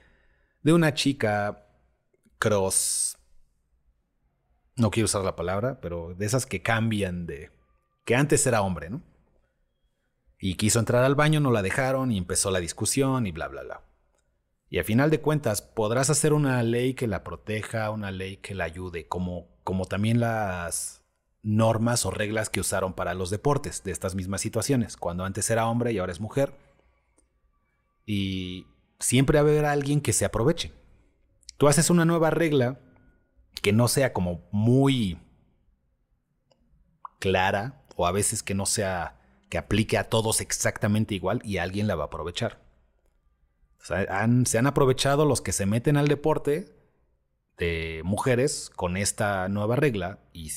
de 0.62 0.74
una 0.74 0.94
chica 0.94 1.68
cross... 2.38 3.18
No 4.76 4.92
quiero 4.92 5.06
usar 5.06 5.24
la 5.24 5.38
palabra, 5.38 5.80
pero 5.80 6.14
de 6.16 6.26
esas 6.26 6.46
que 6.46 6.62
cambian 6.62 7.26
de... 7.26 7.52
que 8.04 8.16
antes 8.16 8.46
era 8.46 8.62
hombre, 8.62 8.90
¿no? 8.90 9.04
Y 10.38 10.56
quiso 10.56 10.80
entrar 10.80 11.06
al 11.06 11.16
baño, 11.16 11.40
no 11.40 11.52
la 11.52 11.62
dejaron 11.62 12.12
y 12.12 12.18
empezó 12.18 12.52
la 12.52 12.60
discusión 12.60 13.26
y 13.26 13.32
bla, 13.32 13.48
bla, 13.48 13.64
bla. 13.64 13.86
Y 14.70 14.80
a 14.80 14.84
final 14.84 15.12
de 15.12 15.22
cuentas, 15.22 15.62
podrás 15.62 16.10
hacer 16.10 16.34
una 16.34 16.62
ley 16.64 16.94
que 16.94 17.08
la 17.08 17.24
proteja, 17.24 17.90
una 17.92 18.12
ley 18.12 18.38
que 18.38 18.56
la 18.56 18.66
ayude, 18.66 19.08
como, 19.08 19.53
como 19.64 19.86
también 19.86 20.20
las 20.20 21.04
normas 21.42 22.06
o 22.06 22.12
reglas 22.12 22.50
que 22.50 22.62
usaron 22.62 22.94
para 22.94 23.14
los 23.14 23.30
deportes 23.30 23.84
de 23.84 23.92
estas 23.92 24.16
mismas 24.16 24.42
situaciones, 24.42 24.98
cuando 24.98 25.26
antes 25.26 25.50
era 25.50 25.68
hombre 25.68 25.92
y 25.92 26.00
ahora 26.00 26.12
es 26.12 26.20
mujer. 26.20 26.56
Y 28.06 28.66
siempre 29.00 29.42
va 29.42 29.48
a 29.48 29.52
haber 29.52 29.66
alguien 29.66 30.02
que 30.02 30.14
se 30.14 30.26
aproveche. 30.26 30.72
Tú 31.58 31.68
haces 31.68 31.90
una 31.90 32.06
nueva 32.06 32.30
regla 32.30 32.80
que 33.62 33.74
no 33.74 33.88
sea 33.88 34.14
como 34.14 34.42
muy 34.52 35.20
clara 37.20 37.84
o 37.96 38.08
a 38.08 38.12
veces 38.12 38.44
que 38.44 38.56
no 38.56 38.66
sea 38.66 39.20
que 39.50 39.58
aplique 39.58 39.98
a 39.98 40.10
todos 40.10 40.42
exactamente 40.42 41.14
igual 41.14 41.42
y 41.44 41.58
alguien 41.58 41.88
la 41.88 41.96
va 41.96 42.06
a 42.06 42.08
aprovechar. 42.08 42.60
se 43.80 44.58
han 44.58 44.68
aprovechado 44.68 45.26
los 45.26 45.42
que 45.42 45.52
se 45.52 45.66
meten 45.66 45.98
al 45.98 46.08
deporte 46.08 46.83
de 47.58 48.02
mujeres 48.04 48.72
con 48.76 48.98
esta 48.98 49.48
nueva 49.50 49.76
regla 49.76 50.20
y, 50.32 50.50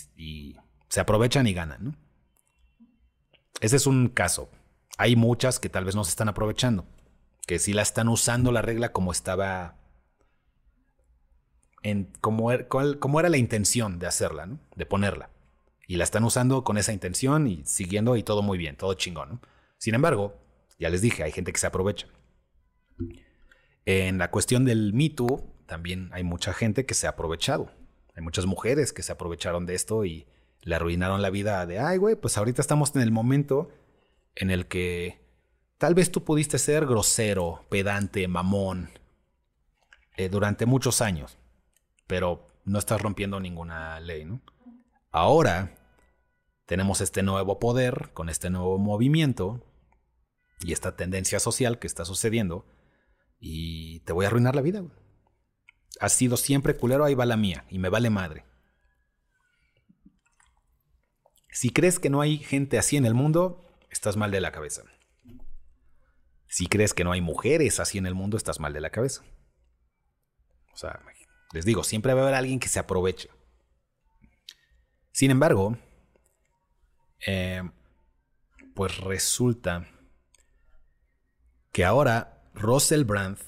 se 0.88 1.00
aprovechan 1.00 1.46
y 1.46 1.52
ganan. 1.52 1.96
Ese 3.60 3.76
es 3.76 3.86
un 3.86 4.08
caso. 4.08 4.50
Hay 4.98 5.16
muchas 5.16 5.58
que 5.58 5.68
tal 5.68 5.84
vez 5.84 5.94
no 5.94 6.04
se 6.04 6.10
están 6.10 6.28
aprovechando, 6.28 6.86
que 7.46 7.58
sí 7.58 7.72
la 7.72 7.82
están 7.82 8.08
usando 8.08 8.52
la 8.52 8.62
regla 8.62 8.92
como 8.92 9.12
estaba, 9.12 9.76
en, 11.82 12.12
como, 12.20 12.50
er, 12.50 12.68
era 12.70 13.28
la 13.28 13.36
intención 13.36 13.98
de 13.98 14.06
hacerla, 14.06 14.48
de 14.74 14.86
ponerla. 14.86 15.30
Y 15.86 15.96
la 15.96 16.04
están 16.04 16.24
usando 16.24 16.64
con 16.64 16.78
esa 16.78 16.92
intención 16.92 17.46
y 17.46 17.64
siguiendo 17.64 18.16
y 18.16 18.22
todo 18.22 18.42
muy 18.42 18.58
bien, 18.58 18.76
todo 18.76 18.94
chingón. 18.94 19.40
Sin 19.78 19.94
embargo, 19.94 20.34
ya 20.78 20.88
les 20.88 21.02
dije, 21.02 21.22
hay 21.22 21.32
gente 21.32 21.52
que 21.52 21.60
se 21.60 21.66
aprovecha. 21.66 22.08
En 23.84 24.18
la 24.18 24.30
cuestión 24.30 24.64
del 24.64 24.92
Me 24.94 25.10
también 25.66 26.10
hay 26.12 26.24
mucha 26.24 26.52
gente 26.52 26.86
que 26.86 26.94
se 26.94 27.06
ha 27.06 27.10
aprovechado. 27.10 27.70
Hay 28.14 28.22
muchas 28.22 28.46
mujeres 28.46 28.92
que 28.92 29.02
se 29.02 29.12
aprovecharon 29.12 29.66
de 29.66 29.74
esto 29.74 30.04
y 30.04 30.26
le 30.62 30.74
arruinaron 30.74 31.22
la 31.22 31.30
vida 31.30 31.64
de, 31.66 31.78
ay, 31.78 31.98
güey, 31.98 32.16
pues 32.16 32.38
ahorita 32.38 32.60
estamos 32.60 32.94
en 32.96 33.02
el 33.02 33.12
momento 33.12 33.70
en 34.34 34.50
el 34.50 34.66
que 34.66 35.20
tal 35.78 35.94
vez 35.94 36.10
tú 36.10 36.24
pudiste 36.24 36.58
ser 36.58 36.86
grosero, 36.86 37.66
pedante, 37.68 38.26
mamón 38.26 38.90
eh, 40.16 40.28
durante 40.28 40.66
muchos 40.66 41.02
años, 41.02 41.38
pero 42.06 42.46
no 42.64 42.78
estás 42.78 43.00
rompiendo 43.00 43.38
ninguna 43.38 44.00
ley, 44.00 44.24
¿no? 44.24 44.40
Ahora 45.10 45.74
tenemos 46.66 47.00
este 47.00 47.22
nuevo 47.22 47.58
poder 47.58 48.10
con 48.12 48.28
este 48.28 48.50
nuevo 48.50 48.78
movimiento 48.78 49.64
y 50.60 50.72
esta 50.72 50.96
tendencia 50.96 51.38
social 51.38 51.78
que 51.78 51.86
está 51.86 52.04
sucediendo 52.04 52.66
y 53.38 54.00
te 54.00 54.12
voy 54.12 54.24
a 54.24 54.28
arruinar 54.28 54.56
la 54.56 54.62
vida. 54.62 54.82
Has 56.00 56.12
sido 56.12 56.36
siempre 56.36 56.76
culero, 56.76 57.04
ahí 57.04 57.14
va 57.14 57.26
la 57.26 57.36
mía 57.36 57.64
y 57.70 57.78
me 57.78 57.88
vale 57.88 58.10
madre. 58.10 58.44
Si 61.50 61.70
crees 61.70 61.98
que 61.98 62.10
no 62.10 62.20
hay 62.20 62.38
gente 62.38 62.78
así 62.78 62.96
en 62.96 63.06
el 63.06 63.14
mundo, 63.14 63.64
estás 63.90 64.16
mal 64.16 64.30
de 64.30 64.40
la 64.40 64.52
cabeza. 64.52 64.82
Si 66.48 66.66
crees 66.66 66.92
que 66.92 67.04
no 67.04 67.12
hay 67.12 67.20
mujeres 67.20 67.80
así 67.80 67.98
en 67.98 68.06
el 68.06 68.14
mundo, 68.14 68.36
estás 68.36 68.60
mal 68.60 68.72
de 68.72 68.80
la 68.80 68.90
cabeza. 68.90 69.24
O 70.72 70.76
sea, 70.76 71.00
les 71.52 71.64
digo, 71.64 71.82
siempre 71.82 72.12
va 72.12 72.20
a 72.20 72.22
haber 72.24 72.34
alguien 72.34 72.60
que 72.60 72.68
se 72.68 72.78
aproveche. 72.78 73.30
Sin 75.12 75.30
embargo, 75.30 75.78
eh, 77.26 77.62
pues 78.74 78.98
resulta 78.98 79.88
que 81.72 81.86
ahora 81.86 82.42
Russell 82.52 83.04
Brand 83.04 83.38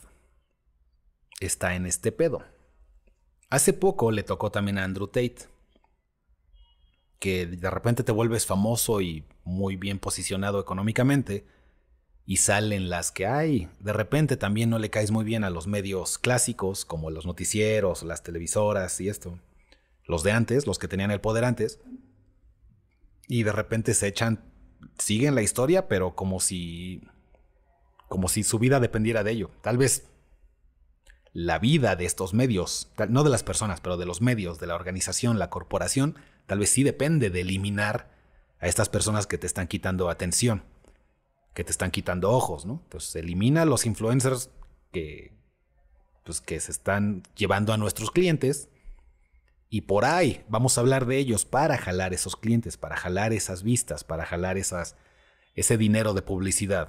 está 1.41 1.75
en 1.75 1.87
este 1.87 2.13
pedo. 2.13 2.45
Hace 3.51 3.73
poco 3.73 4.11
le 4.11 4.23
tocó 4.23 4.51
también 4.51 4.79
a 4.79 4.85
Andrew 4.85 5.07
Tate, 5.07 5.47
que 7.19 7.47
de 7.47 7.71
repente 7.71 8.05
te 8.05 8.13
vuelves 8.13 8.47
famoso 8.47 9.01
y 9.01 9.25
muy 9.45 9.77
bien 9.77 9.99
posicionado 9.99 10.61
económicamente, 10.61 11.47
y 12.27 12.37
salen 12.37 12.91
las 12.91 13.11
que 13.11 13.27
hay. 13.27 13.69
De 13.81 13.93
repente 13.93 14.37
también 14.37 14.69
no 14.69 14.79
le 14.79 14.91
caes 14.91 15.11
muy 15.11 15.25
bien 15.25 15.45
a 15.45 15.51
los 15.51 15.67
medios 15.67 16.19
clásicos, 16.19 16.85
como 16.85 17.11
los 17.11 17.25
noticieros, 17.25 18.03
las 18.03 18.23
televisoras 18.23 19.01
y 19.01 19.09
esto 19.09 19.39
los 20.09 20.23
de 20.23 20.33
antes, 20.33 20.67
los 20.67 20.79
que 20.79 20.89
tenían 20.89 21.13
el 21.13 21.21
poder 21.21 21.45
antes, 21.45 21.79
y 23.29 23.43
de 23.45 23.53
repente 23.53 23.95
se 23.95 24.09
echan, 24.09 24.43
siguen 24.99 25.35
la 25.35 25.43
historia, 25.43 25.87
pero 25.87 26.17
como 26.17 26.41
si, 26.41 27.03
como 28.09 28.29
si 28.29 28.43
su 28.43 28.59
vida 28.59 28.81
dependiera 28.81 29.23
de 29.23 29.33
ello. 29.33 29.51
Tal 29.61 29.77
vez 29.77 30.09
la 31.33 31.59
vida 31.59 31.97
de 31.97 32.05
estos 32.05 32.35
medios, 32.35 32.91
no 33.09 33.25
de 33.25 33.31
las 33.31 33.43
personas, 33.43 33.81
pero 33.81 33.97
de 33.97 34.07
los 34.07 34.21
medios, 34.21 34.59
de 34.59 34.67
la 34.67 34.75
organización, 34.75 35.39
la 35.39 35.51
corporación, 35.51 36.17
tal 36.47 36.59
vez 36.59 36.71
sí 36.71 36.83
depende 36.83 37.31
de 37.31 37.43
eliminar 37.43 38.11
a 38.61 38.67
estas 38.67 38.89
personas 38.89 39.27
que 39.27 39.39
te 39.39 39.47
están 39.47 39.69
quitando 39.69 40.11
atención, 40.11 40.65
que 41.55 41.65
te 41.65 41.71
están 41.71 41.91
quitando 41.91 42.31
ojos, 42.31 42.67
¿no? 42.67 42.81
Entonces 42.85 43.15
elimina 43.17 43.63
a 43.63 43.67
los 43.67 43.87
influencers 43.87 44.51
que, 44.93 45.33
pues, 46.25 46.41
que 46.41 46.59
se 46.61 46.73
están 46.73 47.23
llevando 47.37 47.73
a 47.73 47.77
nuestros 47.77 48.11
clientes 48.11 48.69
y 49.71 49.83
por 49.83 50.05
ahí 50.05 50.45
vamos 50.49 50.79
a 50.79 50.81
hablar 50.81 51.07
de 51.07 51.19
ellos 51.19 51.45
para 51.45 51.77
jalar 51.77 52.15
esos 52.15 52.37
clientes, 52.37 52.77
para 52.77 52.97
jalar 52.97 53.33
esas 53.33 53.63
vistas, 53.63 54.03
para 54.03 54.25
jalar 54.25 54.57
esas, 54.57 54.97
ese 55.55 55.77
dinero 55.77 56.15
de 56.15 56.23
publicidad. 56.23 56.89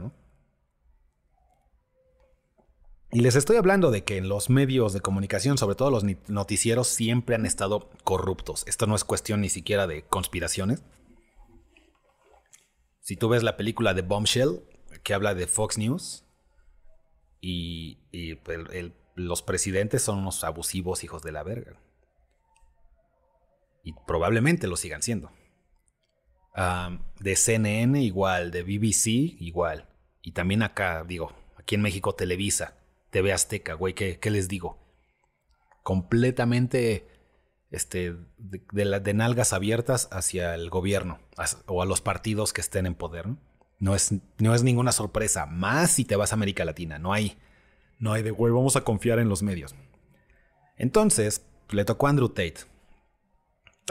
Y 3.11 3.21
les 3.21 3.35
estoy 3.35 3.57
hablando 3.57 3.89
de 3.89 4.03
que 4.03 4.17
en 4.17 4.29
los 4.29 4.51
medios 4.51 4.93
de 4.93 5.01
comunicación, 5.01 5.57
sobre 5.57 5.75
todo 5.75 5.89
los 5.89 6.03
noticieros, 6.27 6.87
siempre 6.87 7.35
han 7.35 7.47
estado 7.47 7.89
corruptos. 8.03 8.63
Esto 8.67 8.85
no 8.85 8.95
es 8.95 9.03
cuestión 9.03 9.41
ni 9.41 9.49
siquiera 9.49 9.87
de 9.87 10.03
conspiraciones. 10.03 10.83
Si 13.01 13.15
tú 13.15 13.29
ves 13.29 13.41
la 13.41 13.57
película 13.57 13.95
de 13.95 14.03
Bombshell, 14.03 14.61
que 15.01 15.15
habla 15.15 15.33
de 15.33 15.47
Fox 15.47 15.79
News, 15.79 16.23
y, 17.41 17.97
los 19.15 19.41
presidentes 19.41 20.03
son 20.03 20.19
unos 20.19 20.43
abusivos 20.43 21.03
hijos 21.03 21.23
de 21.23 21.31
la 21.31 21.43
verga. 21.43 21.81
Y 23.83 23.93
probablemente 24.05 24.67
lo 24.67 24.77
sigan 24.77 25.01
siendo. 25.01 25.31
de 27.19 27.35
CNN 27.35 28.03
igual, 28.03 28.51
de 28.51 28.61
BBC 28.61 29.07
igual. 29.41 29.89
Y 30.21 30.33
también 30.33 30.61
acá, 30.61 31.03
digo, 31.07 31.33
aquí 31.57 31.73
en 31.73 31.81
México 31.81 32.13
Televisa, 32.13 32.78
TV 33.09 33.33
Azteca, 33.33 33.73
güey, 33.73 33.93
¿qué, 33.93 34.19
les 34.29 34.47
digo? 34.47 34.77
Completamente 35.83 37.07
este, 37.71 38.15
de, 38.37 38.99
de, 38.99 39.13
nalgas 39.13 39.53
abiertas 39.53 40.09
hacia 40.11 40.55
el 40.55 40.69
gobierno 40.69 41.19
o 41.67 41.81
a 41.81 41.85
los 41.85 42.01
partidos 42.01 42.53
que 42.53 42.61
estén 42.61 42.85
en 42.85 42.95
poder. 42.95 43.27
¿no? 43.79 43.95
es, 43.95 44.13
no 44.37 44.53
es 44.53 44.63
ninguna 44.63 44.91
sorpresa, 44.91 45.45
más 45.45 45.91
si 45.91 46.05
te 46.05 46.15
vas 46.15 46.31
a 46.31 46.35
América 46.35 46.65
Latina, 46.65 46.99
no 46.99 47.13
hay, 47.13 47.37
no 47.97 48.13
hay 48.13 48.23
de, 48.23 48.31
güey, 48.31 48.53
vamos 48.53 48.75
a 48.75 48.81
confiar 48.81 49.19
en 49.19 49.29
los 49.29 49.41
medios. 49.41 49.73
Entonces, 50.77 51.45
le 51.69 51.85
tocó 51.85 52.07
a 52.07 52.09
Andrew 52.09 52.29
Tate 52.29 52.65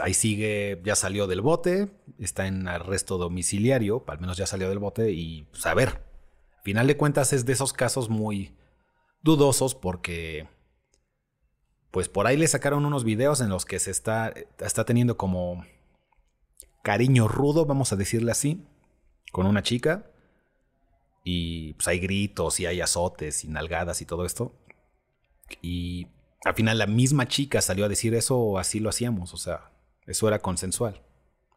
ahí 0.01 0.13
sigue, 0.13 0.81
ya 0.83 0.95
salió 0.95 1.27
del 1.27 1.41
bote, 1.41 1.89
está 2.19 2.47
en 2.47 2.67
arresto 2.67 3.17
domiciliario, 3.17 4.03
al 4.07 4.19
menos 4.19 4.37
ya 4.37 4.47
salió 4.47 4.69
del 4.69 4.79
bote 4.79 5.11
y 5.11 5.43
pues 5.51 5.65
a 5.65 5.73
ver, 5.73 5.89
al 6.57 6.63
final 6.63 6.87
de 6.87 6.97
cuentas 6.97 7.33
es 7.33 7.45
de 7.45 7.53
esos 7.53 7.73
casos 7.73 8.09
muy 8.09 8.55
dudosos 9.21 9.75
porque 9.75 10.47
pues 11.91 12.07
por 12.07 12.27
ahí 12.27 12.37
le 12.37 12.47
sacaron 12.47 12.85
unos 12.85 13.03
videos 13.03 13.41
en 13.41 13.49
los 13.49 13.65
que 13.65 13.79
se 13.79 13.91
está, 13.91 14.33
está 14.59 14.85
teniendo 14.85 15.17
como 15.17 15.65
cariño 16.83 17.27
rudo, 17.27 17.65
vamos 17.65 17.91
a 17.91 17.95
decirle 17.95 18.31
así, 18.31 18.65
con 19.31 19.45
una 19.45 19.63
chica 19.63 20.11
y 21.23 21.73
pues 21.73 21.87
hay 21.87 21.99
gritos 21.99 22.59
y 22.59 22.65
hay 22.65 22.81
azotes 22.81 23.43
y 23.43 23.47
nalgadas 23.47 24.01
y 24.01 24.05
todo 24.05 24.25
esto. 24.25 24.55
Y 25.61 26.07
al 26.45 26.53
final 26.53 26.77
la 26.77 26.87
misma 26.87 27.27
chica 27.27 27.61
salió 27.61 27.85
a 27.85 27.89
decir 27.89 28.13
eso 28.13 28.57
así 28.57 28.79
lo 28.79 28.89
hacíamos, 28.89 29.33
o 29.33 29.37
sea, 29.37 29.71
eso 30.05 30.27
era 30.27 30.39
consensual. 30.39 31.01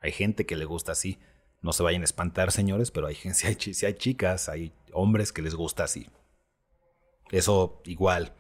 Hay 0.01 0.13
gente 0.13 0.47
que 0.47 0.57
le 0.57 0.65
gusta 0.65 0.93
así. 0.93 1.19
No 1.61 1.73
se 1.73 1.85
vayan 1.85 2.03
a 2.03 2.07
espantar, 2.07 2.51
señores, 2.51 2.91
pero 2.91 3.07
hay, 3.07 3.15
si, 3.15 3.75
si 3.75 3.87
hay 3.87 3.95
chicas, 3.95 4.49
hay 4.49 4.73
hombres 4.93 5.33
que 5.33 5.43
les 5.43 5.55
gusta 5.55 5.85
así. 5.85 6.09
Eso 7.33 7.83
igual. 7.85 8.33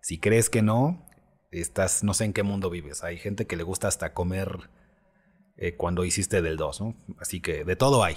Si 0.00 0.18
crees 0.18 0.50
que 0.50 0.60
no, 0.62 1.06
estás, 1.52 2.02
no 2.02 2.12
sé 2.14 2.24
en 2.24 2.32
qué 2.32 2.42
mundo 2.42 2.68
vives. 2.70 3.04
Hay 3.04 3.18
gente 3.18 3.46
que 3.46 3.56
le 3.56 3.62
gusta 3.62 3.86
hasta 3.86 4.12
comer 4.12 4.68
eh, 5.56 5.76
cuando 5.76 6.04
hiciste 6.04 6.42
del 6.42 6.56
2, 6.56 6.80
¿no? 6.80 6.96
Así 7.20 7.40
que 7.40 7.64
de 7.64 7.76
todo 7.76 8.02
hay. 8.02 8.16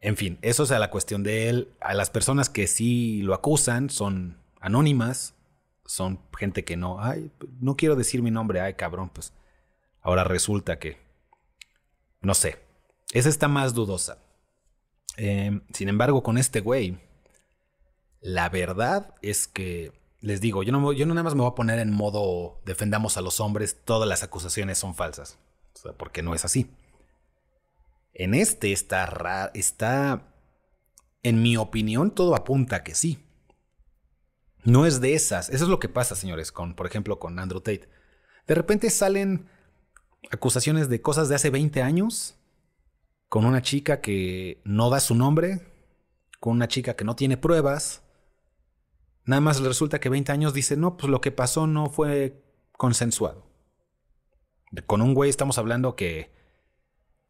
En 0.00 0.16
fin, 0.16 0.38
eso 0.42 0.62
es 0.62 0.70
a 0.70 0.78
la 0.78 0.90
cuestión 0.90 1.24
de 1.24 1.48
él. 1.48 1.72
A 1.80 1.94
las 1.94 2.10
personas 2.10 2.48
que 2.48 2.68
sí 2.68 3.22
lo 3.22 3.34
acusan 3.34 3.90
son 3.90 4.38
anónimas, 4.60 5.34
son 5.84 6.20
gente 6.38 6.64
que 6.64 6.76
no, 6.76 7.02
ay, 7.02 7.32
no 7.58 7.76
quiero 7.76 7.96
decir 7.96 8.22
mi 8.22 8.30
nombre, 8.30 8.60
ay 8.60 8.74
cabrón, 8.74 9.10
pues 9.12 9.32
Ahora 10.02 10.24
resulta 10.24 10.78
que, 10.80 10.98
no 12.20 12.34
sé, 12.34 12.58
esa 13.12 13.28
está 13.28 13.46
más 13.46 13.72
dudosa. 13.72 14.18
Em, 15.16 15.62
sin 15.72 15.88
embargo, 15.88 16.22
con 16.24 16.38
este 16.38 16.60
güey, 16.60 16.98
la 18.22 18.48
verdad 18.48 19.14
es 19.20 19.46
que, 19.46 19.92
les 20.20 20.40
digo, 20.40 20.62
yo 20.62 20.72
no, 20.72 20.92
yo 20.92 21.04
nada 21.06 21.22
más 21.22 21.34
me 21.34 21.42
voy 21.42 21.50
a 21.50 21.54
poner 21.54 21.78
en 21.80 21.92
modo 21.92 22.60
defendamos 22.64 23.16
a 23.16 23.20
los 23.20 23.40
hombres, 23.40 23.76
todas 23.84 24.08
las 24.08 24.22
acusaciones 24.22 24.78
son 24.78 24.94
falsas. 24.94 25.38
O 25.74 25.78
sea, 25.78 25.92
porque 25.92 26.22
no 26.22 26.34
es 26.34 26.44
así. 26.44 26.70
En 28.14 28.34
este 28.34 28.72
está 28.72 29.50
está, 29.54 30.32
en 31.22 31.42
mi 31.42 31.56
opinión, 31.56 32.10
todo 32.10 32.36
apunta 32.36 32.76
a 32.76 32.84
que 32.84 32.94
sí. 32.94 33.24
No 34.64 34.86
es 34.86 35.00
de 35.00 35.14
esas. 35.14 35.48
Eso 35.48 35.64
es 35.64 35.70
lo 35.70 35.80
que 35.80 35.88
pasa, 35.88 36.14
señores, 36.14 36.52
con, 36.52 36.74
por 36.74 36.86
ejemplo, 36.86 37.18
con 37.18 37.38
Andrew 37.38 37.60
Tate. 37.60 37.88
De 38.46 38.54
repente 38.54 38.90
salen 38.90 39.48
acusaciones 40.30 40.88
de 40.88 41.02
cosas 41.02 41.28
de 41.28 41.34
hace 41.34 41.50
20 41.50 41.82
años 41.82 42.36
con 43.28 43.44
una 43.44 43.62
chica 43.62 44.00
que 44.00 44.60
no 44.64 44.90
da 44.90 45.00
su 45.00 45.14
nombre, 45.14 45.66
con 46.38 46.52
una 46.52 46.68
chica 46.68 46.94
que 46.94 47.04
no 47.04 47.16
tiene 47.16 47.36
pruebas. 47.36 48.01
Nada 49.24 49.40
más 49.40 49.60
resulta 49.60 50.00
que 50.00 50.08
20 50.08 50.32
años 50.32 50.54
dice, 50.54 50.76
no, 50.76 50.96
pues 50.96 51.10
lo 51.10 51.20
que 51.20 51.30
pasó 51.30 51.66
no 51.66 51.88
fue 51.90 52.42
consensuado. 52.72 53.50
Con 54.86 55.02
un 55.02 55.14
güey 55.14 55.30
estamos 55.30 55.58
hablando 55.58 55.96
que, 55.96 56.32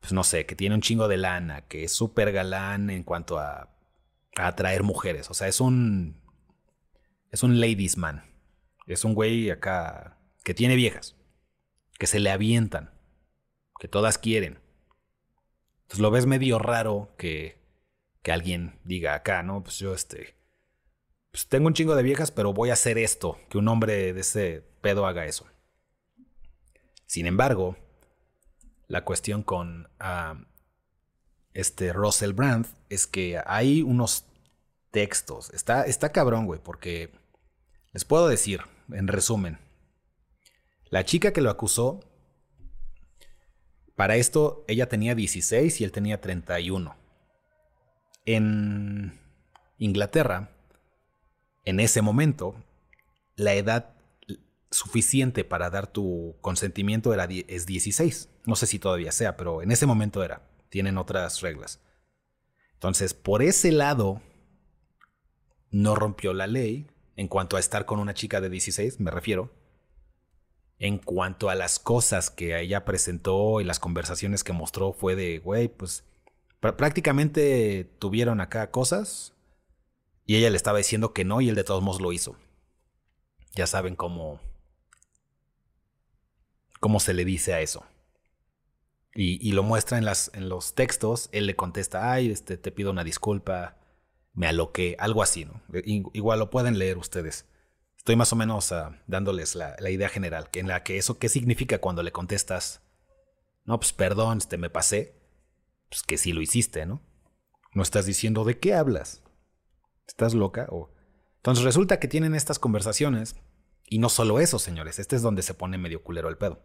pues 0.01 0.13
no 0.13 0.25
sé, 0.25 0.47
que 0.47 0.57
tiene 0.57 0.75
un 0.75 0.81
chingo 0.81 1.09
de 1.09 1.17
lana, 1.17 1.63
que 1.69 1.85
es 1.85 1.93
súper 1.93 2.33
galán 2.33 2.91
en 2.91 3.03
cuanto 3.03 3.39
a, 3.39 3.77
a 4.37 4.47
atraer 4.47 4.83
mujeres. 4.83 5.31
O 5.31 5.35
sea, 5.35 5.49
es 5.49 5.61
un, 5.61 6.23
es 7.31 7.43
un 7.43 7.61
ladies 7.61 7.97
man. 7.97 8.23
Es 8.87 9.05
un 9.05 9.15
güey 9.15 9.51
acá 9.51 10.19
que 10.45 10.55
tiene 10.55 10.77
viejas, 10.77 11.17
que 11.99 12.07
se 12.07 12.21
le 12.21 12.31
avientan, 12.31 12.91
que 13.79 13.89
todas 13.89 14.19
quieren. 14.19 14.61
Entonces 15.83 16.01
lo 16.01 16.11
ves 16.11 16.27
medio 16.27 16.59
raro 16.59 17.15
que 17.19 17.63
que 18.23 18.33
alguien 18.33 18.79
diga 18.85 19.15
acá, 19.15 19.43
¿no? 19.43 19.63
Pues 19.63 19.79
yo 19.79 19.95
este, 19.95 20.37
pues 21.33 21.49
tengo 21.49 21.67
un 21.67 21.75
chingo 21.75 21.97
de 21.97 22.03
viejas, 22.03 22.31
pero 22.31 22.53
voy 22.53 22.71
a 22.71 22.75
hacer 22.75 22.99
esto, 22.99 23.39
que 23.49 23.59
un 23.59 23.67
hombre 23.69 24.13
de 24.13 24.21
ese 24.21 24.63
pedo 24.83 25.07
haga 25.07 25.27
eso. 25.27 25.47
Sin 27.07 27.27
embargo, 27.27 27.77
la 28.87 29.05
cuestión 29.05 29.43
con 29.43 29.89
ah, 29.99 30.45
este 31.55 31.93
Russell 31.93 32.33
Brand 32.33 32.67
es 32.91 33.07
que 33.07 33.41
hay 33.47 33.83
unos 33.83 34.27
textos. 34.91 35.51
Está, 35.55 35.85
está 35.85 36.13
cabrón, 36.13 36.47
güey, 36.47 36.61
porque 36.63 37.11
les 37.93 38.05
puedo 38.05 38.29
decir, 38.29 38.61
en 38.91 39.09
resumen, 39.09 39.59
la 40.91 41.05
chica 41.05 41.33
que 41.33 41.41
lo 41.41 41.49
acusó, 41.49 42.01
para 43.97 44.17
esto 44.17 44.65
ella 44.69 44.89
tenía 44.89 45.15
16 45.15 45.81
y 45.81 45.85
él 45.85 45.93
tenía 45.93 46.21
31 46.21 46.95
en 48.27 49.19
Inglaterra, 49.79 50.52
en 51.65 51.81
ese 51.81 52.03
momento, 52.03 52.55
la 53.37 53.55
edad 53.55 53.95
suficiente 54.71 55.45
para 55.45 55.71
dar 55.71 55.87
tu 55.87 56.37
consentimiento 56.41 57.15
es 57.15 57.67
16. 57.67 58.29
No 58.47 58.57
sé 58.57 58.67
si 58.67 58.79
todavía 58.79 59.13
sea, 59.13 59.37
pero 59.37 59.63
en 59.63 59.71
ese 59.71 59.87
momento 59.87 60.25
era. 60.25 60.49
Tienen 60.71 60.99
otras 60.99 61.41
reglas. 61.41 61.81
Entonces, 62.75 63.15
por 63.15 63.43
ese 63.43 63.71
lado, 63.71 64.23
no 65.71 65.95
rompió 65.95 66.33
la 66.33 66.47
ley 66.47 66.91
en 67.17 67.29
cuanto 67.29 67.57
a 67.57 67.61
estar 67.61 67.85
con 67.85 68.01
una 68.01 68.15
chica 68.15 68.41
de 68.41 68.49
16, 68.51 69.01
me 69.01 69.11
refiero. 69.11 69.53
En 70.79 70.99
cuanto 70.99 71.51
a 71.51 71.55
las 71.55 71.79
cosas 71.79 72.31
que 72.31 72.59
ella 72.59 72.85
presentó 72.85 73.61
y 73.61 73.65
las 73.65 73.79
conversaciones 73.79 74.43
que 74.43 74.53
mostró, 74.53 74.93
fue 74.93 75.15
de, 75.15 75.39
güey, 75.39 75.69
pues 75.69 76.05
prácticamente 76.61 77.85
tuvieron 77.99 78.41
acá 78.41 78.71
cosas 78.71 79.35
y 80.25 80.37
ella 80.37 80.51
le 80.51 80.57
estaba 80.57 80.79
diciendo 80.79 81.13
que 81.13 81.25
no 81.25 81.41
y 81.41 81.49
él 81.49 81.55
de 81.55 81.65
todos 81.65 81.83
modos 81.83 82.01
lo 82.01 82.13
hizo. 82.13 82.37
Ya 83.55 83.67
saben 83.67 83.97
cómo 83.97 84.41
cómo 86.83 86.99
se 86.99 87.15
le 87.15 87.25
dice 87.25 87.55
a 87.55 87.61
eso. 87.61 87.85
Y, 89.15 89.53
lo 89.53 89.63
muestra 89.63 89.99
en, 89.99 90.49
los 90.49 90.75
textos. 90.75 91.29
Él 91.33 91.47
le 91.47 91.55
contesta, 91.55 92.13
ay, 92.13 92.31
este, 92.31 92.57
te 92.57 92.73
pido 92.73 92.91
una 92.91 93.05
disculpa, 93.05 93.77
me 94.33 94.49
aloqué, 94.49 94.97
algo 94.99 95.23
así, 95.23 95.45
¿no? 95.45 95.63
Igual 95.85 96.41
lo 96.41 96.51
pueden 96.51 96.79
leer 96.79 96.99
ustedes. 96.99 97.47
Estoy 97.97 98.17
más 98.17 98.33
o 98.33 98.37
menos 98.37 98.73
ah, 98.73 99.01
dándoles 99.07 99.55
la, 99.55 99.77
la, 99.79 99.91
idea 99.91 100.09
general, 100.09 100.49
en 100.55 100.67
la 100.67 100.83
que 100.83 100.97
eso, 100.97 101.19
¿qué 101.19 101.29
significa 101.29 101.79
cuando 101.79 102.03
le 102.03 102.11
contestas? 102.11 102.83
No, 103.65 103.79
pues 103.79 103.93
perdón, 103.93 104.39
este, 104.39 104.57
me 104.57 104.71
pasé 104.71 105.15
pues 105.89 106.03
que 106.03 106.17
sí 106.17 106.33
lo 106.33 106.41
hiciste, 106.41 106.87
¿no? 106.87 107.01
No 107.75 107.83
estás 107.83 108.07
diciendo 108.07 108.45
de 108.45 108.59
qué 108.59 108.75
hablas. 108.75 109.23
¿Estás 110.07 110.35
loca? 110.35 110.67
O... 110.71 110.91
Entonces 111.37 111.65
resulta 111.65 111.99
que 111.99 112.09
tienen 112.09 112.35
estas 112.35 112.59
conversaciones. 112.59 113.37
Y 113.89 113.99
no 113.99 114.09
solo 114.09 114.41
eso, 114.41 114.59
señores. 114.59 114.99
Este 114.99 115.17
es 115.17 115.23
donde 115.23 115.43
se 115.43 115.55
pone 115.55 115.79
medio 115.79 116.03
culero 116.03 116.29
el 116.29 116.39
pedo. 116.39 116.63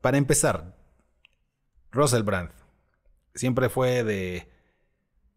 Para 0.00 0.18
empezar, 0.18 0.76
Russell 1.90 2.22
Brand 2.22 2.50
siempre 3.34 3.68
fue 3.68 4.04
de. 4.04 4.52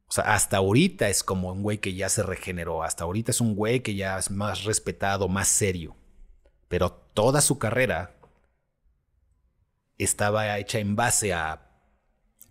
O 0.08 0.12
sea, 0.12 0.34
hasta 0.34 0.58
ahorita 0.58 1.10
es 1.10 1.24
como 1.24 1.52
un 1.52 1.64
güey 1.64 1.80
que 1.80 1.94
ya 1.94 2.10
se 2.10 2.24
regeneró. 2.24 2.84
Hasta 2.84 3.04
ahorita 3.04 3.32
es 3.32 3.42
un 3.42 3.56
güey 3.56 3.82
que 3.82 3.96
ya 3.96 4.18
es 4.18 4.32
más 4.32 4.64
respetado, 4.64 5.28
más 5.28 5.48
serio. 5.48 5.96
Pero 6.68 6.92
toda 6.92 7.42
su 7.42 7.58
carrera 7.58 8.16
estaba 9.98 10.58
hecha 10.58 10.80
en 10.80 10.96
base 10.96 11.34
a 11.34 11.70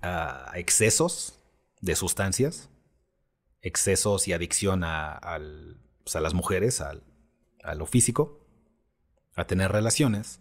a 0.03 0.53
excesos 0.57 1.39
de 1.81 1.97
sustancias, 1.97 2.69
excesos 3.63 4.29
y 4.29 4.33
adicción 4.33 4.83
a, 4.85 5.21
pues, 6.05 6.17
a 6.17 6.21
las 6.21 6.35
mujeres, 6.35 6.81
a 6.81 7.75
lo 7.75 7.87
físico, 7.87 8.45
a 9.37 9.47
tener 9.47 9.73
relaciones. 9.73 10.41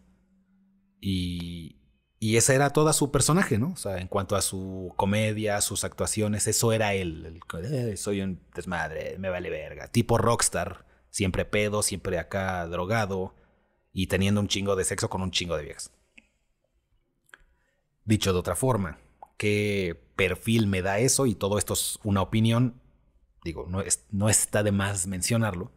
Y, 0.99 1.77
y 2.19 2.37
ese 2.37 2.55
era 2.55 2.71
todo 2.71 2.91
su 2.93 3.11
personaje, 3.11 3.59
¿no? 3.59 3.73
O 3.73 3.75
sea, 3.75 3.99
en 3.99 4.07
cuanto 4.07 4.35
a 4.35 4.41
su 4.41 4.93
comedia, 4.95 5.61
sus 5.61 5.83
actuaciones, 5.83 6.47
eso 6.47 6.73
era 6.73 6.93
él. 6.95 7.39
Eh, 7.63 7.95
soy 7.95 8.21
un 8.21 8.41
desmadre, 8.55 9.17
me 9.19 9.29
vale 9.29 9.51
verga. 9.51 9.87
Tipo 9.87 10.17
rockstar, 10.17 10.85
siempre 11.11 11.45
pedo, 11.45 11.83
siempre 11.83 12.17
acá 12.17 12.65
drogado 12.65 13.35
y 13.93 14.07
teniendo 14.07 14.41
un 14.41 14.47
chingo 14.47 14.75
de 14.75 14.83
sexo 14.83 15.09
con 15.09 15.21
un 15.21 15.31
chingo 15.31 15.57
de 15.57 15.63
viejas. 15.63 15.91
Dicho 18.03 18.33
de 18.33 18.39
otra 18.39 18.55
forma, 18.55 18.99
qué 19.37 19.99
perfil 20.15 20.65
me 20.65 20.81
da 20.81 20.97
eso 20.97 21.27
y 21.27 21.35
todo 21.35 21.59
esto 21.59 21.73
es 21.73 21.99
una 22.03 22.21
opinión, 22.21 22.81
digo, 23.47 23.65
no, 23.67 23.83
no 24.11 24.29
está 24.29 24.61
de 24.61 24.71
más 24.71 25.07
mencionarlo, 25.07 25.71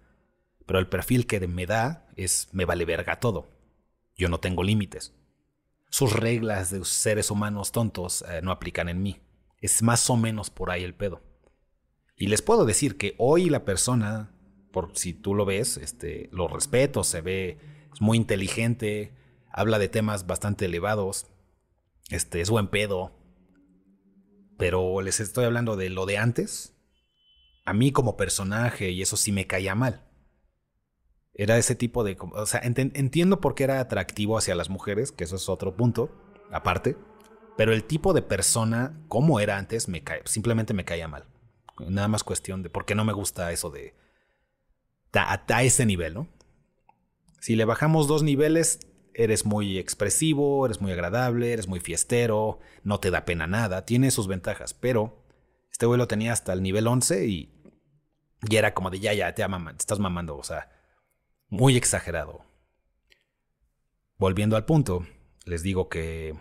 pero 0.67 0.79
el 0.79 0.89
perfil 0.89 1.27
que 1.27 1.47
me 1.47 1.67
da 1.67 2.07
es 2.17 2.49
me 2.53 2.65
vale 2.65 2.85
verga 2.85 3.21
todo. 3.21 3.49
Yo 4.17 4.29
no 4.29 4.41
tengo 4.41 4.63
límites. 4.63 5.15
Sus 5.89 6.13
reglas 6.13 6.71
de 6.71 6.85
seres 6.85 7.31
humanos 7.31 7.73
tontos 7.73 8.23
eh, 8.29 8.41
no 8.43 8.51
aplican 8.51 8.89
en 8.89 9.03
mí. 9.03 9.21
Es 9.59 9.83
más 9.83 10.09
o 10.11 10.17
menos 10.17 10.51
por 10.51 10.71
ahí 10.71 10.85
el 10.85 10.95
pedo. 10.95 11.23
Y 12.17 12.27
les 12.27 12.43
puedo 12.43 12.67
decir 12.67 12.97
que 12.97 13.15
hoy 13.19 13.49
la 13.49 13.65
persona, 13.65 14.31
por 14.73 14.97
si 14.97 15.15
tú 15.15 15.35
lo 15.35 15.45
ves, 15.45 15.77
este, 15.77 16.29
lo 16.33 16.49
respeto, 16.49 17.03
se 17.03 17.21
ve, 17.21 17.59
es 17.93 18.01
muy 18.01 18.17
inteligente, 18.19 19.15
habla 19.51 19.79
de 19.79 19.89
temas 19.89 20.27
bastante 20.27 20.67
elevados, 20.67 21.27
este, 22.11 22.41
es 22.41 22.51
buen 22.51 22.69
pedo, 22.69 23.13
pero 24.59 25.01
les 25.01 25.21
estoy 25.21 25.47
hablando 25.47 25.77
de 25.77 25.89
lo 25.89 26.05
de 26.05 26.19
antes. 26.19 26.77
A 27.65 27.73
mí 27.73 27.93
como 27.93 28.17
personaje, 28.17 28.91
y 28.91 29.03
eso 29.03 29.17
sí 29.17 29.33
me 29.33 29.47
caía 29.47 29.75
mal. 29.75 30.07
Era 31.35 31.59
ese 31.59 31.75
tipo 31.75 32.05
de... 32.05 32.17
O 32.21 32.47
sea, 32.47 32.61
entiendo 32.65 33.41
por 33.41 33.55
qué 33.55 33.65
era 33.65 33.81
atractivo 33.81 34.37
hacia 34.37 34.55
las 34.55 34.71
mujeres, 34.71 35.13
que 35.13 35.25
eso 35.25 35.37
es 35.37 35.49
otro 35.49 35.77
punto, 35.77 36.11
aparte. 36.51 36.97
Pero 37.57 37.73
el 37.73 37.85
tipo 37.85 38.13
de 38.13 38.23
persona, 38.23 39.01
como 39.09 39.41
era 39.41 39.57
antes, 39.59 39.89
me 39.89 40.03
cae, 40.03 40.23
simplemente 40.25 40.75
me 40.75 40.85
caía 40.85 41.09
mal. 41.09 41.27
Nada 41.79 42.09
más 42.09 42.25
cuestión 42.25 42.63
de 42.63 42.71
por 42.71 42.85
qué 42.85 42.95
no 42.95 43.05
me 43.05 43.13
gusta 43.13 43.53
eso 43.53 43.71
de... 43.71 43.95
A, 45.13 45.43
a 45.49 45.63
ese 45.63 45.87
nivel, 45.87 46.15
¿no? 46.15 46.29
Si 47.41 47.57
le 47.57 47.65
bajamos 47.65 48.07
dos 48.07 48.23
niveles, 48.23 48.81
eres 49.15 49.45
muy 49.45 49.79
expresivo, 49.79 50.65
eres 50.67 50.81
muy 50.81 50.93
agradable, 50.93 51.53
eres 51.53 51.69
muy 51.69 51.81
fiestero, 51.81 52.59
no 52.85 53.01
te 53.01 53.11
da 53.11 53.25
pena 53.25 53.47
nada, 53.47 53.85
tiene 53.85 54.11
sus 54.11 54.27
ventajas, 54.27 54.75
pero 54.75 55.20
este 55.81 55.87
güey 55.87 56.07
tenía 56.07 56.35
hasta 56.35 56.53
el 56.53 56.63
nivel 56.63 56.87
11 56.87 57.27
y, 57.27 57.55
y 58.47 58.57
era 58.57 58.75
como 58.75 58.91
de 58.91 59.01
ya, 59.01 59.15
ya, 59.15 59.35
te, 59.35 59.43
te 59.43 59.77
estás 59.79 59.99
mamando, 59.99 60.37
o 60.37 60.45
sea, 60.45 60.69
muy 61.49 61.75
exagerado. 61.75 62.45
Volviendo 64.19 64.57
al 64.57 64.67
punto, 64.67 65.07
les 65.47 65.63
digo 65.63 65.89
que 65.89 66.39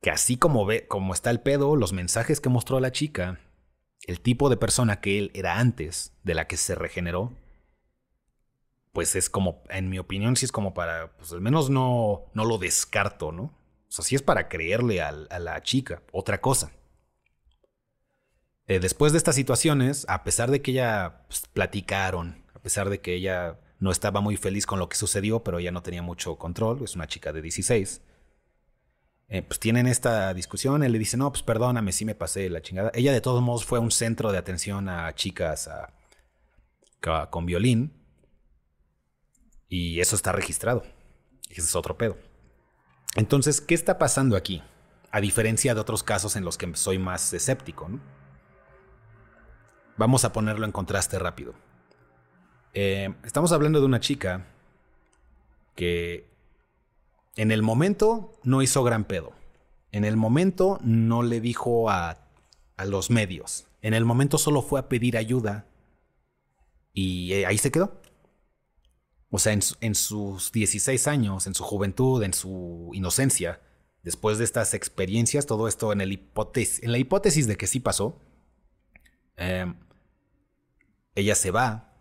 que 0.00 0.10
así 0.10 0.36
como 0.36 0.66
ve 0.66 0.88
como 0.88 1.14
está 1.14 1.30
el 1.30 1.40
pedo, 1.40 1.76
los 1.76 1.92
mensajes 1.92 2.40
que 2.40 2.48
mostró 2.48 2.80
la 2.80 2.90
chica, 2.90 3.38
el 4.08 4.20
tipo 4.20 4.50
de 4.50 4.56
persona 4.56 5.00
que 5.00 5.20
él 5.20 5.30
era 5.32 5.60
antes 5.60 6.18
de 6.24 6.34
la 6.34 6.48
que 6.48 6.56
se 6.56 6.74
regeneró, 6.74 7.32
pues 8.90 9.14
es 9.14 9.30
como, 9.30 9.62
en 9.68 9.88
mi 9.88 10.00
opinión, 10.00 10.34
sí 10.34 10.46
es 10.46 10.50
como 10.50 10.74
para, 10.74 11.16
pues 11.16 11.30
al 11.30 11.40
menos 11.40 11.70
no, 11.70 12.24
no 12.34 12.44
lo 12.44 12.58
descarto, 12.58 13.30
¿no? 13.30 13.44
O 13.44 13.86
sea, 13.86 14.04
sí 14.04 14.16
es 14.16 14.22
para 14.22 14.48
creerle 14.48 15.00
a, 15.00 15.12
la 15.12 15.62
chica, 15.62 16.02
otra 16.10 16.40
cosa. 16.40 16.72
Eh, 18.68 18.78
después 18.78 19.12
de 19.12 19.18
estas 19.18 19.34
situaciones, 19.34 20.06
a 20.08 20.24
pesar 20.24 20.50
de 20.50 20.62
que 20.62 20.70
ella 20.70 21.24
pues, 21.28 21.42
platicaron, 21.52 22.44
a 22.54 22.60
pesar 22.60 22.90
de 22.90 23.00
que 23.00 23.14
ella 23.14 23.58
no 23.80 23.90
estaba 23.90 24.20
muy 24.20 24.36
feliz 24.36 24.66
con 24.66 24.78
lo 24.78 24.88
que 24.88 24.96
sucedió, 24.96 25.42
pero 25.42 25.58
ella 25.58 25.72
no 25.72 25.82
tenía 25.82 26.02
mucho 26.02 26.36
control, 26.36 26.82
es 26.84 26.94
una 26.94 27.08
chica 27.08 27.32
de 27.32 27.42
16, 27.42 28.00
eh, 29.28 29.42
pues 29.42 29.58
tienen 29.58 29.86
esta 29.86 30.32
discusión, 30.34 30.82
él 30.82 30.92
le 30.92 30.98
dice, 30.98 31.16
no, 31.16 31.30
pues 31.32 31.42
perdóname, 31.42 31.90
sí 31.92 32.04
me 32.04 32.14
pasé 32.14 32.50
la 32.50 32.60
chingada. 32.60 32.92
Ella 32.94 33.12
de 33.12 33.20
todos 33.20 33.42
modos 33.42 33.64
fue 33.64 33.78
un 33.78 33.90
centro 33.90 34.30
de 34.30 34.38
atención 34.38 34.88
a 34.88 35.12
chicas, 35.14 35.68
con 37.30 37.46
violín. 37.46 37.92
Y 39.68 40.00
eso 40.00 40.16
está 40.16 40.32
registrado. 40.32 40.84
Ese 41.48 41.62
es 41.62 41.74
otro 41.74 41.96
pedo. 41.96 42.18
Entonces, 43.16 43.60
¿qué 43.60 43.74
está 43.74 43.98
pasando 43.98 44.36
aquí? 44.36 44.62
A 45.10 45.20
diferencia 45.20 45.74
de 45.74 45.80
otros 45.80 46.02
casos 46.02 46.36
en 46.36 46.44
los 46.44 46.58
que 46.58 46.70
soy 46.76 46.98
más 46.98 47.32
escéptico, 47.32 47.88
¿no? 47.88 48.21
Vamos 49.96 50.24
a 50.24 50.32
ponerlo 50.32 50.64
en 50.64 50.72
contraste 50.72 51.18
rápido. 51.18 51.54
Eh, 52.74 53.14
estamos 53.24 53.52
hablando 53.52 53.80
de 53.80 53.86
una 53.86 54.00
chica 54.00 54.46
que 55.74 56.28
en 57.36 57.50
el 57.50 57.62
momento 57.62 58.38
no 58.42 58.62
hizo 58.62 58.82
gran 58.84 59.04
pedo. 59.04 59.32
En 59.90 60.04
el 60.04 60.16
momento 60.16 60.78
no 60.82 61.22
le 61.22 61.40
dijo 61.40 61.90
a, 61.90 62.18
a 62.76 62.84
los 62.84 63.10
medios. 63.10 63.66
En 63.82 63.94
el 63.94 64.04
momento 64.04 64.38
solo 64.38 64.62
fue 64.62 64.80
a 64.80 64.88
pedir 64.88 65.16
ayuda 65.16 65.66
y 66.92 67.32
eh, 67.32 67.46
ahí 67.46 67.58
se 67.58 67.70
quedó. 67.70 68.00
O 69.30 69.38
sea, 69.38 69.54
en, 69.54 69.94
sus 69.94 70.52
16 70.52 71.08
años, 71.08 71.46
en 71.46 71.54
su 71.54 71.64
juventud, 71.64 72.22
en 72.22 72.34
su 72.34 72.90
inocencia, 72.92 73.62
después 74.02 74.36
de 74.36 74.44
estas 74.44 74.74
experiencias, 74.74 75.46
todo 75.46 75.68
esto 75.68 75.90
en, 75.92 76.02
el 76.02 76.12
hipótesis, 76.12 76.82
en 76.82 76.92
la 76.92 76.98
hipótesis 76.98 77.46
de 77.46 77.56
que 77.56 77.66
sí 77.66 77.80
pasó, 77.80 78.20
em, 79.36 79.78
ella 81.14 81.34
se 81.34 81.50
va 81.50 81.92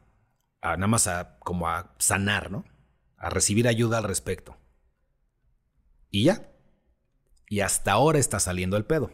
a, 0.62 0.78
nada 0.78 0.88
más 0.88 1.08
a, 1.08 1.38
como 1.40 1.68
a 1.68 1.96
sanar, 2.00 2.52
¿no? 2.52 2.66
A 3.18 3.30
recibir 3.30 3.68
ayuda 3.68 3.98
al 3.98 4.04
respecto. 4.04 4.58
Y 6.10 6.26
ya. 6.26 6.52
Y 7.48 7.62
hasta 7.62 7.92
ahora 7.92 8.20
está 8.20 8.40
saliendo 8.40 8.78
el 8.78 8.86
pedo. 8.86 9.12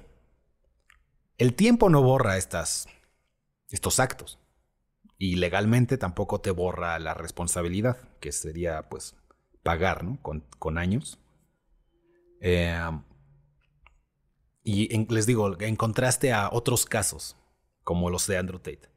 El 1.38 1.54
tiempo 1.54 1.90
no 1.90 2.02
borra 2.02 2.38
estas, 2.38 2.88
estos 3.70 4.00
actos. 4.00 4.40
Y 5.18 5.36
legalmente 5.36 5.98
tampoco 5.98 6.42
te 6.42 6.52
borra 6.52 7.00
la 7.00 7.14
responsabilidad, 7.14 7.98
que 8.20 8.32
sería 8.32 8.90
pues 8.90 9.16
pagar, 9.64 10.04
¿no? 10.04 10.20
Con, 10.22 10.78
años. 10.78 11.20
Eh, 12.40 12.80
y 14.64 15.06
les 15.08 15.26
digo, 15.26 15.60
en 15.60 15.76
contraste 15.76 16.34
a 16.34 16.50
otros 16.52 16.86
casos, 16.86 17.36
como 17.88 18.10
los 18.10 18.28
de 18.28 18.38
Andrew 18.38 18.60
Tate. 18.60 18.90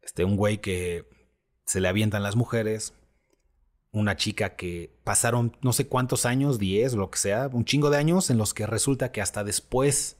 Este, 0.00 0.24
un 0.24 0.36
güey 0.36 0.58
que 0.60 1.08
se 1.64 1.80
le 1.80 1.88
avientan 1.88 2.22
las 2.22 2.36
mujeres, 2.36 2.94
una 3.90 4.14
chica 4.14 4.54
que 4.54 4.96
pasaron 5.02 5.56
no 5.60 5.72
sé 5.72 5.88
cuántos 5.88 6.24
años, 6.24 6.60
10 6.60 6.94
o 6.94 6.98
lo 6.98 7.10
que 7.10 7.18
sea, 7.18 7.50
un 7.52 7.64
chingo 7.64 7.90
de 7.90 7.96
años 7.96 8.30
en 8.30 8.38
los 8.38 8.54
que 8.54 8.64
resulta 8.64 9.10
que 9.10 9.20
hasta 9.20 9.42
después 9.42 10.18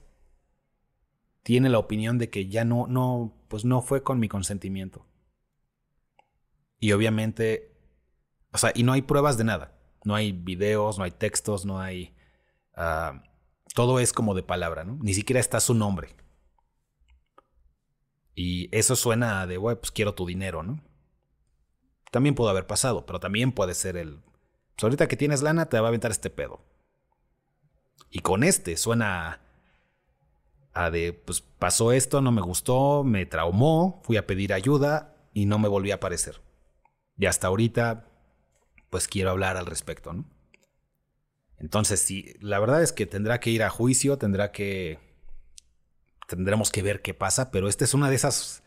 tiene 1.45 1.69
la 1.69 1.79
opinión 1.79 2.19
de 2.19 2.29
que 2.29 2.49
ya 2.49 2.65
no, 2.65 2.89
no, 2.89 3.33
pues 3.47 3.65
no 3.65 3.83
fue 3.83 4.03
con 4.03 4.19
mi 4.19 4.29
consentimiento. 4.29 5.07
Y 6.81 6.91
obviamente, 6.91 7.71
o 8.53 8.59
sea, 8.59 8.73
y 8.75 8.83
no 8.83 8.95
hay 8.95 9.03
pruebas 9.03 9.39
de 9.39 9.45
nada. 9.45 9.79
No 10.03 10.17
hay 10.17 10.33
videos, 10.33 10.99
no 10.99 11.05
hay 11.05 11.13
textos, 11.13 11.65
no 11.65 11.79
hay... 11.79 12.17
Ah, 12.75 13.23
todo 13.77 14.01
es 14.01 14.13
como 14.13 14.35
de 14.35 14.43
palabra, 14.43 14.83
¿no? 14.83 14.99
Ni 15.01 15.15
siquiera 15.15 15.39
está 15.39 15.61
su 15.61 15.73
nombre. 15.73 16.26
Y 18.37 18.69
eso 18.71 18.95
suena 18.97 19.47
de, 19.47 19.57
güey, 19.57 19.77
pues 19.77 19.91
quiero 19.91 20.15
tu 20.15 20.27
dinero, 20.27 20.63
¿no? 20.63 20.81
También 22.13 22.35
pudo 22.35 22.51
haber 22.51 22.67
pasado, 22.67 23.07
pero 23.07 23.19
también 23.19 23.51
puede 23.51 23.75
ser 23.75 23.97
el... 23.97 24.21
Pues 24.77 24.85
ahorita 24.85 25.09
que 25.09 25.17
tienes 25.17 25.41
lana, 25.41 25.71
te 25.71 25.81
va 25.81 25.87
a 25.87 25.89
aventar 25.89 26.11
este 26.11 26.29
pedo. 26.29 26.63
Y 28.11 28.21
con 28.21 28.45
este 28.45 28.77
suena 28.77 29.41
a 30.75 30.91
de, 30.91 31.15
pues 31.15 31.41
pasó 31.41 31.93
esto, 31.93 32.21
no 32.21 32.31
me 32.31 32.43
gustó, 32.43 33.03
me 33.03 33.25
traumó, 33.25 34.03
fui 34.05 34.19
a 34.19 34.27
pedir 34.27 34.53
ayuda 34.53 35.17
y 35.33 35.47
no 35.47 35.59
me 35.59 35.69
volví 35.69 35.91
a 35.91 35.95
aparecer. 35.95 36.43
Y 37.17 37.25
hasta 37.25 37.47
ahorita, 37.47 38.07
pues 38.91 39.09
quiero 39.09 39.31
hablar 39.31 39.57
al 39.57 39.65
respecto, 39.65 40.13
¿no? 40.13 40.27
Entonces, 41.57 42.01
sí, 42.01 42.35
la 42.41 42.59
verdad 42.59 42.83
es 42.83 42.93
que 42.93 43.07
tendrá 43.07 43.41
que 43.41 43.49
ir 43.49 43.63
a 43.63 43.71
juicio, 43.71 44.19
tendrá 44.19 44.53
que... 44.53 44.99
Tendremos 46.27 46.71
que 46.71 46.83
ver 46.83 47.03
qué 47.03 47.15
pasa, 47.15 47.51
pero 47.51 47.69
este 47.69 47.85
es 47.85 47.95
uno 47.95 48.09
de 48.09 48.15
esas... 48.15 48.63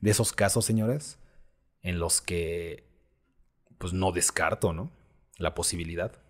De 0.00 0.10
esos 0.10 0.32
casos, 0.32 0.64
señores, 0.64 1.18
en 1.82 1.98
los 1.98 2.20
que... 2.20 2.88
Pues 3.78 3.92
no 3.92 4.12
descarto, 4.12 4.72
¿no? 4.72 4.90
La 5.36 5.54
posibilidad. 5.54 6.22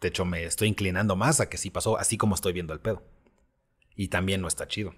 De 0.00 0.08
hecho, 0.08 0.24
me 0.24 0.44
estoy 0.44 0.68
inclinando 0.68 1.16
más 1.16 1.40
a 1.40 1.48
que 1.48 1.56
sí 1.56 1.70
pasó, 1.70 1.98
así 1.98 2.16
como 2.16 2.34
estoy 2.34 2.52
viendo 2.52 2.72
el 2.72 2.80
pedo. 2.80 3.02
Y 3.96 4.08
también 4.08 4.40
no 4.40 4.48
está 4.48 4.68
chido. 4.68 4.94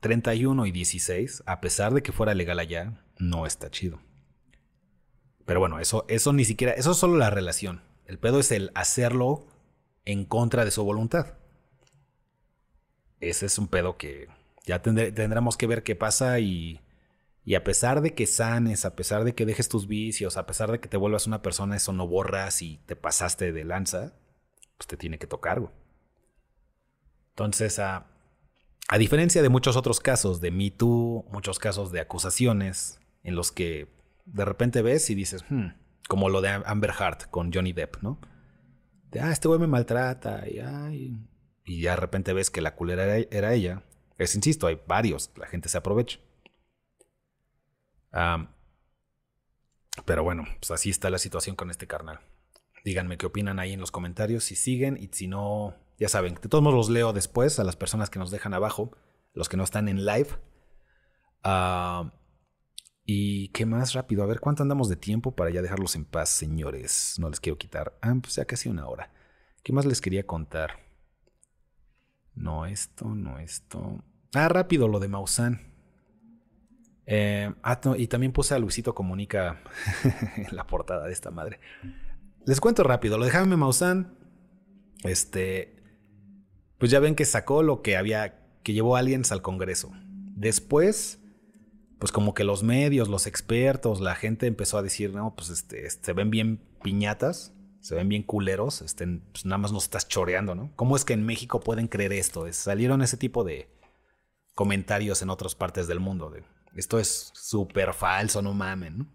31 0.00 0.66
y 0.66 0.72
16, 0.72 1.44
a 1.46 1.60
pesar 1.60 1.94
de 1.94 2.02
que 2.02 2.12
fuera 2.12 2.34
legal 2.34 2.58
allá, 2.58 3.04
no 3.18 3.46
está 3.46 3.70
chido. 3.70 4.00
Pero 5.46 5.60
bueno, 5.60 5.78
eso, 5.78 6.04
eso 6.08 6.32
ni 6.32 6.44
siquiera, 6.44 6.72
eso 6.72 6.92
es 6.92 6.96
solo 6.96 7.16
la 7.16 7.30
relación. 7.30 7.82
El 8.06 8.18
pedo 8.18 8.40
es 8.40 8.50
el 8.50 8.72
hacerlo 8.74 9.46
en 10.04 10.24
contra 10.24 10.64
de 10.64 10.70
su 10.70 10.84
voluntad. 10.84 11.34
Ese 13.20 13.46
es 13.46 13.58
un 13.58 13.68
pedo 13.68 13.96
que 13.96 14.28
ya 14.66 14.82
tendremos 14.82 15.56
que 15.56 15.66
ver 15.66 15.82
qué 15.82 15.96
pasa 15.96 16.38
y 16.38 16.80
a 17.56 17.64
pesar 17.64 18.00
de 18.00 18.14
que 18.14 18.26
sanes, 18.26 18.84
a 18.84 18.96
pesar 18.96 19.24
de 19.24 19.34
que 19.34 19.46
dejes 19.46 19.68
tus 19.68 19.86
vicios, 19.86 20.36
a 20.36 20.46
pesar 20.46 20.70
de 20.72 20.80
que 20.80 20.88
te 20.88 20.96
vuelvas 20.96 21.26
una 21.26 21.42
persona, 21.42 21.76
eso 21.76 21.92
no 21.92 22.06
borras 22.06 22.62
y 22.62 22.78
te 22.86 22.96
pasaste 22.96 23.52
de 23.52 23.64
lanza, 23.64 24.14
pues 24.76 24.86
te 24.86 24.96
tiene 24.96 25.18
que 25.18 25.26
tocar. 25.26 25.62
Entonces, 27.30 27.78
a, 27.78 28.06
a 28.88 28.98
diferencia 28.98 29.42
de 29.42 29.48
muchos 29.48 29.76
otros 29.76 30.00
casos 30.00 30.40
de 30.40 30.50
Me 30.50 30.70
Too, 30.70 31.26
muchos 31.30 31.58
casos 31.58 31.90
de 31.92 32.00
acusaciones 32.00 33.00
en 33.22 33.34
los 33.36 33.52
que 33.52 33.88
de 34.26 34.44
repente 34.44 34.82
ves 34.82 35.10
y 35.10 35.14
dices, 35.14 35.44
hmm", 35.48 35.68
como 36.08 36.28
lo 36.28 36.40
de 36.40 36.48
Amber 36.48 36.92
Hart 36.98 37.30
con 37.30 37.52
Johnny 37.52 37.72
Depp, 37.72 38.02
¿no? 38.02 38.20
Ah, 39.20 39.32
este 39.32 39.48
güey 39.48 39.60
me 39.60 39.66
maltrata 39.66 40.44
y, 40.48 41.16
y 41.64 41.80
ya 41.80 41.92
de 41.92 41.96
repente 41.96 42.32
ves 42.32 42.50
que 42.50 42.60
la 42.60 42.74
culera 42.74 43.04
era, 43.04 43.28
era 43.30 43.54
ella. 43.54 43.82
Es, 44.18 44.34
insisto, 44.34 44.66
hay 44.66 44.80
varios, 44.86 45.30
la 45.36 45.46
gente 45.46 45.68
se 45.68 45.78
aprovecha 45.78 46.18
pero 50.04 50.22
bueno, 50.22 50.44
pues 50.60 50.70
así 50.70 50.90
está 50.90 51.10
la 51.10 51.18
situación 51.18 51.56
con 51.56 51.70
este 51.70 51.86
carnal. 51.86 52.20
Díganme 52.84 53.16
qué 53.16 53.26
opinan 53.26 53.58
ahí 53.58 53.72
en 53.72 53.80
los 53.80 53.90
comentarios, 53.90 54.44
si 54.44 54.56
siguen 54.56 54.96
y 55.00 55.08
si 55.12 55.26
no, 55.26 55.74
ya 55.98 56.08
saben, 56.08 56.34
de 56.34 56.48
todos 56.48 56.62
modos 56.62 56.76
los 56.76 56.90
leo 56.90 57.12
después 57.12 57.58
a 57.58 57.64
las 57.64 57.76
personas 57.76 58.10
que 58.10 58.18
nos 58.18 58.30
dejan 58.30 58.54
abajo, 58.54 58.96
los 59.32 59.48
que 59.48 59.56
no 59.56 59.64
están 59.64 59.88
en 59.88 60.04
live. 60.04 60.28
Y 63.06 63.48
qué 63.48 63.66
más 63.66 63.92
rápido, 63.92 64.22
a 64.22 64.26
ver 64.26 64.40
cuánto 64.40 64.62
andamos 64.62 64.88
de 64.88 64.96
tiempo 64.96 65.34
para 65.36 65.50
ya 65.50 65.60
dejarlos 65.60 65.94
en 65.94 66.06
paz, 66.06 66.30
señores. 66.30 67.16
No 67.18 67.28
les 67.28 67.40
quiero 67.40 67.58
quitar. 67.58 67.98
Ah, 68.00 68.14
pues 68.20 68.36
ya 68.36 68.46
casi 68.46 68.68
una 68.68 68.86
hora. 68.86 69.12
¿Qué 69.62 69.72
más 69.72 69.84
les 69.84 70.00
quería 70.00 70.26
contar? 70.26 70.78
No 72.34 72.66
esto, 72.66 73.06
no 73.14 73.38
esto. 73.38 74.02
Ah, 74.32 74.48
rápido 74.48 74.88
lo 74.88 75.00
de 75.00 75.08
Maussan. 75.08 75.74
Eh, 77.06 77.52
ah, 77.62 77.80
y 77.98 78.06
también 78.06 78.32
puse 78.32 78.54
a 78.54 78.58
Luisito 78.58 78.94
Comunica 78.94 79.62
en 80.36 80.56
la 80.56 80.66
portada 80.66 81.06
de 81.06 81.12
esta 81.12 81.30
madre. 81.30 81.60
Les 82.46 82.60
cuento 82.60 82.82
rápido, 82.82 83.18
lo 83.18 83.24
de 83.24 83.30
Jaime 83.30 83.56
Maussan, 83.56 84.18
este, 85.02 85.82
pues 86.78 86.90
ya 86.90 87.00
ven 87.00 87.14
que 87.14 87.24
sacó 87.24 87.62
lo 87.62 87.82
que 87.82 87.96
había, 87.96 88.58
que 88.62 88.72
llevó 88.72 88.96
aliens 88.96 89.32
al 89.32 89.42
Congreso. 89.42 89.92
Después, 90.36 91.23
pues 92.04 92.12
como 92.12 92.34
que 92.34 92.44
los 92.44 92.62
medios, 92.62 93.08
los 93.08 93.26
expertos, 93.26 94.02
la 94.02 94.14
gente 94.14 94.46
empezó 94.46 94.76
a 94.76 94.82
decir, 94.82 95.14
no, 95.14 95.34
pues 95.34 95.48
este, 95.48 95.88
se 95.88 96.12
ven 96.12 96.28
bien 96.28 96.62
piñatas, 96.82 97.54
se 97.80 97.94
ven 97.94 98.10
bien 98.10 98.22
culeros, 98.22 98.82
este, 98.82 99.06
pues 99.32 99.46
nada 99.46 99.56
más 99.56 99.72
nos 99.72 99.84
estás 99.84 100.06
choreando, 100.06 100.54
¿no? 100.54 100.70
¿Cómo 100.76 100.96
es 100.96 101.06
que 101.06 101.14
en 101.14 101.24
México 101.24 101.60
pueden 101.60 101.88
creer 101.88 102.12
esto? 102.12 102.44
salieron 102.52 103.00
ese 103.00 103.16
tipo 103.16 103.42
de 103.42 103.70
comentarios 104.54 105.22
en 105.22 105.30
otras 105.30 105.54
partes 105.54 105.86
del 105.86 105.98
mundo, 105.98 106.30
esto 106.76 106.98
es 106.98 107.30
súper 107.32 107.94
falso, 107.94 108.42
no 108.42 108.52
mamen. 108.52 109.10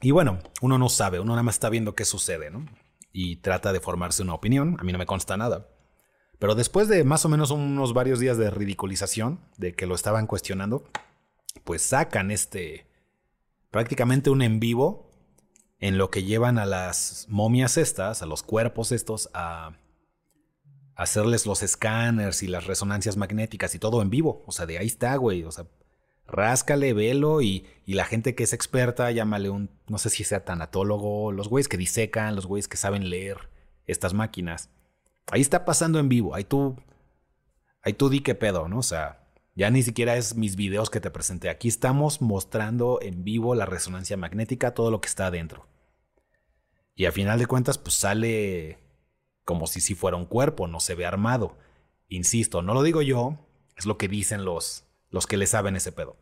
Y 0.00 0.12
bueno, 0.12 0.38
uno 0.60 0.78
no 0.78 0.88
sabe, 0.90 1.18
uno 1.18 1.32
nada 1.32 1.42
más 1.42 1.56
está 1.56 1.70
viendo 1.70 1.96
qué 1.96 2.04
sucede, 2.04 2.52
¿no? 2.52 2.66
Y 3.10 3.38
trata 3.38 3.72
de 3.72 3.80
formarse 3.80 4.22
una 4.22 4.34
opinión, 4.34 4.76
a 4.78 4.84
mí 4.84 4.92
no 4.92 4.98
me 4.98 5.06
consta 5.06 5.36
nada. 5.36 5.71
Pero 6.42 6.56
después 6.56 6.88
de 6.88 7.04
más 7.04 7.24
o 7.24 7.28
menos 7.28 7.52
unos 7.52 7.94
varios 7.94 8.18
días 8.18 8.36
de 8.36 8.50
ridiculización, 8.50 9.38
de 9.58 9.74
que 9.74 9.86
lo 9.86 9.94
estaban 9.94 10.26
cuestionando, 10.26 10.82
pues 11.62 11.82
sacan 11.82 12.32
este, 12.32 12.84
prácticamente 13.70 14.28
un 14.28 14.42
en 14.42 14.58
vivo 14.58 15.08
en 15.78 15.98
lo 15.98 16.10
que 16.10 16.24
llevan 16.24 16.58
a 16.58 16.66
las 16.66 17.26
momias 17.28 17.76
estas, 17.76 18.22
a 18.22 18.26
los 18.26 18.42
cuerpos 18.42 18.90
estos, 18.90 19.30
a 19.34 19.78
hacerles 20.96 21.46
los 21.46 21.62
escáneres 21.62 22.42
y 22.42 22.48
las 22.48 22.66
resonancias 22.66 23.16
magnéticas 23.16 23.76
y 23.76 23.78
todo 23.78 24.02
en 24.02 24.10
vivo. 24.10 24.42
O 24.44 24.50
sea, 24.50 24.66
de 24.66 24.78
ahí 24.78 24.88
está, 24.88 25.14
güey. 25.14 25.44
O 25.44 25.52
sea, 25.52 25.66
ráscale, 26.26 26.92
velo 26.92 27.40
y, 27.40 27.68
y, 27.86 27.94
la 27.94 28.04
gente 28.04 28.34
que 28.34 28.42
es 28.42 28.52
experta, 28.52 29.12
llámale 29.12 29.48
un, 29.48 29.70
no 29.86 29.98
sé 29.98 30.10
si 30.10 30.24
sea 30.24 30.44
tanatólogo, 30.44 31.30
los 31.30 31.46
güeyes 31.46 31.68
que 31.68 31.76
disecan, 31.76 32.34
los 32.34 32.46
güeyes 32.46 32.66
que 32.66 32.78
saben 32.78 33.10
leer 33.10 33.48
estas 33.86 34.12
máquinas. 34.12 34.70
Ahí 35.30 35.40
está 35.40 35.64
pasando 35.64 35.98
en 35.98 36.08
vivo. 36.08 36.34
Ahí 36.34 36.44
tú 36.44 36.76
ahí 37.82 37.92
tú 37.92 38.08
di 38.08 38.20
qué 38.20 38.34
pedo, 38.34 38.68
¿no? 38.68 38.78
O 38.78 38.82
sea, 38.82 39.28
ya 39.54 39.70
ni 39.70 39.82
siquiera 39.82 40.16
es 40.16 40.34
mis 40.34 40.56
videos 40.56 40.88
que 40.88 41.00
te 41.00 41.10
presenté. 41.10 41.50
Aquí 41.50 41.68
estamos 41.68 42.22
mostrando 42.22 42.98
en 43.02 43.24
vivo 43.24 43.54
la 43.54 43.66
resonancia 43.66 44.16
magnética, 44.16 44.74
todo 44.74 44.90
lo 44.90 45.00
que 45.00 45.08
está 45.08 45.26
adentro. 45.26 45.66
Y 46.94 47.06
a 47.06 47.12
final 47.12 47.38
de 47.38 47.46
cuentas, 47.46 47.78
pues 47.78 47.94
sale 47.96 48.78
como 49.44 49.66
si 49.66 49.80
si 49.80 49.94
fuera 49.94 50.16
un 50.16 50.26
cuerpo, 50.26 50.68
no 50.68 50.80
se 50.80 50.94
ve 50.94 51.04
armado. 51.04 51.56
Insisto, 52.08 52.62
no 52.62 52.74
lo 52.74 52.82
digo 52.82 53.02
yo, 53.02 53.38
es 53.76 53.86
lo 53.86 53.98
que 53.98 54.08
dicen 54.08 54.44
los, 54.44 54.84
los 55.10 55.26
que 55.26 55.36
le 55.36 55.46
saben 55.46 55.76
ese 55.76 55.92
pedo. 55.92 56.16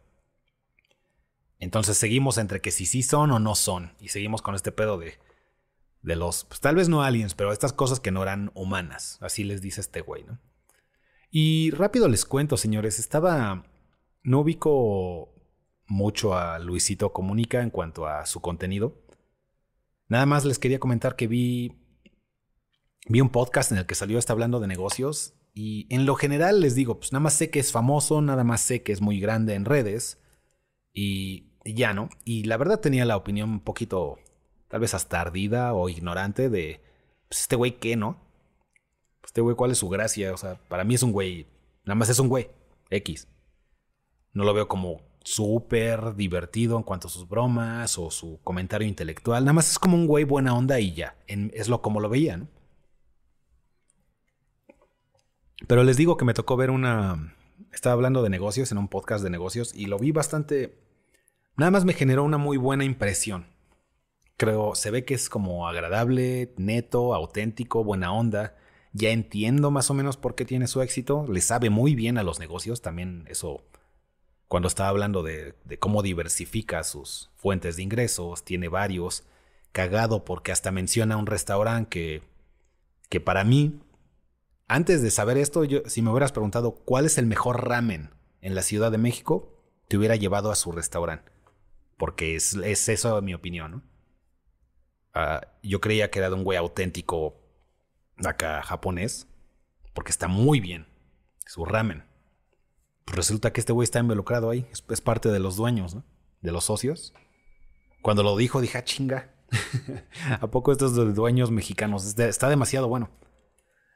Entonces 1.58 1.98
seguimos 1.98 2.38
entre 2.38 2.60
que 2.60 2.70
si 2.70 2.86
sí 2.86 3.02
son 3.02 3.30
o 3.32 3.38
no 3.38 3.54
son. 3.54 3.92
Y 4.00 4.08
seguimos 4.08 4.40
con 4.40 4.54
este 4.54 4.72
pedo 4.72 4.96
de, 4.98 5.18
de 6.02 6.16
los, 6.16 6.44
pues 6.44 6.60
tal 6.60 6.76
vez 6.76 6.88
no 6.88 7.02
aliens, 7.02 7.34
pero 7.34 7.52
estas 7.52 7.72
cosas 7.72 8.00
que 8.00 8.10
no 8.10 8.22
eran 8.22 8.50
humanas. 8.54 9.18
Así 9.20 9.44
les 9.44 9.60
dice 9.60 9.80
este 9.80 10.00
güey, 10.00 10.24
¿no? 10.24 10.38
Y 11.30 11.70
rápido 11.70 12.08
les 12.08 12.24
cuento, 12.24 12.56
señores, 12.56 12.98
estaba, 12.98 13.66
no 14.22 14.40
ubico 14.40 15.34
mucho 15.86 16.34
a 16.34 16.58
Luisito 16.58 17.12
Comunica 17.12 17.62
en 17.62 17.70
cuanto 17.70 18.06
a 18.06 18.26
su 18.26 18.40
contenido. 18.40 19.02
Nada 20.08 20.26
más 20.26 20.44
les 20.44 20.58
quería 20.58 20.80
comentar 20.80 21.16
que 21.16 21.28
vi, 21.28 21.78
vi 23.06 23.20
un 23.20 23.30
podcast 23.30 23.72
en 23.72 23.78
el 23.78 23.86
que 23.86 23.94
salió 23.94 24.18
está 24.18 24.32
hablando 24.32 24.58
de 24.60 24.66
negocios 24.66 25.34
y 25.54 25.86
en 25.94 26.06
lo 26.06 26.14
general 26.14 26.60
les 26.60 26.74
digo, 26.74 26.98
pues 26.98 27.12
nada 27.12 27.22
más 27.22 27.34
sé 27.34 27.50
que 27.50 27.60
es 27.60 27.72
famoso, 27.72 28.22
nada 28.22 28.44
más 28.44 28.60
sé 28.60 28.82
que 28.82 28.92
es 28.92 29.00
muy 29.00 29.20
grande 29.20 29.54
en 29.54 29.64
redes 29.64 30.20
y, 30.92 31.50
ya, 31.64 31.92
¿no? 31.92 32.08
Y 32.24 32.44
la 32.44 32.56
verdad 32.56 32.80
tenía 32.80 33.04
la 33.04 33.16
opinión 33.16 33.50
un 33.50 33.60
poquito, 33.60 34.18
tal 34.70 34.80
vez 34.80 34.94
hasta 34.94 35.20
ardida 35.20 35.74
o 35.74 35.88
ignorante 35.88 36.48
de, 36.48 36.80
pues 37.28 37.42
este 37.42 37.56
güey 37.56 37.78
qué, 37.78 37.96
¿no? 37.96 38.16
Pues 39.20 39.30
este 39.30 39.40
güey, 39.40 39.56
¿cuál 39.56 39.72
es 39.72 39.78
su 39.78 39.88
gracia? 39.88 40.32
O 40.32 40.36
sea, 40.36 40.54
para 40.68 40.84
mí 40.84 40.94
es 40.94 41.02
un 41.02 41.12
güey, 41.12 41.46
nada 41.84 41.96
más 41.96 42.08
es 42.08 42.18
un 42.18 42.28
güey, 42.28 42.48
X. 42.88 43.28
No 44.32 44.44
lo 44.44 44.54
veo 44.54 44.68
como 44.68 45.02
súper 45.24 46.14
divertido 46.14 46.76
en 46.76 46.84
cuanto 46.84 47.08
a 47.08 47.10
sus 47.10 47.28
bromas 47.28 47.98
o 47.98 48.10
su 48.10 48.40
comentario 48.42 48.86
intelectual. 48.86 49.44
Nada 49.44 49.54
más 49.54 49.70
es 49.70 49.78
como 49.78 49.96
un 49.96 50.06
güey 50.06 50.24
buena 50.24 50.56
onda 50.56 50.78
y 50.80 50.94
ya. 50.94 51.16
es 51.26 51.68
lo 51.68 51.82
como 51.82 52.00
lo 52.00 52.08
veía, 52.08 52.36
¿no? 52.36 52.48
Pero 55.66 55.82
les 55.84 55.96
digo 55.96 56.16
que 56.16 56.24
me 56.24 56.34
tocó 56.34 56.56
ver 56.56 56.70
una... 56.70 57.34
Estaba 57.72 57.92
hablando 57.92 58.22
de 58.22 58.30
negocios 58.30 58.72
en 58.72 58.78
un 58.78 58.88
podcast 58.88 59.22
de 59.22 59.30
negocios 59.30 59.74
y 59.74 59.86
lo 59.86 59.98
vi 59.98 60.12
bastante... 60.12 60.78
Nada 61.56 61.70
más 61.70 61.84
me 61.84 61.92
generó 61.92 62.24
una 62.24 62.38
muy 62.38 62.56
buena 62.56 62.84
impresión. 62.84 63.46
Creo, 64.40 64.74
se 64.74 64.90
ve 64.90 65.04
que 65.04 65.12
es 65.12 65.28
como 65.28 65.68
agradable, 65.68 66.54
neto, 66.56 67.14
auténtico, 67.14 67.84
buena 67.84 68.10
onda. 68.10 68.56
Ya 68.94 69.10
entiendo 69.10 69.70
más 69.70 69.90
o 69.90 69.94
menos 69.94 70.16
por 70.16 70.34
qué 70.34 70.46
tiene 70.46 70.66
su 70.66 70.80
éxito. 70.80 71.26
Le 71.28 71.42
sabe 71.42 71.68
muy 71.68 71.94
bien 71.94 72.16
a 72.16 72.22
los 72.22 72.38
negocios. 72.38 72.80
También 72.80 73.26
eso, 73.28 73.62
cuando 74.48 74.66
estaba 74.66 74.88
hablando 74.88 75.22
de, 75.22 75.54
cómo 75.78 76.00
diversifica 76.00 76.82
sus 76.84 77.28
fuentes 77.36 77.76
de 77.76 77.82
ingresos, 77.82 78.42
tiene 78.42 78.68
varios. 78.68 79.24
Cagado 79.72 80.24
porque 80.24 80.52
hasta 80.52 80.70
menciona 80.70 81.18
un 81.18 81.26
restaurante 81.26 81.90
que, 81.90 82.22
que 83.10 83.20
para 83.20 83.44
mí 83.44 83.78
antes 84.68 85.02
de 85.02 85.10
saber 85.10 85.36
esto, 85.36 85.64
yo, 85.64 85.82
si 85.84 86.00
me 86.00 86.12
hubieras 86.12 86.32
preguntado 86.32 86.76
cuál 86.76 87.04
es 87.04 87.18
el 87.18 87.26
mejor 87.26 87.68
ramen 87.68 88.08
en 88.40 88.54
la 88.54 88.62
Ciudad 88.62 88.90
de 88.90 88.96
México, 88.96 89.52
te 89.86 89.98
hubiera 89.98 90.16
llevado 90.16 90.50
a 90.50 90.56
su 90.56 90.72
restaurante. 90.72 91.30
Porque 91.98 92.36
es, 92.36 92.54
es 92.54 92.88
eso 92.88 93.20
mi 93.20 93.34
opinión, 93.34 93.70
¿no? 93.70 93.89
Ah, 95.14 95.40
yo 95.62 95.80
creía 95.80 96.10
que 96.10 96.18
era 96.18 96.28
de 96.28 96.36
un 96.36 96.44
güey 96.44 96.58
auténtico 96.58 97.36
acá 98.24 98.62
japonés, 98.62 99.26
porque 99.94 100.10
está 100.10 100.28
muy 100.28 100.60
bien 100.60 100.86
su 101.46 101.64
ramen. 101.64 102.04
Pues 103.04 103.16
resulta 103.16 103.52
que 103.52 103.60
este 103.60 103.72
güey 103.72 103.84
está 103.84 103.98
involucrado 103.98 104.50
ahí, 104.50 104.66
es, 104.72 105.00
parte 105.00 105.30
de 105.30 105.40
los 105.40 105.56
dueños, 105.56 105.94
¿no? 105.94 106.04
De 106.42 106.52
los 106.52 106.64
socios. 106.64 107.12
Cuando 108.02 108.22
lo 108.22 108.36
dijo, 108.36 108.60
dije, 108.60 108.78
ah, 108.78 108.84
chinga. 108.84 109.34
¿A 110.40 110.46
poco 110.46 110.70
estos 110.70 110.94
dueños 111.14 111.50
mexicanos? 111.50 112.18
Está 112.18 112.48
demasiado 112.48 112.88
bueno. 112.88 113.10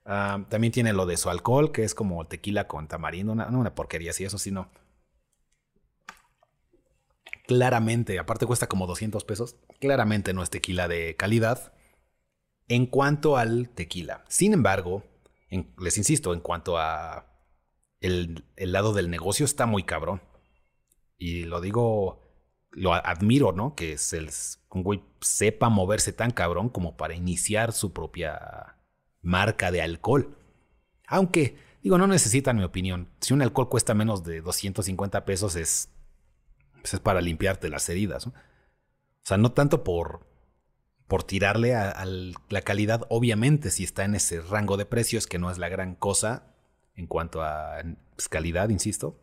Ah, 0.04 0.44
también 0.48 0.72
tiene 0.72 0.92
lo 0.92 1.06
de 1.06 1.16
su 1.16 1.30
alcohol, 1.30 1.72
que 1.72 1.84
es 1.84 1.94
como 1.94 2.26
tequila 2.26 2.66
con 2.66 2.88
tamarindo, 2.88 3.32
una, 3.32 3.46
una 3.48 3.74
porquería, 3.74 4.12
sí, 4.12 4.24
eso 4.24 4.36
sí 4.36 4.50
no. 4.50 4.68
Claramente, 7.46 8.18
aparte 8.18 8.46
cuesta 8.46 8.68
como 8.68 8.86
200 8.86 9.24
pesos, 9.24 9.56
claramente 9.80 10.32
no 10.32 10.42
es 10.42 10.50
tequila 10.50 10.88
de 10.88 11.14
calidad 11.16 11.74
en 12.68 12.86
cuanto 12.86 13.36
al 13.36 13.68
tequila. 13.68 14.24
Sin 14.28 14.52
embargo, 14.52 15.04
les 15.78 15.98
insisto, 15.98 16.32
en 16.32 16.40
cuanto 16.40 16.78
a 16.78 17.26
el, 18.00 18.44
el, 18.56 18.72
lado 18.72 18.92
del 18.92 19.10
negocio 19.10 19.44
está 19.44 19.66
muy 19.66 19.82
cabrón. 19.82 20.22
Y 21.18 21.44
lo 21.44 21.60
digo, 21.60 22.24
lo 22.70 22.94
admiro, 22.94 23.52
¿no? 23.52 23.74
Que 23.74 23.96
un 24.70 24.82
güey 24.82 25.02
sepa 25.20 25.68
moverse 25.68 26.12
tan 26.12 26.30
cabrón 26.30 26.68
como 26.68 26.96
para 26.96 27.14
iniciar 27.14 27.72
su 27.72 27.92
propia 27.92 28.76
marca 29.22 29.70
de 29.70 29.82
alcohol. 29.82 30.36
Aunque, 31.06 31.56
digo, 31.82 31.98
no 31.98 32.06
necesitan 32.06 32.56
mi 32.56 32.64
opinión. 32.64 33.08
Si 33.20 33.32
un 33.32 33.42
alcohol 33.42 33.68
cuesta 33.68 33.94
menos 33.94 34.24
de 34.24 34.40
250 34.40 35.24
pesos 35.24 35.56
es, 35.56 35.93
pues 36.84 36.92
es 36.92 37.00
para 37.00 37.22
limpiarte 37.22 37.70
las 37.70 37.88
heridas. 37.88 38.26
O 38.26 38.32
sea, 39.22 39.38
no 39.38 39.52
tanto 39.52 39.84
por, 39.84 40.26
por 41.08 41.22
tirarle 41.22 41.74
a, 41.74 42.04
la 42.04 42.60
calidad, 42.60 43.06
obviamente 43.08 43.70
si 43.70 43.84
está 43.84 44.04
en 44.04 44.14
ese 44.14 44.42
rango 44.42 44.76
de 44.76 44.84
precios, 44.84 45.26
que 45.26 45.38
no 45.38 45.50
es 45.50 45.56
la 45.56 45.70
gran 45.70 45.94
cosa 45.94 46.54
en 46.94 47.06
cuanto 47.06 47.42
a 47.42 47.78
pues, 48.16 48.28
calidad, 48.28 48.68
insisto. 48.68 49.18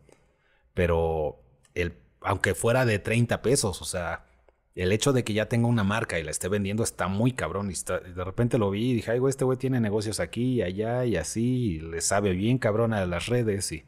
Pero 0.74 1.40
el, 1.74 1.96
aunque 2.22 2.56
fuera 2.56 2.84
de 2.84 2.98
30 2.98 3.42
pesos, 3.42 3.80
o 3.80 3.84
sea, 3.84 4.26
el 4.74 4.90
hecho 4.90 5.12
de 5.12 5.22
que 5.22 5.32
ya 5.32 5.46
tenga 5.46 5.68
una 5.68 5.84
marca 5.84 6.18
y 6.18 6.24
la 6.24 6.32
esté 6.32 6.48
vendiendo 6.48 6.82
está 6.82 7.06
muy 7.06 7.30
cabrón. 7.30 7.70
Y 7.70 7.74
de 7.74 8.24
repente 8.24 8.58
lo 8.58 8.72
vi 8.72 8.90
y 8.90 8.94
dije, 8.94 9.12
ay, 9.12 9.20
güey, 9.20 9.30
este 9.30 9.44
güey 9.44 9.56
tiene 9.56 9.78
negocios 9.78 10.18
aquí 10.18 10.54
y 10.54 10.62
allá 10.62 11.04
y 11.04 11.14
así, 11.14 11.76
y 11.76 11.78
le 11.78 12.00
sabe 12.00 12.32
bien 12.32 12.58
cabrón 12.58 12.92
a 12.92 13.06
las 13.06 13.26
redes. 13.26 13.70
Y 13.70 13.84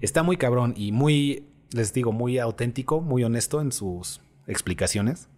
está 0.00 0.22
muy 0.22 0.38
cabrón 0.38 0.72
y 0.78 0.92
muy, 0.92 1.51
les 1.72 1.92
digo, 1.92 2.12
muy 2.12 2.38
auténtico, 2.38 3.00
muy 3.00 3.24
honesto 3.24 3.60
en 3.60 3.72
sus 3.72 4.20
explicaciones. 4.46 5.28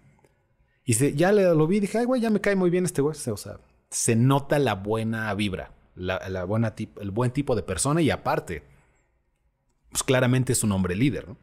Y 0.85 1.15
ya 1.15 1.33
lo 1.33 1.67
vi 1.67 1.81
dije, 1.81 1.99
ay, 1.99 2.05
güey, 2.05 2.21
ya 2.21 2.31
me 2.31 2.41
cae 2.41 2.57
muy 2.57 2.71
bien 2.71 2.85
este 2.85 3.01
güey. 3.01 3.17
O 3.31 3.37
sea, 3.37 3.59
se 3.91 4.17
nota 4.17 4.59
la 4.59 4.75
buena 4.75 5.33
vibra, 5.35 5.73
la, 5.95 6.45
buena 6.45 6.75
el 6.77 7.11
buen 7.11 7.31
tipo 7.31 7.57
de 7.57 7.63
persona 7.63 8.03
y 8.03 8.11
aparte, 8.11 8.63
pues 9.91 10.03
claramente 10.03 10.53
es 10.53 10.63
un 10.63 10.73
hombre 10.73 10.95
líder, 10.95 11.29
¿no? 11.29 11.39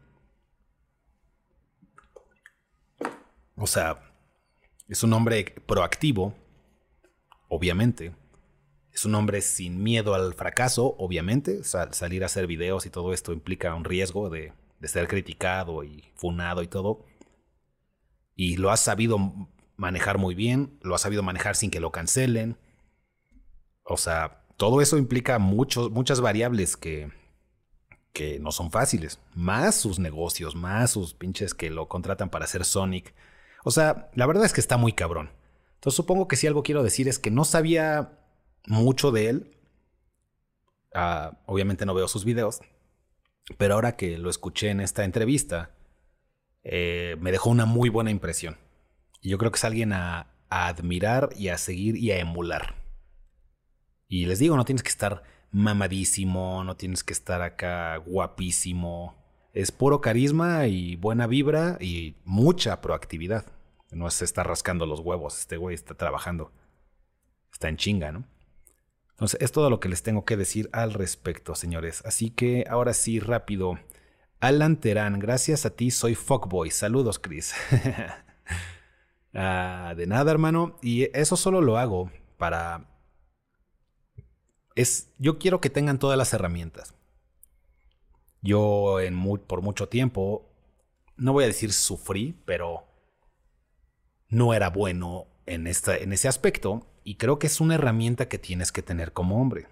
O 3.55 3.67
sea, 3.67 3.99
es 4.87 5.03
un 5.03 5.13
hombre 5.13 5.45
proactivo, 5.65 6.33
obviamente. 7.47 8.13
Es 8.91 9.05
un 9.05 9.15
hombre 9.15 9.41
sin 9.41 9.81
miedo 9.81 10.13
al 10.13 10.33
fracaso, 10.33 10.95
obviamente. 10.97 11.63
salir 11.63 12.23
a 12.23 12.25
hacer 12.25 12.47
videos 12.47 12.85
y 12.85 12.89
todo 12.89 13.13
esto 13.13 13.31
implica 13.33 13.73
un 13.73 13.85
riesgo 13.85 14.29
de, 14.29 14.51
de 14.81 14.87
ser 14.89 15.07
criticado 15.07 15.85
y 15.85 16.11
funado 16.15 16.61
y 16.61 16.67
todo. 16.67 17.05
Y 18.35 18.57
lo 18.57 18.71
ha 18.71 18.77
sabido 18.77 19.17
manejar 19.77 20.17
muy 20.17 20.35
bien, 20.35 20.77
lo 20.81 20.95
ha 20.95 20.97
sabido 20.97 21.23
manejar 21.23 21.55
sin 21.55 21.71
que 21.71 21.79
lo 21.79 21.93
cancelen. 21.93 22.57
O 23.83 23.95
sea, 23.95 24.43
todo 24.57 24.81
eso 24.81 24.97
implica 24.97 25.39
muchos, 25.39 25.89
muchas 25.91 26.19
variables 26.19 26.75
que, 26.75 27.11
que 28.11 28.39
no 28.39 28.51
son 28.51 28.71
fáciles. 28.71 29.19
Más 29.33 29.75
sus 29.75 29.99
negocios, 29.99 30.55
más 30.55 30.91
sus 30.91 31.13
pinches 31.13 31.53
que 31.53 31.69
lo 31.69 31.87
contratan 31.87 32.29
para 32.29 32.43
hacer 32.43 32.65
Sonic 32.65 33.13
o 33.63 33.71
sea, 33.71 34.09
la 34.15 34.25
verdad 34.25 34.45
es 34.45 34.53
que 34.53 34.61
está 34.61 34.77
muy 34.77 34.93
cabrón. 34.93 35.29
Entonces 35.75 35.95
supongo 35.95 36.27
que 36.27 36.35
si 36.35 36.47
algo 36.47 36.63
quiero 36.63 36.83
decir 36.83 37.07
es 37.07 37.19
que 37.19 37.31
no 37.31 37.45
sabía 37.45 38.17
mucho 38.65 39.11
de 39.11 39.29
él. 39.29 39.57
Ah, 40.93 41.39
obviamente 41.45 41.85
no 41.85 41.93
veo 41.93 42.07
sus 42.07 42.25
videos. 42.25 42.59
Pero 43.57 43.75
ahora 43.75 43.95
que 43.95 44.17
lo 44.17 44.29
escuché 44.29 44.69
en 44.69 44.79
esta 44.79 45.03
entrevista, 45.03 45.71
eh, 46.63 47.15
me 47.19 47.31
dejó 47.31 47.49
una 47.49 47.65
muy 47.65 47.89
buena 47.89 48.11
impresión. 48.11 48.57
Y 49.21 49.29
yo 49.29 49.37
creo 49.37 49.51
que 49.51 49.57
es 49.57 49.65
alguien 49.65 49.93
a, 49.93 50.33
a 50.49 50.67
admirar 50.67 51.29
y 51.37 51.49
a 51.49 51.57
seguir 51.57 51.97
y 51.97 52.11
a 52.11 52.19
emular. 52.19 52.75
Y 54.07 54.25
les 54.25 54.39
digo, 54.39 54.57
no 54.57 54.65
tienes 54.65 54.83
que 54.83 54.89
estar 54.89 55.23
mamadísimo, 55.51 56.63
no 56.63 56.75
tienes 56.75 57.03
que 57.03 57.13
estar 57.13 57.41
acá 57.41 57.97
guapísimo 57.97 59.21
es 59.53 59.71
puro 59.71 59.99
carisma 60.01 60.67
y 60.67 60.95
buena 60.95 61.27
vibra 61.27 61.77
y 61.79 62.15
mucha 62.23 62.81
proactividad. 62.81 63.45
No 63.91 64.09
se 64.09 64.23
está 64.23 64.43
rascando 64.43 64.85
los 64.85 65.01
huevos, 65.01 65.39
este 65.39 65.57
güey 65.57 65.75
está 65.75 65.95
trabajando. 65.95 66.53
Está 67.51 67.67
en 67.67 67.77
chinga, 67.77 68.11
¿no? 68.11 68.23
Entonces, 69.21 69.39
es 69.39 69.51
todo 69.51 69.69
lo 69.69 69.79
que 69.79 69.87
les 69.87 70.01
tengo 70.01 70.25
que 70.25 70.35
decir 70.35 70.67
al 70.73 70.95
respecto, 70.95 71.53
señores. 71.53 72.01
Así 72.07 72.31
que 72.31 72.65
ahora 72.67 72.91
sí, 72.95 73.19
rápido. 73.19 73.77
Alan 74.39 74.77
Terán, 74.77 75.19
gracias 75.19 75.63
a 75.67 75.75
ti 75.75 75.91
soy 75.91 76.15
fuckboy. 76.15 76.71
Saludos, 76.71 77.19
Chris. 77.19 77.53
Ah, 79.33 79.93
de 79.95 80.07
nada, 80.07 80.29
hermano. 80.29 80.75
Y 80.81 81.03
eso 81.17 81.37
solo 81.37 81.61
lo 81.61 81.77
hago 81.77 82.11
para... 82.37 82.89
Es, 84.75 85.13
yo 85.19 85.39
quiero 85.39 85.61
que 85.61 85.69
tengan 85.69 85.99
todas 85.99 86.17
las 86.17 86.33
herramientas. 86.33 86.93
Yo 88.41 88.99
en 88.99 89.23
por 89.47 89.61
mucho 89.61 89.87
tiempo, 89.87 90.51
no 91.15 91.31
voy 91.31 91.45
a 91.45 91.47
decir 91.47 91.71
sufrí, 91.71 92.41
pero 92.43 92.89
no 94.27 94.53
era 94.53 94.69
bueno 94.69 95.27
en, 95.45 95.65
esta, 95.65 95.95
en 95.95 96.11
ese 96.11 96.27
aspecto 96.27 96.90
y 97.03 97.15
creo 97.15 97.39
que 97.39 97.47
es 97.47 97.59
una 97.61 97.75
herramienta 97.75 98.27
que 98.27 98.37
tienes 98.37 98.71
que 98.71 98.81
tener 98.81 99.13
como 99.13 99.41
hombre. 99.41 99.67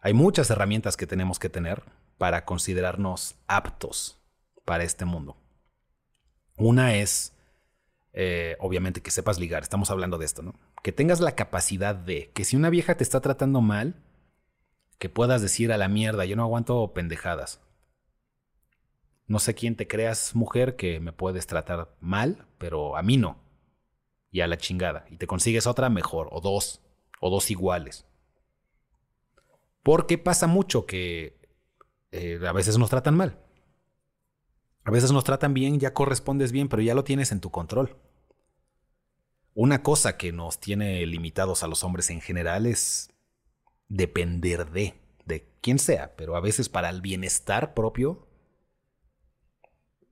Hay 0.00 0.14
muchas 0.14 0.50
herramientas 0.50 0.96
que 0.96 1.06
tenemos 1.06 1.38
que 1.38 1.48
tener 1.48 1.82
para 2.18 2.44
considerarnos 2.44 3.36
aptos 3.46 4.18
para 4.64 4.84
este 4.84 5.04
mundo. 5.04 5.36
Una 6.56 6.94
es, 6.96 7.32
eh, 8.12 8.56
obviamente, 8.60 9.00
que 9.00 9.10
sepas 9.10 9.38
ligar. 9.38 9.62
Estamos 9.62 9.90
hablando 9.90 10.18
de 10.18 10.26
esto, 10.26 10.42
¿no? 10.42 10.54
Que 10.82 10.92
tengas 10.92 11.20
la 11.20 11.34
capacidad 11.34 11.94
de 11.94 12.30
que 12.32 12.44
si 12.44 12.56
una 12.56 12.70
vieja 12.70 12.96
te 12.96 13.04
está 13.04 13.20
tratando 13.20 13.60
mal, 13.60 14.02
que 14.98 15.08
puedas 15.08 15.40
decir 15.42 15.72
a 15.72 15.78
la 15.78 15.88
mierda, 15.88 16.24
yo 16.24 16.36
no 16.36 16.42
aguanto 16.42 16.92
pendejadas. 16.92 17.60
No 19.26 19.38
sé 19.38 19.54
quién 19.54 19.76
te 19.76 19.86
creas 19.86 20.34
mujer 20.34 20.74
que 20.76 21.00
me 21.00 21.12
puedes 21.12 21.46
tratar 21.46 21.94
mal, 22.00 22.46
pero 22.58 22.96
a 22.96 23.02
mí 23.02 23.16
no. 23.16 23.36
Y 24.30 24.40
a 24.40 24.46
la 24.46 24.58
chingada. 24.58 25.06
Y 25.10 25.16
te 25.16 25.26
consigues 25.26 25.66
otra 25.66 25.88
mejor, 25.88 26.28
o 26.32 26.40
dos, 26.40 26.82
o 27.20 27.30
dos 27.30 27.50
iguales. 27.50 28.06
Porque 29.82 30.18
pasa 30.18 30.46
mucho 30.46 30.86
que 30.86 31.40
eh, 32.12 32.38
a 32.46 32.52
veces 32.52 32.78
nos 32.78 32.90
tratan 32.90 33.16
mal. 33.16 33.38
A 34.84 34.90
veces 34.90 35.12
nos 35.12 35.24
tratan 35.24 35.54
bien, 35.54 35.80
ya 35.80 35.92
correspondes 35.92 36.52
bien, 36.52 36.68
pero 36.68 36.82
ya 36.82 36.94
lo 36.94 37.04
tienes 37.04 37.32
en 37.32 37.40
tu 37.40 37.50
control. 37.50 37.96
Una 39.54 39.82
cosa 39.82 40.16
que 40.16 40.32
nos 40.32 40.60
tiene 40.60 41.04
limitados 41.06 41.62
a 41.62 41.66
los 41.66 41.84
hombres 41.84 42.10
en 42.10 42.20
general 42.20 42.64
es 42.64 43.10
depender 43.88 44.70
de, 44.70 44.94
de 45.24 45.50
quien 45.60 45.78
sea, 45.78 46.14
pero 46.16 46.36
a 46.36 46.40
veces 46.40 46.68
para 46.68 46.90
el 46.90 47.00
bienestar 47.00 47.74
propio, 47.74 48.27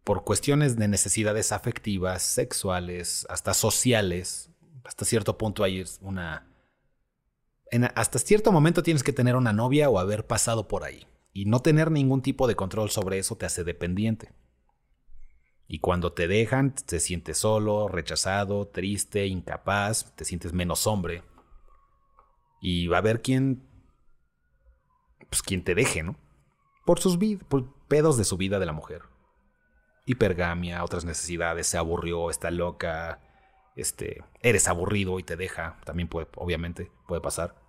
por 0.07 0.23
cuestiones 0.23 0.77
de 0.77 0.87
necesidades 0.87 1.51
afectivas, 1.51 2.23
sexuales, 2.23 3.27
hasta 3.29 3.55
sociales, 3.55 4.53
hasta 4.85 5.05
cierto 5.05 5.37
punto 5.37 5.65
hay 5.65 5.83
una... 6.01 6.47
hasta 7.97 8.21
cierto 8.21 8.53
momento 8.53 8.85
tienes 8.85 9.03
que 9.03 9.13
tener 9.13 9.35
una 9.35 9.53
novia 9.53 9.91
o 9.91 9.99
haber 9.99 10.25
pasado 10.25 10.69
por 10.69 10.85
ahí. 10.85 11.09
Y 11.33 11.47
no 11.47 11.59
tener 11.59 11.91
ningún 11.91 12.23
tipo 12.23 12.47
de 12.47 12.55
control 12.55 12.91
sobre 12.91 13.19
eso 13.19 13.37
te 13.37 13.47
hace 13.47 13.65
dependiente. 13.65 14.33
Y 15.67 15.81
cuando 15.81 16.13
te 16.13 16.29
dejan, 16.29 16.73
te 16.73 17.01
sientes 17.01 17.39
solo, 17.39 17.89
rechazado, 17.89 18.69
triste, 18.69 19.27
incapaz, 19.27 20.15
te 20.15 20.25
sientes 20.25 20.53
menos 20.53 20.87
hombre. 20.87 21.25
Y 22.61 22.87
va 22.87 22.99
a 22.99 23.01
haber 23.01 23.23
quien. 23.23 23.69
Pues 25.29 25.43
quien 25.43 25.65
te 25.65 25.75
deje, 25.75 26.05
¿no? 26.05 26.17
Por 26.85 27.01
sus 27.01 27.19
por 27.49 27.75
pedos 27.89 28.17
de 28.17 28.25
su 28.25 28.37
vida 28.37 28.61
de 28.61 28.67
la 28.67 28.73
mujer. 28.73 29.16
Hipergamia, 30.07 30.83
otras 30.83 31.05
necesidades, 31.05 31.67
se 31.67 31.79
aburrió, 31.79 32.31
está 32.31 32.51
loca. 32.51 33.21
Este, 33.75 34.25
eres 34.41 34.69
aburrido 34.69 35.19
y 35.19 35.23
te 35.23 35.37
deja. 35.37 35.79
También 35.85 36.09
puede, 36.09 36.29
obviamente, 36.37 36.91
puede 37.07 37.21
pasar 37.21 37.67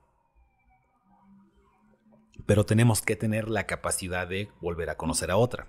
pero 2.48 2.66
tenemos 2.66 3.02
que 3.02 3.16
tener 3.16 3.50
la 3.50 3.66
capacidad 3.68 4.28
de 4.28 4.50
volver 4.62 4.90
a 4.90 4.98
conocer 4.98 5.30
a 5.30 5.38
otra. 5.38 5.68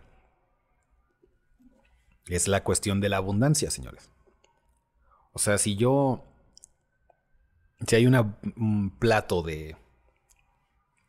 Es 2.27 2.47
la 2.47 2.63
cuestión 2.63 3.01
de 3.01 3.09
la 3.09 3.17
abundancia, 3.17 3.71
señores. 3.71 4.11
O 5.33 5.39
sea, 5.39 5.59
si 5.59 5.77
yo... 5.77 6.25
Si 7.87 7.95
hay 7.95 8.07
un 8.07 8.97
plato 8.99 9.43
de 9.43 9.77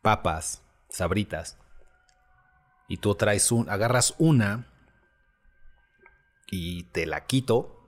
papas, 0.02 0.62
sabritas, 0.88 1.58
y 2.86 2.98
tú 2.98 3.14
traes 3.16 3.50
un, 3.50 3.68
agarras 3.68 4.14
una 4.18 4.69
y 6.50 6.84
te 6.84 7.06
la 7.06 7.26
quito, 7.26 7.80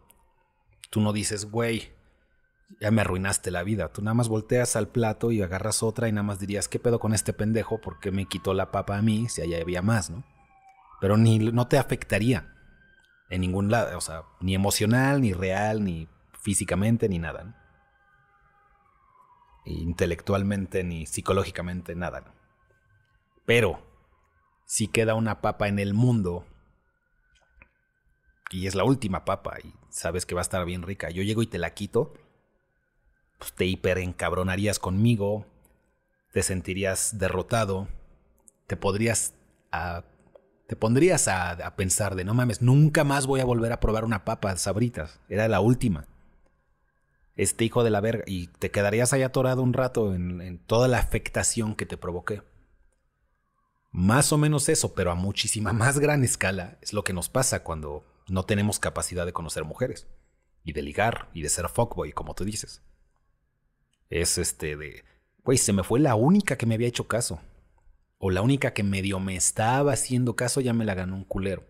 tú 0.91 1.01
no 1.01 1.13
dices, 1.13 1.51
güey, 1.51 1.93
ya 2.81 2.91
me 2.91 3.01
arruinaste 3.01 3.51
la 3.51 3.63
vida. 3.63 3.93
Tú 3.93 4.03
nada 4.03 4.15
más 4.15 4.29
volteas 4.29 4.77
al 4.77 4.89
plato 4.89 5.33
y 5.33 5.43
agarras 5.43 5.83
otra 5.83 6.09
y 6.09 6.13
nada 6.13 6.23
más 6.23 6.39
dirías, 6.39 6.69
¿qué 6.69 6.79
pedo 6.79 6.99
con 7.01 7.15
este 7.15 7.33
pendejo? 7.33 7.81
porque 7.81 8.11
me 8.11 8.27
quitó 8.27 8.55
la 8.55 8.71
papa 8.71 8.97
a 8.97 9.03
mí 9.03 9.29
si 9.29 9.43
allá 9.43 9.61
había 9.61 9.83
más, 9.83 10.11
no? 10.11 10.25
Pero 11.01 11.17
ni 11.17 11.39
no 11.39 11.67
te 11.67 11.79
afectaría 11.79 12.55
en 13.29 13.41
ningún 13.41 13.71
lado, 13.71 13.97
o 13.97 14.01
sea, 14.01 14.25
ni 14.41 14.55
emocional, 14.55 15.21
ni 15.21 15.33
real, 15.33 15.85
ni 15.85 16.09
físicamente, 16.41 17.09
ni 17.09 17.19
nada. 17.19 17.59
Intelectualmente, 19.65 20.85
ni 20.85 21.07
psicológicamente, 21.07 21.95
nada. 21.95 22.35
Pero, 23.47 23.83
si 24.67 24.87
queda 24.87 25.15
una 25.15 25.41
papa 25.41 25.69
en 25.69 25.79
el 25.79 25.95
mundo, 25.95 26.47
y 28.53 28.67
es 28.67 28.75
la 28.75 28.85
última 28.85 29.25
papa, 29.25 29.57
y 29.63 29.73
sabes 29.89 30.27
que 30.27 30.35
va 30.35 30.41
a 30.41 30.43
estar 30.43 30.65
bien 30.65 30.83
rica, 30.83 31.11
yo 31.11 31.23
llego 31.23 31.43
y 31.43 31.47
te 31.47 31.59
la 31.59 31.75
quito, 31.75 32.13
pues, 33.39 33.53
te 33.53 33.65
hiperencabronarías 33.65 34.79
conmigo, 34.79 35.47
te 36.33 36.43
sentirías 36.43 37.19
derrotado, 37.19 37.89
te 38.67 38.77
podrías 38.77 39.35
a, 39.73 40.05
te 40.67 40.77
pondrías 40.77 41.29
a, 41.29 41.75
pensar 41.77 42.15
de 42.15 42.25
no 42.25 42.35
mames, 42.35 42.63
nunca 42.63 43.05
más 43.05 43.27
voy 43.27 43.41
a 43.41 43.45
volver 43.45 43.73
a 43.73 43.81
probar 43.81 44.05
una 44.05 44.25
papa 44.25 44.57
sabritas, 44.57 45.21
era 45.29 45.49
la 45.49 45.61
última. 45.61 46.07
Este 47.35 47.65
hijo 47.65 47.83
de 47.83 47.91
la 47.91 48.01
verga, 48.01 48.25
y 48.27 48.49
te 48.49 48.71
quedarías 48.71 49.13
ahí 49.13 49.23
atorado 49.23 49.63
un 49.63 49.73
rato 49.73 50.15
en 50.15 50.59
toda 50.67 50.87
la 50.87 50.99
afectación 50.99 51.75
que 51.75 51.87
te 51.87 51.97
provoqué. 51.97 52.43
Más 53.91 54.33
o 54.33 54.39
menos 54.39 54.71
eso, 54.71 54.95
pero 54.95 55.11
a 55.11 55.15
muchísima 55.15 55.73
más 55.75 55.99
gran 55.99 56.25
escala, 56.25 56.79
es 56.81 56.93
lo 56.93 57.05
que 57.05 57.13
nos 57.13 57.29
pasa 57.29 57.63
cuando 57.63 58.05
no 58.29 58.45
tenemos 58.45 58.79
capacidad 58.79 59.27
de 59.27 59.33
conocer 59.33 59.65
mujeres, 59.65 60.07
y 60.65 60.73
de 60.73 60.83
ligar, 60.83 61.29
y 61.35 61.43
de 61.43 61.49
ser 61.49 61.69
fuckboy, 61.69 62.13
como 62.13 62.35
tú 62.35 62.45
dices 62.45 62.83
es 64.13 64.37
este 64.39 64.77
de, 64.77 65.05
güey, 65.43 65.59
se 65.59 65.73
me 65.73 65.83
fue 65.83 65.99
la 65.99 66.15
única 66.15 66.57
que 66.57 66.67
me 66.67 66.75
había 66.75 66.89
hecho 66.89 67.09
caso. 67.09 67.41
O 68.19 68.31
la 68.31 68.43
única 68.43 68.73
que 68.73 68.85
medio 68.85 69.19
me 69.19 69.35
estaba 69.35 69.93
haciendo 69.93 70.37
caso 70.37 70.61
ya 70.61 70.73
me 70.73 70.85
la 70.85 70.95
ganó 70.95 71.17
un 71.17 71.25
culero. 71.25 71.65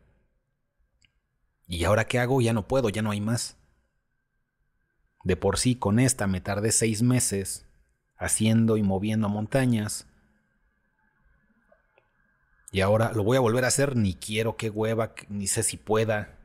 ¿Y 1.67 1.85
ahora 1.85 2.07
qué 2.07 2.19
hago? 2.19 2.43
Ya 2.43 2.53
no 2.53 2.69
puedo, 2.69 2.91
ya 2.91 3.01
no 3.01 3.11
hay 3.11 3.21
más. 3.21 3.57
De 5.25 5.37
por 5.37 5.59
sí, 5.59 5.77
con 5.77 5.99
esta 5.99 6.27
me 6.27 6.41
tardé 6.41 6.73
seis 6.73 7.01
meses 7.01 7.65
haciendo 8.17 8.77
y 8.77 8.83
moviendo 8.83 9.29
montañas. 9.29 10.07
Y 12.71 12.81
ahora 12.81 13.13
lo 13.13 13.23
voy 13.23 13.37
a 13.37 13.41
volver 13.41 13.65
a 13.65 13.69
hacer, 13.69 13.97
ni 13.97 14.15
quiero, 14.15 14.57
qué 14.57 14.69
hueva, 14.69 15.15
ni 15.29 15.47
sé 15.47 15.63
si 15.63 15.77
pueda. 15.77 16.39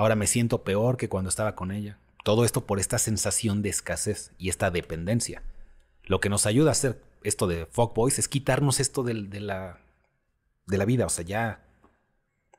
Ahora 0.00 0.16
me 0.16 0.26
siento 0.26 0.64
peor 0.64 0.96
que 0.96 1.10
cuando 1.10 1.28
estaba 1.28 1.54
con 1.54 1.70
ella. 1.70 1.98
Todo 2.24 2.46
esto 2.46 2.64
por 2.64 2.80
esta 2.80 2.96
sensación 2.96 3.60
de 3.60 3.68
escasez 3.68 4.32
y 4.38 4.48
esta 4.48 4.70
dependencia. 4.70 5.42
Lo 6.04 6.20
que 6.20 6.30
nos 6.30 6.46
ayuda 6.46 6.70
a 6.70 6.72
hacer 6.72 7.02
esto 7.22 7.46
de 7.46 7.68
Boys 7.74 8.18
es 8.18 8.26
quitarnos 8.26 8.80
esto 8.80 9.02
de, 9.02 9.12
la, 9.12 9.78
de 10.66 10.78
la 10.78 10.86
vida. 10.86 11.04
O 11.04 11.10
sea, 11.10 11.22
ya. 11.22 11.66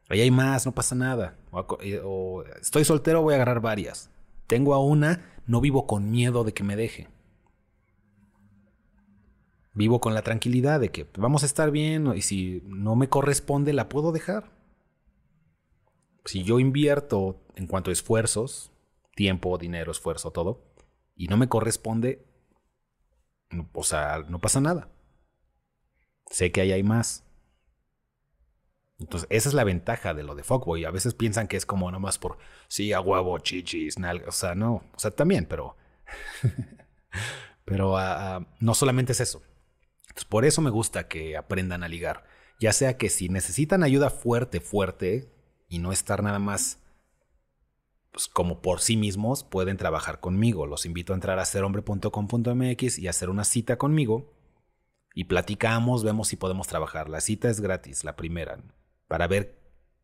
Ahí 0.07 0.21
hay 0.21 0.29
más, 0.29 0.67
no 0.67 0.71
pasa 0.73 0.93
nada. 0.93 1.35
Eh, 1.81 1.99
o, 2.05 2.43
estoy 2.61 2.85
soltero, 2.85 3.23
voy 3.23 3.33
a 3.33 3.37
agarrar 3.37 3.59
varias. 3.59 4.11
Tengo 4.45 4.75
a 4.75 4.79
una, 4.79 5.25
no 5.47 5.61
vivo 5.61 5.87
con 5.87 6.11
miedo 6.11 6.43
de 6.43 6.53
que 6.53 6.63
me 6.63 6.75
deje. 6.75 7.07
Vivo 9.73 9.99
con 9.99 10.13
la 10.13 10.21
tranquilidad 10.21 10.79
de 10.79 10.91
que 10.91 11.07
vamos 11.17 11.41
a 11.41 11.47
estar 11.47 11.71
bien 11.71 12.13
y 12.15 12.21
si 12.21 12.61
no 12.67 12.95
me 12.95 13.09
corresponde, 13.09 13.73
la 13.73 13.89
puedo 13.89 14.11
dejar. 14.11 14.60
Si 16.25 16.43
yo 16.43 16.59
invierto 16.59 17.41
en 17.55 17.67
cuanto 17.67 17.89
a 17.89 17.93
esfuerzos, 17.93 18.71
tiempo, 19.15 19.57
dinero, 19.57 19.91
esfuerzo, 19.91 20.31
todo, 20.31 20.63
y 21.15 21.27
no 21.27 21.37
me 21.37 21.49
corresponde, 21.49 22.25
o 23.73 23.83
sea, 23.83 24.23
no 24.27 24.39
pasa 24.39 24.61
nada. 24.61 24.89
Sé 26.29 26.51
que 26.51 26.61
ahí 26.61 26.71
hay 26.71 26.83
más. 26.83 27.23
Entonces, 28.99 29.27
esa 29.31 29.49
es 29.49 29.55
la 29.55 29.63
ventaja 29.63 30.13
de 30.13 30.23
lo 30.23 30.35
de 30.35 30.43
Fuckboy. 30.43 30.85
A 30.85 30.91
veces 30.91 31.13
piensan 31.13 31.47
que 31.47 31.57
es 31.57 31.65
como 31.65 31.91
nomás 31.91 32.19
por, 32.19 32.37
sí, 32.67 32.93
a 32.93 33.01
huevo, 33.01 33.37
chichis. 33.39 33.97
O 34.27 34.31
sea, 34.31 34.55
no. 34.55 34.83
O 34.93 34.99
sea, 34.99 35.11
también, 35.11 35.45
pero. 35.45 35.75
pero 37.65 37.97
ah, 37.97 38.47
no 38.59 38.73
solamente 38.75 39.13
es 39.13 39.19
eso. 39.19 39.41
Entonces, 40.03 40.25
por 40.25 40.45
eso 40.45 40.61
me 40.61 40.69
gusta 40.69 41.07
que 41.07 41.35
aprendan 41.35 41.83
a 41.83 41.87
ligar. 41.87 42.25
Ya 42.59 42.73
sea 42.73 42.97
que 42.97 43.09
si 43.09 43.27
necesitan 43.27 43.81
ayuda 43.81 44.11
fuerte, 44.11 44.61
fuerte, 44.61 45.31
y 45.71 45.79
no 45.79 45.93
estar 45.93 46.21
nada 46.21 46.37
más 46.37 46.79
pues, 48.11 48.27
como 48.27 48.61
por 48.61 48.81
sí 48.81 48.97
mismos 48.97 49.45
pueden 49.45 49.77
trabajar 49.77 50.19
conmigo. 50.19 50.67
Los 50.67 50.85
invito 50.85 51.13
a 51.13 51.15
entrar 51.15 51.39
a 51.39 51.45
serhombre.com.mx 51.45 52.99
y 52.99 53.07
hacer 53.07 53.29
una 53.29 53.45
cita 53.45 53.77
conmigo 53.77 54.33
y 55.15 55.23
platicamos, 55.23 56.03
vemos 56.03 56.27
si 56.27 56.35
podemos 56.35 56.67
trabajar. 56.67 57.09
La 57.09 57.21
cita 57.21 57.49
es 57.49 57.61
gratis, 57.61 58.03
la 58.03 58.17
primera, 58.17 58.61
para 59.07 59.27
ver 59.27 59.57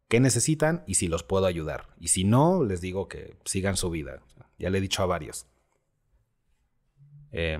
qué 0.07 0.21
necesitan 0.21 0.83
y 0.87 0.95
si 0.95 1.09
los 1.09 1.23
puedo 1.23 1.45
ayudar. 1.45 1.89
Y 1.99 2.07
si 2.07 2.23
no, 2.23 2.63
les 2.63 2.79
digo 2.79 3.09
que 3.09 3.35
sigan 3.43 3.75
su 3.75 3.89
vida. 3.89 4.21
Ya 4.57 4.69
le 4.69 4.77
he 4.77 4.81
dicho 4.81 5.03
a 5.03 5.05
varios. 5.05 5.47
Eh, 7.33 7.59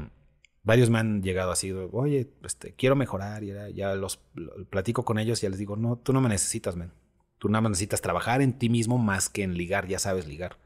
varios 0.64 0.90
me 0.90 1.00
han 1.00 1.22
llegado 1.22 1.52
así, 1.52 1.74
oye, 1.74 2.32
este, 2.46 2.74
quiero 2.74 2.96
mejorar 2.96 3.44
y 3.44 3.54
ya 3.74 3.96
los 3.96 4.22
platico 4.70 5.04
con 5.04 5.20
ellos 5.20 5.40
y 5.40 5.44
ya 5.44 5.50
les 5.50 5.60
digo, 5.60 5.76
no, 5.76 5.98
tú 5.98 6.14
no 6.14 6.22
me 6.22 6.30
necesitas, 6.30 6.78
man. 6.78 6.94
Tú 7.38 7.50
nada 7.50 7.62
más 7.62 7.72
necesitas 7.72 8.02
trabajar 8.02 8.42
en 8.42 8.58
ti 8.58 8.70
mismo 8.70 8.98
más 8.98 9.30
que 9.30 9.44
en 9.44 9.56
ligar, 9.56 9.88
ya 9.88 10.00
sabes 10.00 10.28
ligar. 10.28 10.58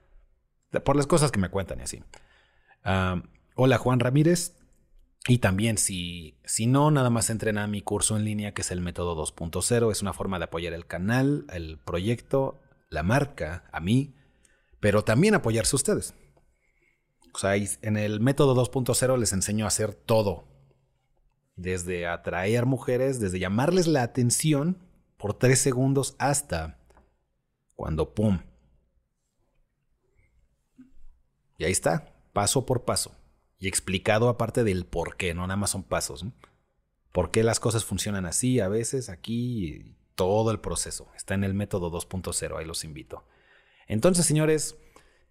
Por 0.83 0.95
las 0.95 1.07
cosas 1.07 1.31
que 1.31 1.39
me 1.39 1.49
cuentan 1.49 1.79
y 1.79 1.83
así. 1.83 2.03
Hola 3.55 3.77
Juan 3.77 3.99
Ramírez. 3.99 4.55
Y 5.27 5.37
también 5.37 5.77
si, 5.77 6.39
si 6.45 6.65
no, 6.65 6.89
nada 6.89 7.11
más 7.11 7.29
entrena 7.29 7.63
a 7.63 7.67
mi 7.67 7.83
curso 7.83 8.17
en 8.17 8.25
línea 8.25 8.53
que 8.53 8.61
es 8.61 8.71
el 8.71 8.81
método 8.81 9.15
2.0. 9.15 9.91
Es 9.91 10.01
una 10.01 10.13
forma 10.13 10.39
de 10.39 10.45
apoyar 10.45 10.73
el 10.73 10.87
canal, 10.87 11.45
el 11.53 11.77
proyecto, 11.77 12.59
la 12.89 13.03
marca, 13.03 13.65
a 13.71 13.79
mí, 13.79 14.15
pero 14.79 15.03
también 15.03 15.35
apoyarse 15.35 15.75
ustedes. 15.75 16.15
O 17.33 17.37
sea, 17.37 17.55
en 17.55 17.97
el 17.97 18.19
método 18.19 18.55
2.0 18.55 19.17
les 19.17 19.31
enseño 19.31 19.65
a 19.65 19.67
hacer 19.67 19.93
todo. 19.93 20.47
Desde 21.55 22.07
atraer 22.07 22.65
mujeres, 22.65 23.19
desde 23.19 23.39
llamarles 23.39 23.85
la 23.85 24.01
atención 24.01 24.77
por 25.21 25.35
tres 25.35 25.59
segundos 25.59 26.15
hasta 26.17 26.79
cuando 27.75 28.15
¡pum! 28.15 28.39
Y 31.59 31.63
ahí 31.63 31.71
está, 31.71 32.11
paso 32.33 32.65
por 32.65 32.85
paso. 32.85 33.15
Y 33.59 33.67
explicado 33.67 34.29
aparte 34.29 34.63
del 34.63 34.87
por 34.87 35.17
qué, 35.17 35.35
no 35.35 35.43
nada 35.43 35.57
más 35.57 35.69
son 35.69 35.83
pasos. 35.83 36.25
¿Por 37.11 37.29
qué 37.29 37.43
las 37.43 37.59
cosas 37.59 37.85
funcionan 37.85 38.25
así 38.25 38.59
a 38.59 38.67
veces, 38.67 39.09
aquí, 39.09 39.95
todo 40.15 40.49
el 40.49 40.59
proceso? 40.59 41.11
Está 41.15 41.35
en 41.35 41.43
el 41.43 41.53
método 41.53 41.91
2.0, 41.91 42.57
ahí 42.57 42.65
los 42.65 42.83
invito. 42.83 43.23
Entonces, 43.85 44.25
señores, 44.25 44.75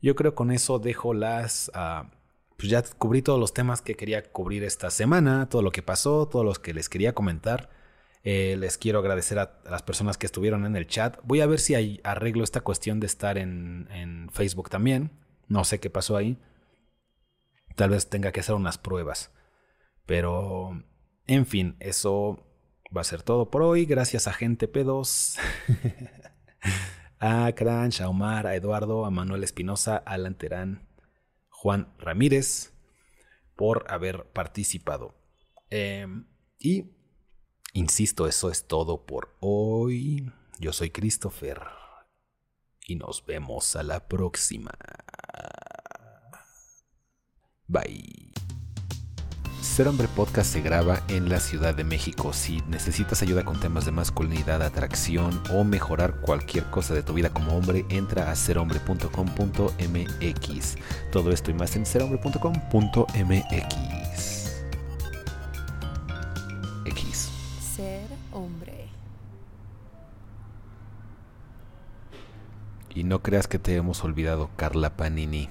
yo 0.00 0.14
creo 0.14 0.36
con 0.36 0.52
eso 0.52 0.78
dejo 0.78 1.14
las... 1.14 1.68
Ah, 1.74 2.12
pues 2.56 2.68
ya 2.68 2.82
cubrí 2.82 3.22
todos 3.22 3.40
los 3.40 3.54
temas 3.54 3.82
que 3.82 3.96
quería 3.96 4.22
cubrir 4.30 4.62
esta 4.62 4.90
semana, 4.90 5.48
todo 5.48 5.62
lo 5.62 5.72
que 5.72 5.82
pasó, 5.82 6.28
todos 6.28 6.44
los 6.44 6.60
que 6.60 6.74
les 6.74 6.88
quería 6.88 7.12
comentar. 7.12 7.79
Eh, 8.22 8.56
les 8.58 8.76
quiero 8.76 8.98
agradecer 8.98 9.38
a, 9.38 9.60
las 9.64 9.82
personas 9.82 10.18
que 10.18 10.26
estuvieron 10.26 10.66
en 10.66 10.76
el 10.76 10.86
chat. 10.86 11.18
Voy 11.24 11.40
a 11.40 11.46
ver 11.46 11.58
si 11.58 11.74
hay, 11.74 12.00
arreglo 12.04 12.44
esta 12.44 12.60
cuestión 12.60 13.00
de 13.00 13.06
estar 13.06 13.38
en, 13.38 14.28
Facebook 14.32 14.70
también. 14.70 15.10
No 15.48 15.64
sé 15.64 15.80
qué 15.80 15.90
pasó 15.90 16.16
ahí. 16.16 16.38
Tal 17.76 17.90
vez 17.90 18.08
tenga 18.08 18.32
que 18.32 18.40
hacer 18.40 18.54
unas 18.54 18.78
pruebas. 18.78 19.32
Pero, 20.06 20.84
en 21.26 21.46
fin, 21.46 21.76
eso 21.80 22.46
va 22.94 23.00
a 23.00 23.04
ser 23.04 23.22
todo 23.22 23.50
por 23.50 23.62
hoy. 23.62 23.86
Gracias 23.86 24.28
a 24.28 24.32
Gente 24.32 24.70
P2. 24.70 25.38
a 27.20 27.52
Cranch, 27.52 28.00
a 28.00 28.08
Omar, 28.08 28.46
a 28.46 28.54
Eduardo, 28.54 29.04
a 29.04 29.10
Manuel 29.10 29.44
Espinosa, 29.44 30.02
a 30.04 30.14
Alan 30.14 30.36
Terán, 30.36 30.88
Juan 31.48 31.92
Ramírez, 31.98 32.72
por 33.56 33.84
haber 33.88 34.24
participado. 34.32 35.14
Em, 35.68 36.26
y, 36.58 36.92
insisto, 37.72 38.26
eso 38.26 38.50
es 38.50 38.66
todo 38.66 39.06
por 39.06 39.36
hoy. 39.40 40.32
Yo 40.58 40.72
soy 40.72 40.90
Christopher 40.90 41.60
y 42.86 42.96
nos 42.96 43.24
vemos 43.24 43.76
a 43.76 43.82
la 43.82 44.08
próxima. 44.08 44.72
Bye. 47.68 48.32
Ser 49.60 49.88
Hombre 49.88 50.08
Podcast 50.08 50.52
se 50.52 50.62
graba 50.62 51.02
en 51.08 51.28
la 51.28 51.38
Ciudad 51.38 51.74
de 51.74 51.84
México. 51.84 52.32
Si 52.32 52.62
necesitas 52.68 53.22
ayuda 53.22 53.44
con 53.44 53.60
temas 53.60 53.84
de 53.84 53.92
masculinidad, 53.92 54.62
atracción 54.62 55.42
o 55.52 55.64
mejorar 55.64 56.22
cualquier 56.22 56.64
cosa 56.70 56.94
de 56.94 57.02
tu 57.02 57.12
vida 57.14 57.30
como 57.30 57.56
hombre, 57.56 57.84
entra 57.88 58.30
a 58.30 58.36
serhombre.com.mx. 58.36 60.76
Todo 61.12 61.30
esto 61.30 61.50
y 61.50 61.54
más 61.54 61.76
en 61.76 61.86
serhombre.com.mx. 61.86 63.99
Y 72.94 73.04
no 73.04 73.22
creas 73.22 73.46
que 73.46 73.58
te 73.58 73.76
hemos 73.76 74.04
olvidado, 74.04 74.50
Carla 74.56 74.96
Panini. 74.96 75.48